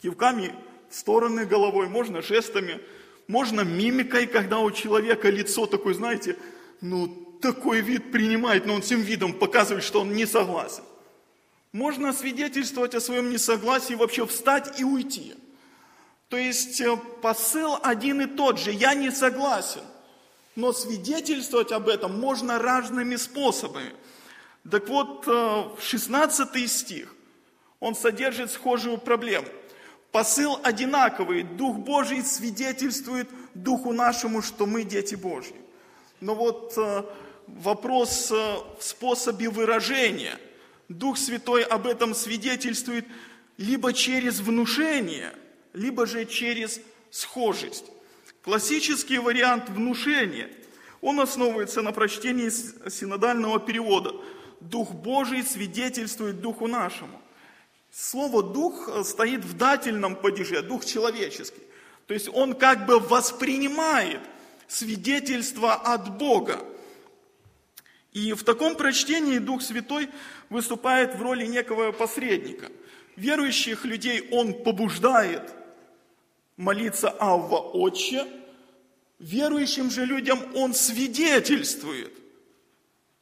[0.00, 0.54] Кивками
[0.88, 2.80] в стороны головой, можно жестами,
[3.28, 6.36] можно мимикой, когда у человека лицо такое, знаете,
[6.80, 10.84] ну, такой вид принимает, но он всем видом показывает, что он не согласен.
[11.72, 15.34] Можно свидетельствовать о своем несогласии, вообще встать и уйти.
[16.28, 19.82] То есть э, посыл один и тот же, я не согласен.
[20.54, 23.94] Но свидетельствовать об этом можно разными способами.
[24.70, 25.26] Так вот,
[25.80, 27.14] 16 э, стих,
[27.80, 29.48] он содержит схожую проблему.
[30.12, 31.42] Посыл одинаковый.
[31.42, 35.56] Дух Божий свидетельствует Духу нашему, что мы дети Божьи.
[36.20, 37.02] Но вот э,
[37.58, 40.38] вопрос э, в способе выражения.
[40.88, 43.06] Дух Святой об этом свидетельствует
[43.56, 45.32] либо через внушение,
[45.72, 46.80] либо же через
[47.10, 47.84] схожесть.
[48.42, 50.50] Классический вариант внушения,
[51.00, 54.14] он основывается на прочтении синодального перевода.
[54.60, 57.20] Дух Божий свидетельствует Духу нашему.
[57.92, 61.60] Слово «дух» стоит в дательном падеже, дух человеческий.
[62.06, 64.20] То есть он как бы воспринимает
[64.66, 66.64] свидетельство от Бога.
[68.12, 70.08] И в таком прочтении Дух Святой
[70.50, 72.70] выступает в роли некого посредника.
[73.16, 75.54] Верующих людей он побуждает
[76.56, 78.26] молиться Авва Отче,
[79.18, 82.12] верующим же людям он свидетельствует,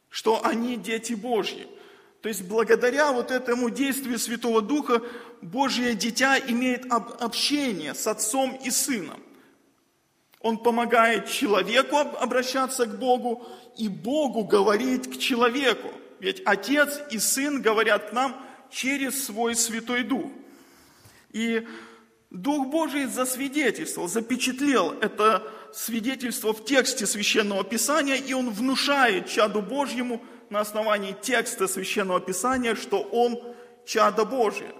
[0.08, 1.66] что они дети Божьи.
[2.20, 5.02] То есть благодаря вот этому действию Святого Духа
[5.40, 9.22] Божье дитя имеет общение с Отцом и Сыном.
[10.40, 13.46] Он помогает человеку обращаться к Богу
[13.76, 15.90] и Богу говорить к человеку.
[16.18, 18.36] Ведь Отец и Сын говорят к нам
[18.70, 20.30] через свой Святой Дух.
[21.32, 21.66] И
[22.30, 30.22] Дух Божий засвидетельствовал, запечатлел это свидетельство в тексте Священного Писания, и он внушает чаду Божьему
[30.48, 33.40] на основании текста Священного Писания, что он
[33.84, 34.72] чадо Божие.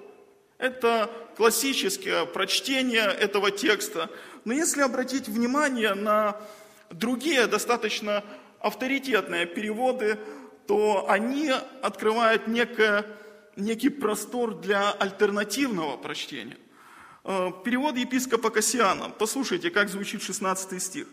[0.60, 4.10] Это классическое прочтение этого текста.
[4.44, 6.36] Но если обратить внимание на
[6.90, 8.22] другие достаточно
[8.58, 10.18] авторитетные переводы,
[10.66, 13.06] то они открывают некое,
[13.56, 16.58] некий простор для альтернативного прочтения.
[17.24, 19.08] Э, перевод епископа Кассиана.
[19.08, 21.06] Послушайте, как звучит 16 стих.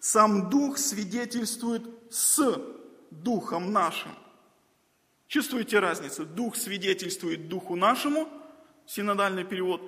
[0.00, 2.58] «Сам Дух свидетельствует с
[3.10, 4.12] Духом нашим».
[5.28, 6.24] Чувствуете разницу?
[6.24, 8.28] Дух свидетельствует Духу нашему,
[8.86, 9.82] синодальный перевод.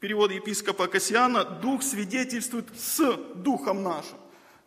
[0.00, 4.18] Перевод епископа Кассиана, Дух свидетельствует с Духом нашим.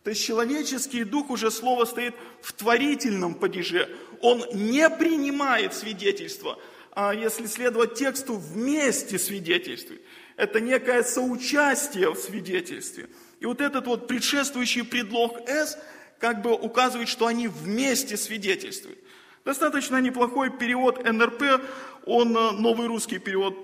[0.04, 3.88] То есть человеческий дух уже слово стоит в творительном падеже.
[4.20, 6.58] Он не принимает свидетельство,
[6.92, 10.02] а если следовать тексту, вместе свидетельствует.
[10.38, 13.10] Это некое соучастие в свидетельстве.
[13.40, 15.78] И вот этот вот предшествующий предлог «с»
[16.20, 19.00] как бы указывает, что они вместе свидетельствуют.
[19.44, 21.64] Достаточно неплохой перевод НРП,
[22.06, 23.56] он э, новый русский перевод,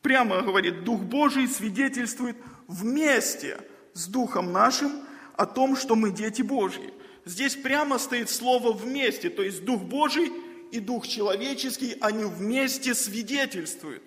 [0.00, 2.36] прямо говорит, Дух Божий свидетельствует
[2.68, 3.60] вместе
[3.92, 4.92] с Духом нашим
[5.36, 6.92] о том, что мы дети Божьи.
[7.24, 10.32] Здесь прямо стоит слово «вместе», то есть Дух Божий
[10.72, 14.02] и Дух человеческий, они вместе свидетельствуют,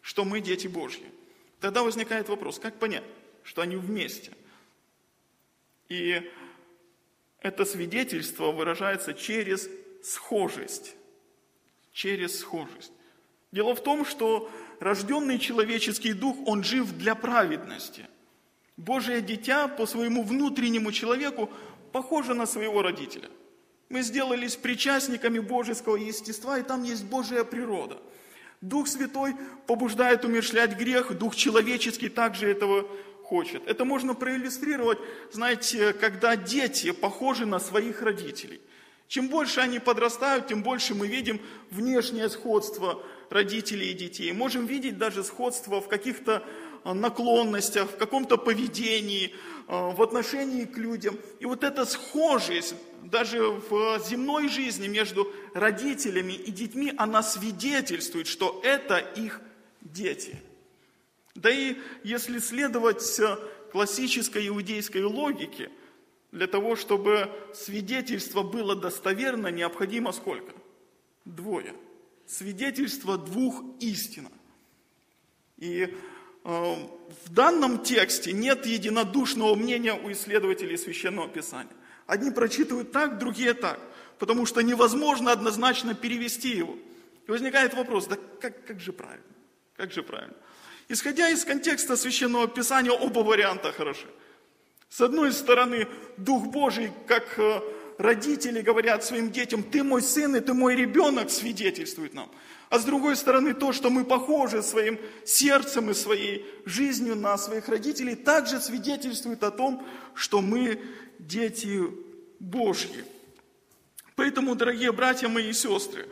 [0.00, 1.04] что мы дети Божьи.
[1.60, 3.04] Тогда возникает вопрос, как понять,
[3.44, 4.32] что они вместе?
[5.88, 6.22] И
[7.40, 9.68] это свидетельство выражается через
[10.06, 10.94] схожесть.
[11.92, 12.92] Через схожесть.
[13.52, 18.06] Дело в том, что рожденный человеческий дух, он жив для праведности.
[18.76, 21.50] Божие дитя по своему внутреннему человеку
[21.92, 23.30] похоже на своего родителя.
[23.88, 27.98] Мы сделались причастниками божеского естества, и там есть Божья природа.
[28.60, 29.34] Дух Святой
[29.66, 32.86] побуждает умершлять грех, Дух человеческий также этого
[33.22, 33.66] хочет.
[33.66, 34.98] Это можно проиллюстрировать,
[35.32, 38.60] знаете, когда дети похожи на своих родителей.
[39.08, 44.32] Чем больше они подрастают, тем больше мы видим внешнее сходство родителей и детей.
[44.32, 46.42] Можем видеть даже сходство в каких-то
[46.82, 49.32] а, наклонностях, в каком-то поведении,
[49.68, 51.18] а, в отношении к людям.
[51.38, 58.60] И вот эта схожесть даже в земной жизни между родителями и детьми, она свидетельствует, что
[58.64, 59.40] это их
[59.82, 60.36] дети.
[61.36, 63.36] Да и если следовать э,
[63.70, 65.70] классической иудейской логике–
[66.36, 70.52] для того, чтобы свидетельство было достоверно, необходимо сколько?
[71.24, 71.74] Двое.
[72.26, 74.28] Свидетельство двух истин.
[75.56, 75.94] И э,
[76.44, 81.72] в данном тексте нет единодушного мнения у исследователей Священного Писания.
[82.06, 83.80] Одни прочитывают так, другие так,
[84.18, 86.76] потому что невозможно однозначно перевести его.
[87.26, 89.24] И возникает вопрос, да как, как же правильно?
[89.74, 90.36] Как же правильно?
[90.88, 94.06] Исходя из контекста Священного Писания, оба варианта хороши.
[94.88, 97.60] С одной стороны, Дух Божий, как э,
[97.98, 102.30] родители говорят своим детям, ты мой сын и ты мой ребенок, свидетельствует нам.
[102.68, 107.68] А с другой стороны, то, что мы похожи своим сердцем и своей жизнью на своих
[107.68, 110.80] родителей, также свидетельствует о том, что мы
[111.18, 111.82] дети
[112.40, 113.04] Божьи.
[114.16, 116.08] Поэтому, дорогие братья мои и сестры,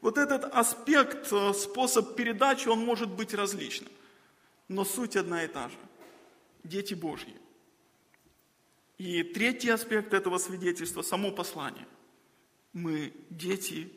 [0.00, 3.90] вот этот аспект, э, способ передачи, он может быть различным.
[4.68, 5.76] Но суть одна и та же.
[6.64, 7.34] Дети Божьи.
[8.98, 11.86] И третий аспект этого свидетельства– само послание.
[12.72, 13.92] Мы дети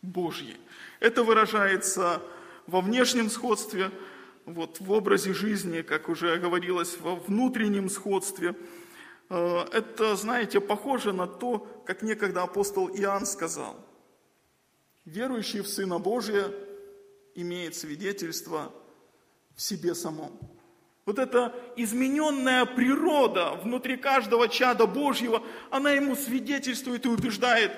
[0.00, 0.56] Божьи.
[1.00, 2.22] Это выражается
[2.66, 3.90] во внешнем сходстве,
[4.46, 8.54] вот, в образе жизни, как уже говорилось, во внутреннем сходстве.
[9.30, 13.76] Э, это, знаете, похоже на то, как некогда апостол Иоанн сказал.
[15.04, 16.50] Верующий в Сына Божия
[17.34, 18.72] имеет свидетельство
[19.54, 20.53] в себе самом.
[21.06, 27.72] Вот эта измененная природа внутри каждого чада Божьего, она ему свидетельствует и убеждает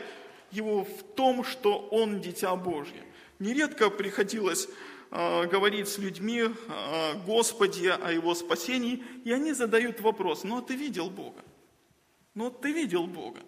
[0.53, 3.03] его в том, что он дитя Божье.
[3.41, 4.69] Нередко приходилось
[5.11, 10.63] э, говорить с людьми о Господе, о Его спасении, и они задают вопрос, ну а
[10.63, 11.43] ты видел Бога?
[12.35, 13.41] Ну ты видел Бога?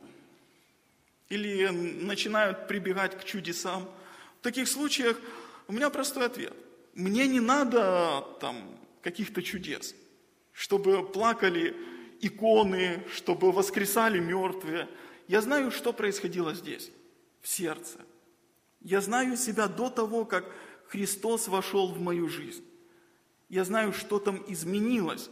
[1.29, 3.89] Или начинают прибегать к чудесам.
[4.41, 5.21] В таких случаях
[5.69, 6.55] у меня простой ответ.
[6.95, 9.94] Мне не надо там каких-то чудес,
[10.52, 11.77] чтобы плакали
[12.20, 14.89] иконы, чтобы воскресали мертвые.
[15.28, 16.91] Я знаю, что происходило здесь,
[17.41, 17.99] в сердце.
[18.81, 20.51] Я знаю себя до того, как
[20.89, 22.65] Христос вошел в мою жизнь.
[23.49, 25.31] Я знаю, что там изменилось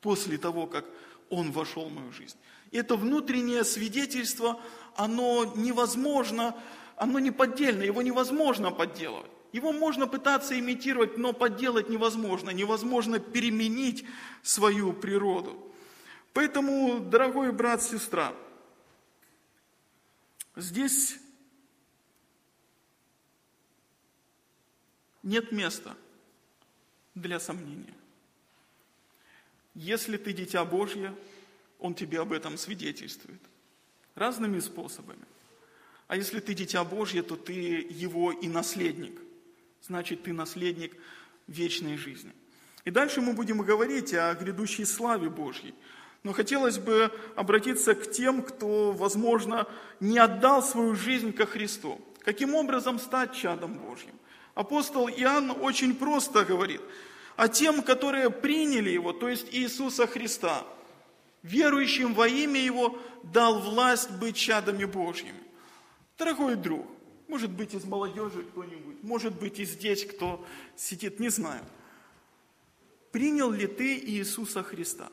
[0.00, 0.84] после того, как
[1.28, 2.36] Он вошел в мою жизнь.
[2.70, 4.60] И это внутреннее свидетельство,
[4.96, 6.56] оно невозможно,
[6.96, 9.30] оно не поддельно, его невозможно подделывать.
[9.56, 12.50] Его можно пытаться имитировать, но подделать невозможно.
[12.50, 14.04] Невозможно переменить
[14.42, 15.72] свою природу.
[16.34, 18.34] Поэтому, дорогой брат, сестра,
[20.56, 21.16] здесь
[25.22, 25.96] нет места
[27.14, 27.94] для сомнения.
[29.74, 31.14] Если ты дитя Божье,
[31.78, 33.40] Он тебе об этом свидетельствует.
[34.14, 35.24] Разными способами.
[36.08, 39.25] А если ты дитя Божье, то ты его и наследник
[39.86, 40.96] значит ты наследник
[41.46, 42.32] вечной жизни.
[42.84, 45.74] И дальше мы будем говорить о грядущей славе Божьей.
[46.22, 49.66] Но хотелось бы обратиться к тем, кто, возможно,
[50.00, 52.00] не отдал свою жизнь ко Христу.
[52.20, 54.14] Каким образом стать чадом Божьим?
[54.54, 56.80] Апостол Иоанн очень просто говорит,
[57.36, 60.64] а тем, которые приняли Его, то есть Иисуса Христа,
[61.42, 65.42] верующим во имя Его, дал власть быть чадами Божьими.
[66.18, 66.86] Дорогой друг,
[67.28, 70.44] может быть, из молодежи кто-нибудь, может быть, и здесь кто
[70.76, 71.64] сидит, не знаю.
[73.12, 75.10] Принял ли ты Иисуса Христа?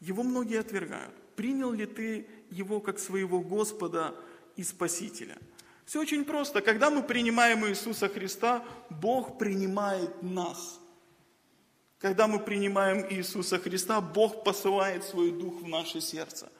[0.00, 1.14] Его многие отвергают.
[1.36, 4.14] Принял ли ты Его как своего Господа
[4.56, 5.38] и Спасителя?
[5.86, 6.60] Все очень просто.
[6.60, 10.80] Когда мы принимаем Иисуса Христа, Бог принимает нас.
[11.98, 16.50] Когда мы принимаем Иисуса Христа, Бог посылает свой Дух в наше сердце,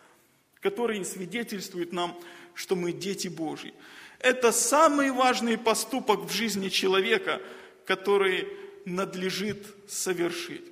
[0.61, 2.17] который свидетельствует нам,
[2.55, 3.75] что мы дети Божьи.
[4.19, 7.41] Это самый важный поступок в жизни человека,
[7.87, 8.49] который
[8.85, 10.65] надлежит совершить.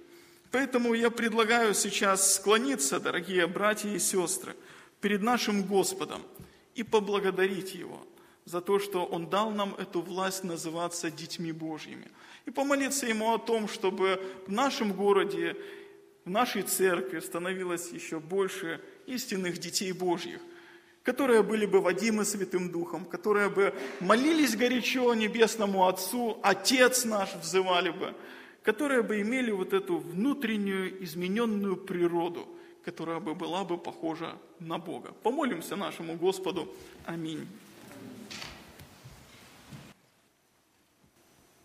[0.50, 4.56] Поэтому я предлагаю сейчас склониться, дорогие братья и сестры,
[5.00, 6.22] перед нашим Господом
[6.74, 8.04] и поблагодарить Его
[8.44, 12.08] за то, что Он дал нам эту власть называться детьми Божьими.
[12.46, 15.56] И помолиться Ему о том, чтобы в нашем городе,
[16.24, 20.40] в нашей церкви становилось еще больше истинных детей Божьих,
[21.02, 27.90] которые были бы водимы Святым Духом, которые бы молились горячо Небесному Отцу, Отец наш взывали
[27.90, 28.14] бы,
[28.62, 32.46] которые бы имели вот эту внутреннюю измененную природу,
[32.84, 35.12] которая бы была бы похожа на Бога.
[35.22, 36.68] Помолимся нашему Господу.
[37.06, 37.46] Аминь.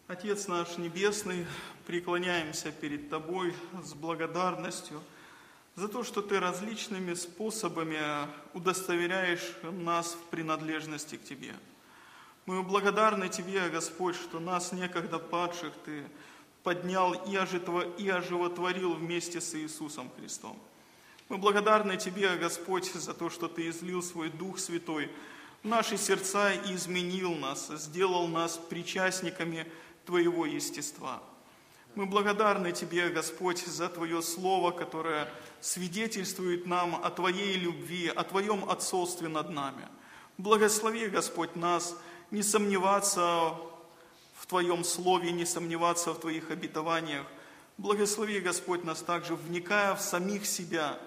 [0.08, 1.46] Отец наш Небесный,
[1.88, 5.02] преклоняемся перед Тобой с благодарностью–
[5.76, 8.00] за то, что Ты различными способами
[8.54, 11.54] удостоверяешь нас в принадлежности к Тебе.
[12.46, 16.04] Мы благодарны Тебе, Господь, что нас некогда падших Ты
[16.64, 20.58] поднял и оживотворил вместе с Иисусом Христом.
[21.28, 25.12] Мы благодарны Тебе, Господь, за то, что Ты излил свой Дух Святой
[25.64, 29.70] в наши сердца и изменил нас, сделал нас причастниками
[30.06, 31.22] Твоего естества–
[31.96, 35.28] мы благодарны Тебе, Господь, за Твое Слово, которое
[35.62, 39.88] свидетельствует нам о Твоей любви, о Твоем отцовстве над нами.
[40.38, 41.96] Благослови, Господь, нас
[42.32, 43.56] не сомневаться
[44.36, 47.26] в Твоем Слове, не сомневаться в Твоих обетованиях.
[47.78, 51.00] Благослови, Господь, нас также, вникая в самих себя,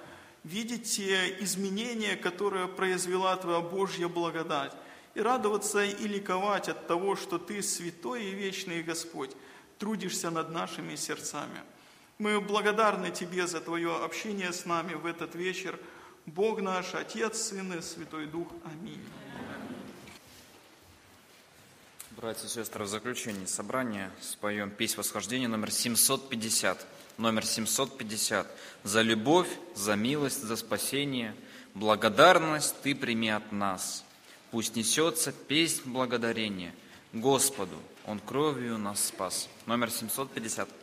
[0.44, 4.72] видеть те изменения, которые произвела Твоя Божья благодать,
[5.14, 9.32] и радоваться и ликовать от того, что Ты святой и вечный Господь,
[9.78, 11.62] трудишься над нашими сердцами.
[12.18, 15.78] Мы благодарны Тебе за Твое общение с нами в этот вечер.
[16.26, 18.48] Бог наш, Отец, Сын и Святой Дух.
[18.64, 19.02] Аминь.
[22.10, 26.84] Братья и сестры, в заключении собрания споем песнь восхождения номер 750.
[27.16, 28.46] Номер 750.
[28.82, 31.34] «За любовь, за милость, за спасение,
[31.74, 34.04] благодарность Ты прими от нас.
[34.50, 36.74] Пусть несется песнь благодарения
[37.12, 37.76] Господу,
[38.08, 40.77] Он кровью нас спас» номер 750.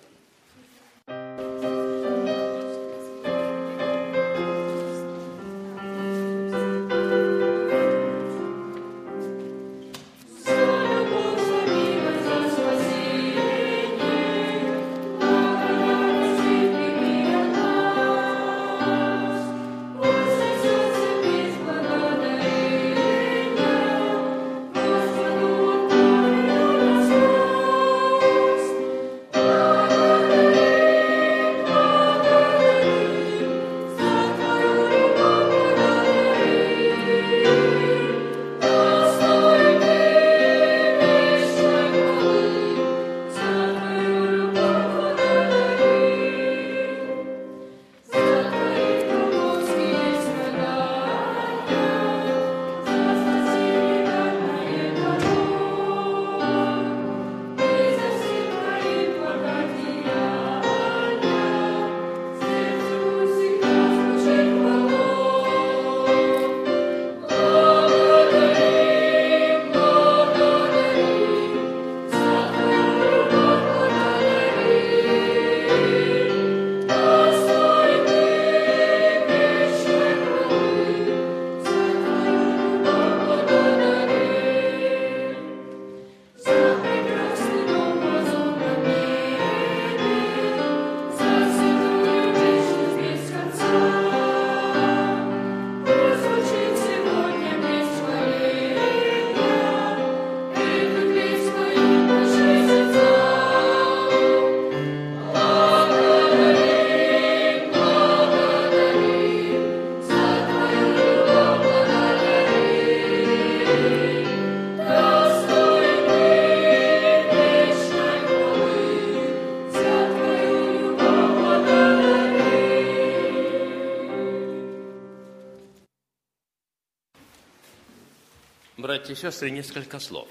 [129.06, 130.28] Братья и сестры, несколько слов.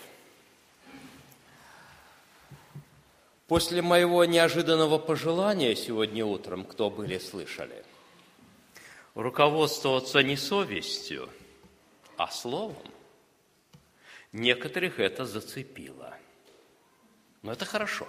[3.47, 7.85] После моего неожиданного пожелания сегодня утром, кто были слышали,
[9.15, 11.29] руководствоваться не совестью,
[12.17, 12.83] а словом,
[14.33, 16.13] некоторых это зацепило.
[17.43, 18.09] Но это хорошо.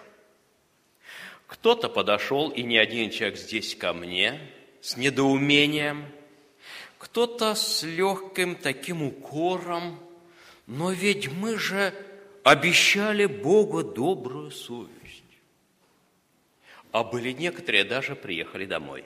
[1.46, 4.42] Кто-то подошел, и не один человек здесь ко мне,
[4.82, 6.12] с недоумением,
[6.98, 10.00] кто-то с легким таким укором,
[10.68, 11.94] но ведь мы же
[12.44, 15.24] обещали Богу добрую совесть.
[16.92, 19.04] А были некоторые, даже приехали домой.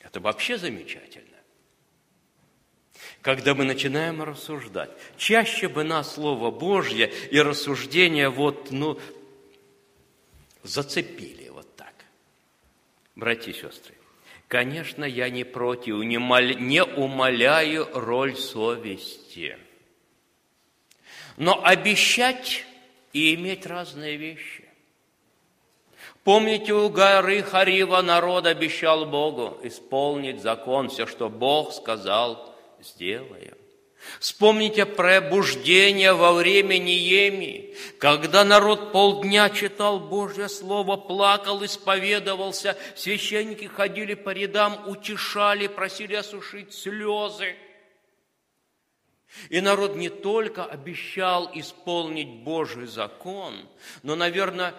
[0.00, 1.24] Это вообще замечательно.
[3.20, 8.98] Когда мы начинаем рассуждать, чаще бы нас Слово Божье и рассуждения вот, ну,
[10.62, 11.94] зацепили вот так.
[13.14, 13.94] Братья и сестры,
[14.48, 19.58] конечно, я не против, не, мол, не умоляю роль совести.
[21.36, 22.64] Но обещать
[23.12, 24.64] и иметь разные вещи.
[26.22, 33.54] Помните, у горы Харива народ обещал Богу исполнить закон, все, что Бог сказал, сделаем.
[34.20, 44.14] Вспомните пробуждение во время Ниеми, когда народ полдня читал Божье Слово, плакал, исповедовался, священники ходили
[44.14, 47.56] по рядам, утешали, просили осушить слезы.
[49.48, 53.68] И народ не только обещал исполнить Божий закон,
[54.02, 54.74] но, наверное,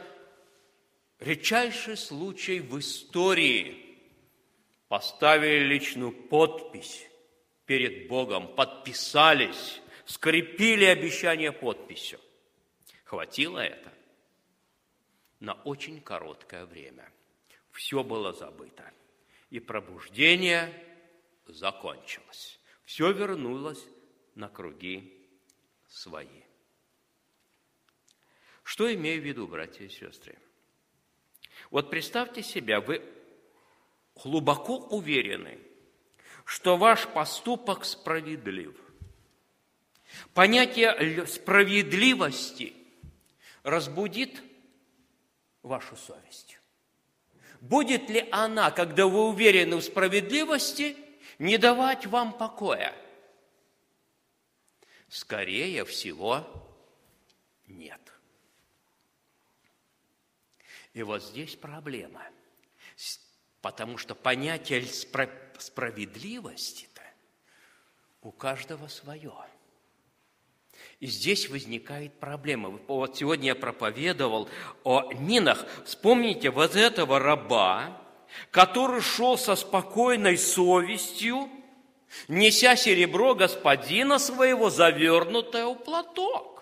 [1.19, 3.81] редчайший случай в истории.
[4.87, 7.07] Поставили личную подпись
[7.65, 12.19] перед Богом, подписались, скрепили обещание подписью.
[13.03, 13.91] Хватило это
[15.39, 17.11] на очень короткое время.
[17.71, 18.89] Все было забыто.
[19.49, 20.73] И пробуждение
[21.47, 22.59] закончилось.
[22.83, 23.83] Все вернулось
[24.35, 25.27] на круги
[25.87, 26.43] свои.
[28.63, 30.37] Что имею в виду, братья и сестры?
[31.71, 33.01] Вот представьте себя, вы
[34.15, 35.59] глубоко уверены,
[36.45, 38.75] что ваш поступок справедлив.
[40.33, 42.73] Понятие справедливости
[43.63, 44.41] разбудит
[45.63, 46.59] вашу совесть.
[47.61, 50.95] Будет ли она, когда вы уверены в справедливости,
[51.39, 52.93] не давать вам покоя?
[55.15, 56.45] Скорее всего,
[57.67, 58.01] нет.
[60.91, 62.21] И вот здесь проблема.
[63.61, 64.85] Потому что понятие
[65.57, 67.01] справедливости-то
[68.23, 69.33] у каждого свое.
[70.99, 72.71] И здесь возникает проблема.
[72.71, 74.49] Вот сегодня я проповедовал
[74.83, 75.65] о Нинах.
[75.85, 78.01] Вспомните вот этого раба,
[78.51, 81.49] который шел со спокойной совестью,
[82.27, 86.55] неся серебро господина своего, завернутое в платок.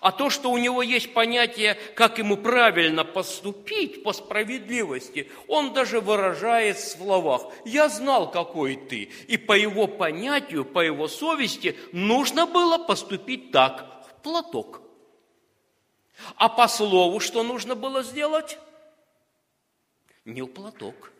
[0.00, 6.00] А то, что у него есть понятие, как ему правильно поступить по справедливости, он даже
[6.00, 9.10] выражает в словах «я знал, какой ты».
[9.26, 14.82] И по его понятию, по его совести нужно было поступить так, в платок.
[16.36, 18.58] А по слову что нужно было сделать?
[20.24, 21.10] Не в платок,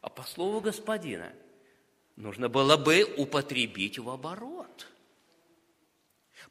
[0.00, 1.32] а по слову господина.
[2.16, 4.88] Нужно было бы употребить в оборот–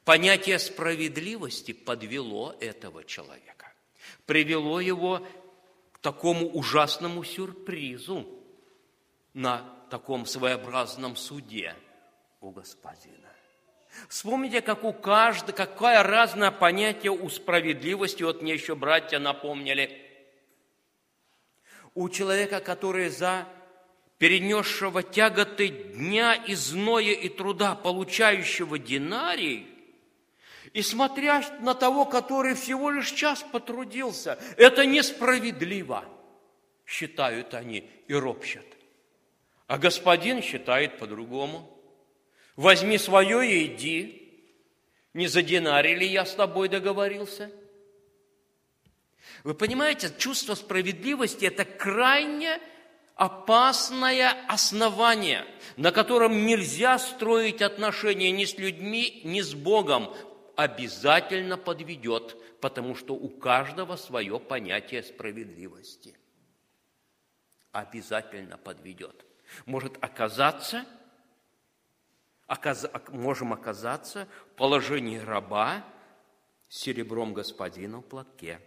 [0.06, 3.72] Понятие справедливости подвело этого человека,
[4.24, 5.26] привело его
[5.90, 8.24] к такому ужасному сюрпризу
[9.34, 11.74] на таком своеобразном суде
[12.40, 13.32] у господина.
[14.08, 20.08] Вспомните, как у каждого, какое разное понятие у справедливости, вот мне еще братья напомнили.
[21.94, 23.48] У человека, который за
[24.18, 29.66] перенесшего тяготы дня и зноя и труда, получающего динарий,
[30.72, 36.04] и смотря на того, который всего лишь час потрудился, это несправедливо,
[36.84, 38.64] считают они и ропщат.
[39.66, 41.72] А господин считает по-другому.
[42.56, 44.22] Возьми свое и иди.
[45.12, 47.50] Не за динарий ли я с тобой договорился?
[49.44, 52.60] Вы понимаете, чувство справедливости– это крайне
[53.16, 55.44] опасное основание,
[55.76, 60.14] на котором нельзя строить отношения ни с людьми, ни с Богом,
[60.54, 66.16] обязательно подведет, потому что у каждого свое понятие справедливости.
[67.72, 69.24] Обязательно подведет.
[69.64, 70.84] Может оказаться,
[72.46, 75.84] оказ, можем оказаться в положении раба
[76.68, 78.60] серебром господина в платке.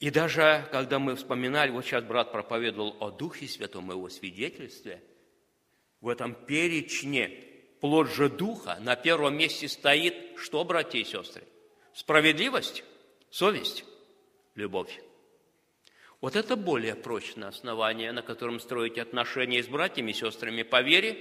[0.00, 5.02] И даже когда мы вспоминали, вот сейчас брат проповедовал о Духе Святом, его свидетельстве,
[6.00, 7.44] в этом перечне
[7.80, 11.42] плод же Духа на первом месте стоит что, братья и сестры?
[11.92, 12.82] Справедливость,
[13.28, 13.84] совесть,
[14.54, 15.02] любовь.
[16.22, 21.18] Вот это более прочное основание, на котором строить отношения с братьями и сестрами по вере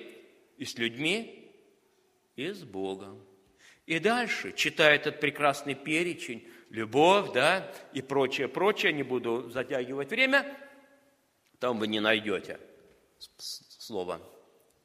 [0.58, 1.52] и с людьми,
[2.38, 3.22] и с Богом.
[3.86, 10.46] И дальше, читая этот прекрасный перечень, любовь, да, и прочее, прочее, не буду затягивать время,
[11.60, 12.60] там вы не найдете
[13.18, 14.22] слово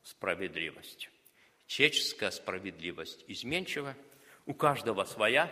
[0.02, 1.10] справедливость.
[1.66, 3.96] Человеческая справедливость изменчива,
[4.46, 5.50] у каждого своя.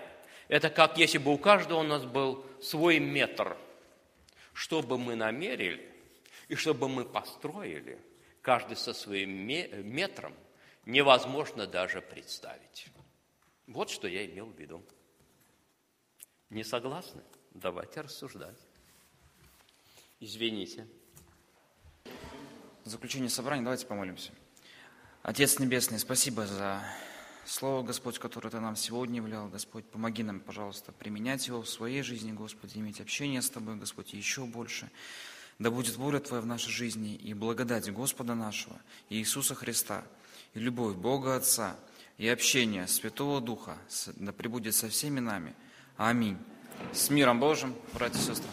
[0.49, 3.57] Это как если бы у каждого у нас был свой метр.
[4.53, 5.89] Что бы мы намерили
[6.49, 7.99] и чтобы мы построили,
[8.43, 10.35] каждый со своим метром,
[10.85, 12.89] невозможно даже представить.
[13.67, 14.83] Вот что я имел в виду.
[16.53, 17.23] Не согласны?
[17.55, 18.59] Давайте рассуждать.
[20.21, 20.87] Извините.
[22.85, 24.33] В заключение собрания давайте помолимся.
[25.23, 26.85] Отец Небесный, спасибо за
[27.47, 32.03] Слово, Господь, которое Ты нам сегодня являл, Господь, помоги нам, пожалуйста, применять его в своей
[32.03, 34.91] жизни, Господь, иметь общение с Тобой, Господь, еще больше.
[35.59, 40.05] Да будет воля Твоя в нашей жизни и благодать Господа нашего, Иисуса Христа,
[40.53, 41.79] и любовь Бога Отца,
[42.19, 43.79] и общение Святого Духа,
[44.17, 45.55] да пребудет со всеми нами.
[45.97, 46.39] Аминь.
[46.93, 48.49] С миром Божьим, братья и сестры.